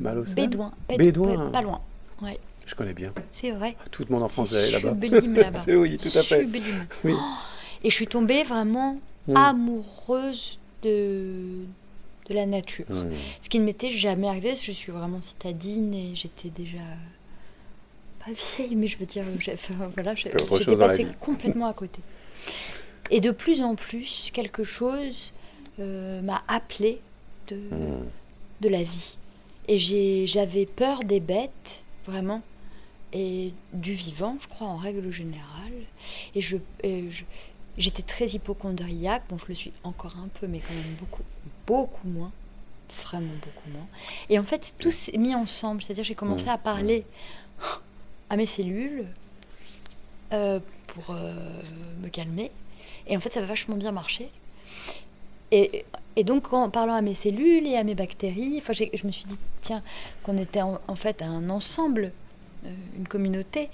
Malocène 0.00 0.34
Bédouin. 0.34 0.72
Béd- 0.88 0.98
Bédouin. 0.98 1.50
Pas 1.50 1.62
loin. 1.62 1.80
Ouais, 2.22 2.38
Je 2.66 2.74
connais 2.74 2.94
bien. 2.94 3.12
c'est 3.32 3.50
vrai. 3.50 3.76
Tout 3.90 4.04
le 4.08 4.12
monde 4.14 4.22
en 4.22 4.28
France 4.28 4.50
C'est 4.50 4.68
est 4.68 4.70
là-bas. 4.72 4.94
là-bas. 5.08 5.64
Oui, 5.68 5.98
tout 5.98 6.16
à 6.16 6.22
fait. 6.22 6.46
Oui. 7.04 7.12
Oh, 7.14 7.18
et 7.84 7.90
je 7.90 7.94
suis 7.94 8.06
tombée 8.06 8.42
vraiment 8.44 8.98
Mhm. 9.28 9.36
amoureuse 9.36 10.58
de, 10.82 11.64
de 12.28 12.34
la 12.34 12.46
nature. 12.46 12.86
Mhm. 12.88 13.10
Ce 13.40 13.48
qui 13.48 13.58
ne 13.60 13.64
m'était 13.64 13.90
jamais 13.90 14.28
arrivé, 14.28 14.50
parce 14.50 14.60
que 14.60 14.66
je 14.66 14.72
suis 14.72 14.92
vraiment 14.92 15.20
citadine 15.20 15.92
et 15.94 16.14
j'étais 16.14 16.48
déjà 16.50 16.78
pas 18.24 18.32
vieille, 18.32 18.76
mais 18.76 18.88
je 18.88 18.98
veux 18.98 19.06
dire, 19.06 19.24
j'ai- 19.38 19.54
enfin, 19.54 19.74
voilà, 19.94 20.14
j'étais 20.14 20.76
passée 20.76 21.06
complètement 21.20 21.66
à 21.66 21.72
côté. 21.74 22.00
Et 23.10 23.20
de 23.20 23.30
plus 23.30 23.62
en 23.62 23.74
plus, 23.74 24.30
quelque 24.32 24.64
chose 24.64 25.32
euh, 25.78 26.20
m'a 26.20 26.42
appelé 26.48 27.00
de, 27.48 27.56
Mhm. 27.56 28.04
de 28.60 28.68
la 28.68 28.82
vie. 28.82 29.16
Et 29.68 29.78
j'ai- 29.78 30.26
j'avais 30.26 30.66
peur 30.66 31.00
des 31.00 31.18
bêtes, 31.18 31.82
vraiment, 32.06 32.42
et 33.14 33.52
du 33.72 33.92
vivant, 33.94 34.36
je 34.40 34.48
crois, 34.48 34.66
en 34.66 34.76
règle 34.76 35.10
générale. 35.10 35.72
Et 36.34 36.42
je, 36.42 36.58
et 36.82 37.10
je- 37.10 37.24
j'étais 37.78 38.02
très 38.02 38.26
hypochondriaque, 38.26 39.22
bon, 39.30 39.38
je 39.38 39.46
le 39.48 39.54
suis 39.54 39.72
encore 39.82 40.14
un 40.22 40.28
peu, 40.28 40.46
mais 40.46 40.58
quand 40.60 40.74
même 40.74 40.94
beaucoup, 41.00 41.22
beaucoup 41.66 42.06
moins. 42.08 42.32
Vraiment 43.04 43.32
beaucoup 43.42 43.70
moins. 43.70 43.86
Et 44.28 44.38
en 44.38 44.42
fait, 44.44 44.74
tout 44.78 44.90
s'est 44.90 45.16
mis 45.16 45.34
ensemble. 45.34 45.82
C'est-à-dire, 45.82 46.04
j'ai 46.04 46.14
commencé 46.14 46.48
à 46.48 46.58
parler 46.58 47.06
à 48.32 48.36
mes 48.36 48.46
cellules 48.46 49.04
euh, 50.32 50.58
pour 50.88 51.14
euh, 51.14 51.34
me 52.02 52.08
calmer. 52.08 52.50
Et 53.06 53.14
en 53.14 53.20
fait, 53.20 53.30
ça 53.30 53.40
va 53.40 53.46
vachement 53.46 53.76
bien 53.76 53.92
marcher. 53.92 54.30
Et, 55.50 55.84
et 56.16 56.24
donc, 56.24 56.50
en 56.54 56.70
parlant 56.70 56.94
à 56.94 57.02
mes 57.02 57.14
cellules 57.14 57.66
et 57.66 57.76
à 57.76 57.84
mes 57.84 57.94
bactéries, 57.94 58.56
enfin, 58.56 58.72
je 58.72 59.06
me 59.06 59.12
suis 59.12 59.26
dit, 59.26 59.36
tiens, 59.60 59.82
qu'on 60.22 60.38
était 60.38 60.62
en, 60.62 60.96
fait 60.96 61.20
un 61.20 61.50
ensemble, 61.50 62.10
euh, 62.64 62.70
une 62.96 63.06
communauté, 63.06 63.68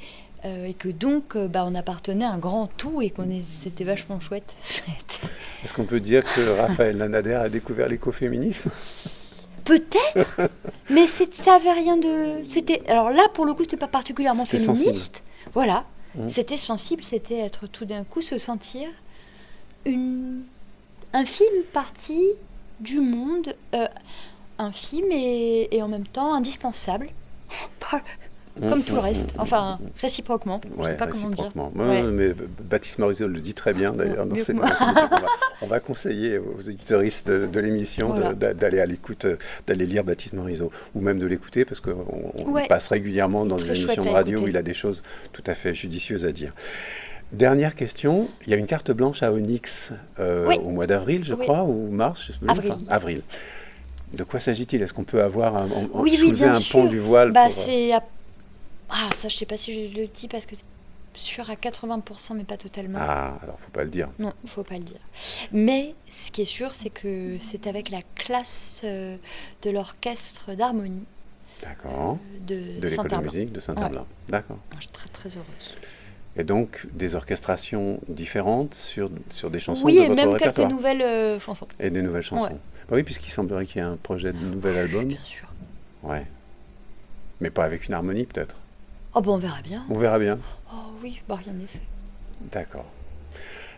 et 0.45 0.75
que 0.75 0.89
donc, 0.89 1.37
bah, 1.37 1.65
on 1.67 1.75
appartenait 1.75 2.25
à 2.25 2.31
un 2.31 2.39
grand 2.39 2.69
tout 2.77 3.03
et 3.03 3.11
qu'on 3.11 3.29
c'était 3.61 3.83
vachement 3.83 4.21
chouette. 4.21 4.55
Est-ce 5.65 5.73
qu'on 5.75 5.85
peut 5.85 5.99
dire 5.99 6.23
que 6.33 6.61
Raphaël 6.61 6.97
Lanader 6.97 7.35
a 7.35 7.49
découvert 7.49 7.89
l'écoféminisme? 7.89 8.71
Peut-être, 9.69 10.41
mais 10.91 11.07
ça 11.07 11.55
avait 11.55 11.73
rien 11.73 11.97
de. 11.97 12.43
C'était 12.43 12.83
alors 12.89 13.11
là 13.11 13.29
pour 13.35 13.45
le 13.47 13.55
coup, 13.55 13.63
c'était 13.63 13.77
pas 13.77 13.87
particulièrement 13.89 14.45
féministe. 14.47 15.23
Voilà, 15.55 15.85
Mhm. 16.15 16.29
c'était 16.31 16.57
sensible, 16.57 17.05
c'était 17.05 17.39
être 17.39 17.67
tout 17.69 17.85
d'un 17.85 18.03
coup 18.03 18.23
se 18.23 18.39
sentir 18.39 18.89
une 19.85 20.43
infime 21.13 21.63
partie 21.73 22.27
du 22.81 22.99
monde, 23.01 23.55
euh, 23.75 23.87
infime 24.59 25.13
et, 25.13 25.69
et 25.71 25.83
en 25.83 25.89
même 25.89 26.07
temps 26.07 26.35
indispensable, 26.35 27.11
comme 28.61 28.83
tout 28.83 28.95
le 28.95 29.01
reste. 29.01 29.29
Enfin, 29.39 29.79
réciproquement. 30.01 30.61
je. 30.77 30.83
Ouais, 30.83 30.91
sais 30.91 30.97
pas 30.97 31.07
comment 31.07 31.31
dire. 31.31 31.45
réciproquement. 31.45 31.71
Ouais. 31.77 32.03
Ouais, 32.03 32.03
Mais 32.03 32.33
Baptiste 32.63 32.99
Morisot 32.99 33.29
le 33.29 33.41
dit 33.41 33.55
très 33.55 33.73
bien 33.73 33.93
d'ailleurs. 33.93 34.27
dans 34.27 34.37
ses- 34.39 34.53
dans 34.55 34.67
ses 34.67 34.73
on, 34.83 34.93
va, 34.93 35.09
on 35.63 35.67
va 35.67 35.81
conseiller 35.81 36.39
aux 36.39 36.59
auditoristes 36.69 37.29
de, 37.29 37.47
de 37.47 37.61
l'émission 37.61 38.09
Voilà. 38.09 38.33
d'aller 38.55 38.81
à 38.81 38.87
l'écoute, 38.87 39.25
euh, 39.25 39.37
d'aller 39.67 39.87
lire 39.87 40.05
Baptiste 40.05 40.35
Morisot, 40.35 40.71
ou 40.95 41.01
même 41.01 41.19
de 41.19 41.27
l'écouter 41.27 41.65
parce 41.65 41.81
qu'on 41.81 41.95
passe 42.69 42.89
régulièrement 42.89 43.45
dans 43.45 43.57
Très 43.57 43.69
une 43.69 43.75
émission 43.75 43.95
chouette 43.95 44.07
de 44.07 44.11
radio 44.13 44.39
où 44.41 44.49
il 44.49 44.57
a 44.57 44.63
des 44.63 44.75
choses 44.75 45.03
tout 45.33 45.43
à 45.47 45.55
fait 45.55 45.75
judicieuses 45.75 46.25
à 46.25 46.33
dire. 46.33 46.53
Dernière 47.33 47.75
question, 47.75 48.29
il 48.47 48.51
y 48.53 48.55
a 48.55 48.57
une 48.57 48.67
carte 48.67 48.91
blanche 48.91 49.23
à 49.23 49.31
Onyx 49.33 49.93
euh, 50.19 50.47
Oui. 50.49 50.57
au 50.65 50.71
mois 50.71 50.87
d'avril, 50.87 51.25
je 51.25 51.35
Oui. 51.35 51.45
crois, 51.45 51.63
ou 51.65 51.91
mars, 51.91 52.23
je 52.27 52.33
sais 52.33 52.39
plus, 52.39 52.49
Avril. 52.49 52.73
enfin, 52.73 52.81
avril. 52.89 53.21
De 54.15 54.25
quoi 54.25 54.41
s'agit-il? 54.41 54.81
Est-ce 54.81 54.95
qu'on 54.95 55.05
peut 55.05 55.23
avoir 55.23 55.55
un, 55.59 55.69
on- 55.93 56.01
Oui, 56.01 56.17
soulever 56.17 56.47
un 56.47 56.59
sûr. 56.61 56.81
pont 56.81 56.87
du 56.89 56.99
voile 56.99 57.33
Bah, 57.33 57.43
pour, 57.51 57.59
euh, 57.59 57.63
c'est. 57.67 57.93
à- 57.93 58.03
Ah, 58.91 59.11
ça, 59.15 59.29
je 59.29 59.37
sais 59.37 59.47
pas 59.47 59.57
si 59.57 59.91
je 59.91 59.97
le 60.01 60.07
dis 60.07 60.29
parce 60.29 60.47
que 60.47 60.55
c'est 60.57 60.65
sûr 61.15 61.51
à 61.51 61.55
80%, 61.55 62.35
mais 62.37 62.45
pas 62.45 62.57
totalement. 62.57 62.99
Ah, 63.03 63.39
alors 63.43 63.59
faut 63.61 63.71
pas 63.71 63.85
le 63.85 63.91
dire. 63.91 64.09
Non, 64.19 64.33
il 64.45 64.51
faut 64.51 64.63
pas 64.63 64.77
le 64.79 64.85
dire. 64.85 65.01
Mais 65.53 65.95
ce 66.09 66.31
qui 66.31 66.43
est 66.43 66.47
sûr, 66.47 66.75
c'est 66.75 66.91
que 66.91 67.37
c'est 67.41 67.67
avec 67.67 67.91
la 67.91 68.01
classe 68.15 68.81
euh, 68.85 69.17
de 69.63 69.71
l'orchestre 69.71 70.55
d'harmonie 70.55 71.05
D'accord. 71.63 72.19
euh, 72.19 72.39
de, 72.47 72.81
De 72.81 72.87
l'école 72.89 73.09
de 73.11 73.17
musique 73.17 73.53
de 73.53 73.61
Saint-Herblain. 73.61 74.07
D'accord. 74.29 74.59
Je 74.77 74.83
suis 74.83 74.91
très 74.91 75.09
très 75.09 75.29
heureuse. 75.31 75.75
Et 76.37 76.45
donc 76.45 76.87
des 76.93 77.17
orchestrations 77.17 77.99
différentes 78.07 78.75
sur, 78.75 79.11
sur 79.31 79.51
des 79.51 79.59
chansons 79.59 79.85
oui, 79.87 79.97
de 79.97 79.99
et 79.99 80.07
votre 80.07 80.15
même 80.15 80.29
répertoire. 80.31 80.55
quelques 80.55 80.71
nouvelles 80.71 81.03
euh, 81.03 81.41
chansons. 81.41 81.67
Et 81.81 81.91
des 81.91 82.01
nouvelles 82.01 82.23
chansons. 82.23 82.45
Ouais. 82.45 82.59
Bah 82.89 82.97
oui, 82.97 83.03
puisqu'il 83.03 83.33
semblerait 83.33 83.67
qu'il 83.67 83.77
y 83.77 83.81
ait 83.81 83.89
un 83.89 83.97
projet 83.97 84.33
de 84.33 84.39
nouvel 84.39 84.79
album. 84.79 85.07
Bien 85.09 85.19
sûr. 85.25 85.49
Ouais. 86.05 86.25
Mais 87.41 87.51
pas 87.51 87.65
avec 87.65 87.87
une 87.89 87.95
harmonie 87.95 88.25
peut-être. 88.25 88.55
Oh, 89.19 89.21
bon, 89.21 89.35
on 89.35 89.39
verra 89.39 89.61
bien. 89.65 89.85
On 89.91 89.99
verra 89.99 90.17
bien. 90.21 90.39
Oh 90.73 90.77
oui, 91.03 91.21
bah 91.29 91.35
rien 91.35 91.53
n'est 91.53 91.67
fait. 91.67 91.81
D'accord. 92.53 92.85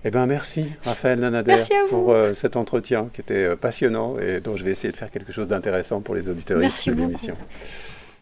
Eh 0.05 0.11
bien, 0.11 0.26
merci 0.26 0.66
Raphaël 0.84 1.18
Nanader 1.18 1.55
Merci 1.55 1.72
pour 1.88 2.12
euh, 2.12 2.34
cet 2.34 2.57
entretien 2.57 3.09
qui 3.14 3.22
était 3.22 3.47
euh, 3.47 3.57
passionnant 3.57 4.18
et 4.18 4.43
dont 4.43 4.57
je 4.57 4.64
vais 4.64 4.72
essayer 4.72 4.93
de 4.93 4.99
faire 4.99 5.11
quelque 5.11 5.32
chose 5.32 5.49
d'intéressant 5.49 6.03
pour 6.03 6.14
les 6.14 6.28
auditeurs 6.28 6.59
Merci 6.59 6.91
de 6.91 6.95
beaucoup. 6.95 7.09
l'émission. 7.09 7.36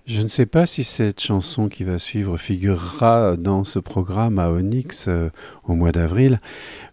Je 0.07 0.23
ne 0.23 0.29
sais 0.29 0.47
pas 0.47 0.65
si 0.65 0.85
cette 0.85 1.21
chanson 1.21 1.69
qui 1.69 1.83
va 1.83 1.99
suivre 1.99 2.39
figurera 2.39 3.37
dans 3.37 3.65
ce 3.65 3.81
programme 3.81 4.39
à 4.39 4.51
Onyx 4.53 5.07
euh, 5.09 5.29
au 5.65 5.75
mois 5.75 5.91
d'avril, 5.91 6.41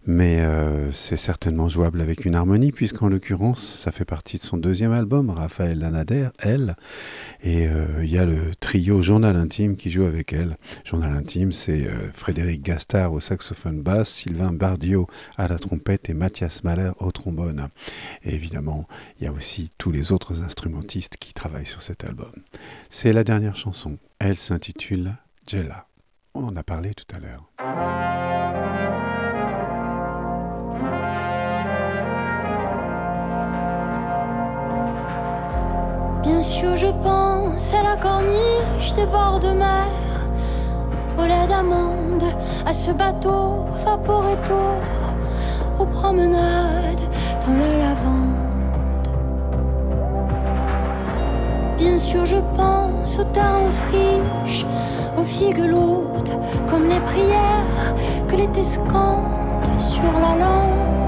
mais 0.06 0.40
euh, 0.40 0.92
c'est 0.92 1.16
certainement 1.16 1.68
jouable 1.68 2.00
avec 2.00 2.24
une 2.24 2.34
harmonie, 2.34 2.70
puisqu'en 2.70 3.08
l'occurrence, 3.08 3.76
ça 3.76 3.90
fait 3.90 4.04
partie 4.04 4.38
de 4.38 4.44
son 4.44 4.56
deuxième 4.56 4.92
album, 4.92 5.30
Raphaël 5.30 5.80
Lanader, 5.80 6.28
elle, 6.38 6.76
et 7.42 7.66
euh, 7.66 7.86
il 8.02 8.10
y 8.10 8.18
a 8.18 8.24
le 8.24 8.54
trio 8.60 9.02
Journal 9.02 9.36
Intime 9.36 9.76
qui 9.76 9.90
joue 9.90 10.04
avec 10.04 10.32
elle. 10.32 10.56
Journal 10.84 11.12
Intime, 11.12 11.52
c'est 11.52 11.86
euh, 11.86 12.10
Frédéric 12.12 12.62
Gastard 12.62 13.12
au 13.12 13.20
saxophone 13.20 13.82
basse, 13.82 14.10
Sylvain 14.10 14.52
Bardio 14.52 15.08
à 15.36 15.48
la 15.48 15.58
trompette 15.58 16.08
et 16.08 16.14
Mathias 16.14 16.62
Mahler 16.62 16.92
au 17.00 17.10
trombone. 17.10 17.68
Et 18.24 18.34
évidemment, 18.34 18.86
il 19.18 19.24
y 19.24 19.26
a 19.26 19.32
aussi 19.32 19.70
tous 19.76 19.90
les 19.90 20.12
autres 20.12 20.42
instrumentistes 20.42 21.16
qui 21.18 21.34
travaillent 21.34 21.66
sur 21.66 21.82
cet 21.82 22.04
album. 22.04 22.32
C'est 22.90 23.12
la 23.12 23.24
dernière 23.24 23.56
chanson. 23.56 23.98
Elle 24.18 24.36
s'intitule 24.36 25.14
Jella. 25.46 25.88
On 26.34 26.44
en 26.44 26.56
a 26.56 26.62
parlé 26.62 26.92
tout 26.94 27.06
à 27.14 27.18
l'heure. 27.18 28.35
Bien 36.26 36.42
sûr, 36.42 36.76
je 36.76 36.88
pense 37.04 37.72
à 37.72 37.84
la 37.84 37.96
corniche 38.02 38.92
des 38.96 39.06
bords 39.06 39.38
de 39.38 39.50
mer, 39.50 39.86
au 41.16 41.22
lait 41.22 41.46
d'amande, 41.46 42.24
à 42.66 42.74
ce 42.74 42.90
bateau 42.90 43.64
vaporetto, 43.84 44.58
aux 45.78 45.86
promenades 45.86 47.06
dans 47.46 47.52
la 47.52 47.78
lavande. 47.78 49.08
Bien 51.78 51.96
sûr, 51.96 52.26
je 52.26 52.40
pense 52.56 53.20
aux 53.20 53.24
tas 53.32 53.60
en 53.64 53.70
friche, 53.70 54.66
aux 55.16 55.22
figues 55.22 55.64
lourdes, 55.64 56.40
comme 56.68 56.88
les 56.88 57.00
prières 57.00 57.94
que 58.26 58.34
l'été 58.34 58.64
scande 58.64 59.78
sur 59.78 60.02
la 60.20 60.44
lande. 60.44 61.05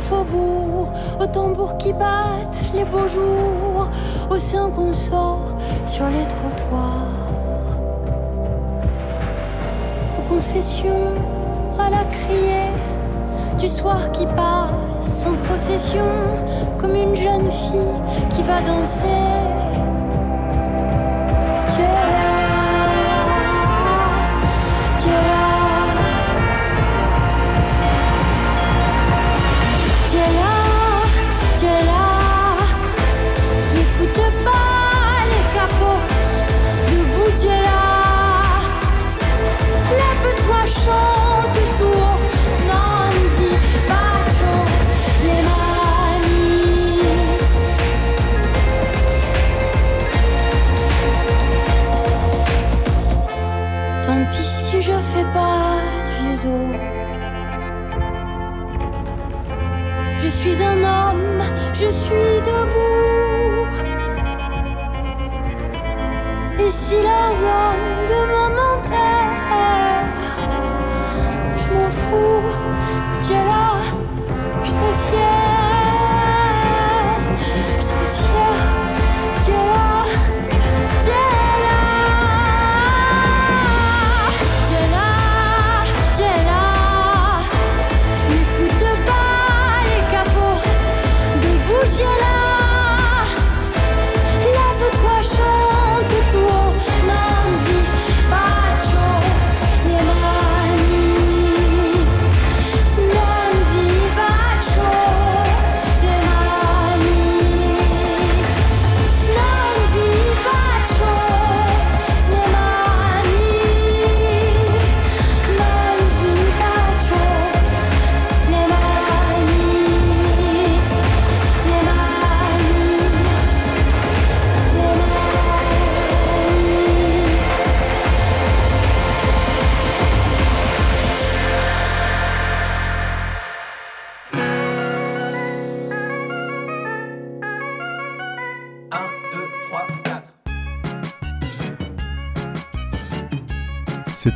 Faubourgs, 0.00 0.92
aux 1.20 1.26
tambours 1.26 1.76
qui 1.78 1.92
battent 1.92 2.64
les 2.74 2.84
beaux 2.84 3.08
jours, 3.08 3.90
aux 4.30 4.38
seins 4.38 4.70
qu'on 4.70 4.92
sort 4.92 5.56
sur 5.86 6.06
les 6.06 6.26
trottoirs, 6.26 7.08
aux 10.18 10.28
confessions 10.28 11.14
à 11.78 11.90
la 11.90 12.04
criée 12.04 12.72
du 13.58 13.68
soir 13.68 14.12
qui 14.12 14.26
passe 14.26 15.26
en 15.26 15.34
procession 15.46 16.06
comme 16.78 16.94
une 16.94 17.14
jeune 17.14 17.50
fille 17.50 17.98
qui 18.30 18.42
va 18.42 18.60
danser. 18.60 19.57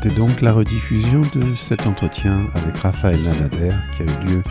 C'était 0.02 0.16
donc 0.16 0.40
la 0.40 0.52
rediffusion 0.52 1.20
de 1.32 1.54
cet 1.54 1.86
entretien 1.86 2.36
avec 2.56 2.76
Raphaël 2.76 3.16
Nadader 3.22 3.70
qui 3.94 4.02
a 4.02 4.06
eu 4.06 4.26
lieu 4.26 4.42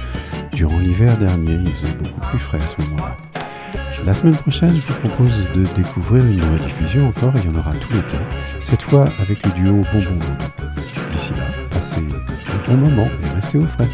durant 0.53 0.79
l'hiver 0.79 1.17
dernier. 1.17 1.55
Il 1.55 1.69
faisait 1.71 1.93
beaucoup 1.95 2.21
plus 2.21 2.39
frais 2.39 2.57
à 2.57 2.69
ce 2.69 2.81
moment-là. 2.81 3.17
La 4.05 4.13
semaine 4.13 4.37
prochaine, 4.37 4.69
je 4.69 4.93
vous 4.93 4.99
propose 5.09 5.51
de 5.53 5.65
découvrir 5.75 6.23
une 6.23 6.41
rediffusion 6.53 7.05
encore, 7.05 7.33
il 7.35 7.51
y 7.51 7.53
en 7.53 7.59
aura 7.59 7.73
tout 7.73 7.91
l'été, 7.91 8.15
cette 8.61 8.83
fois 8.83 9.03
avec 9.19 9.45
le 9.45 9.51
duo 9.51 9.81
Bonbon. 9.91 10.19
D'ici 11.11 11.31
là, 11.35 11.43
passez 11.69 11.97
un 11.97 12.71
bon 12.71 12.77
moment 12.77 13.09
et 13.21 13.35
restez 13.35 13.57
au 13.57 13.65
frais. 13.65 13.89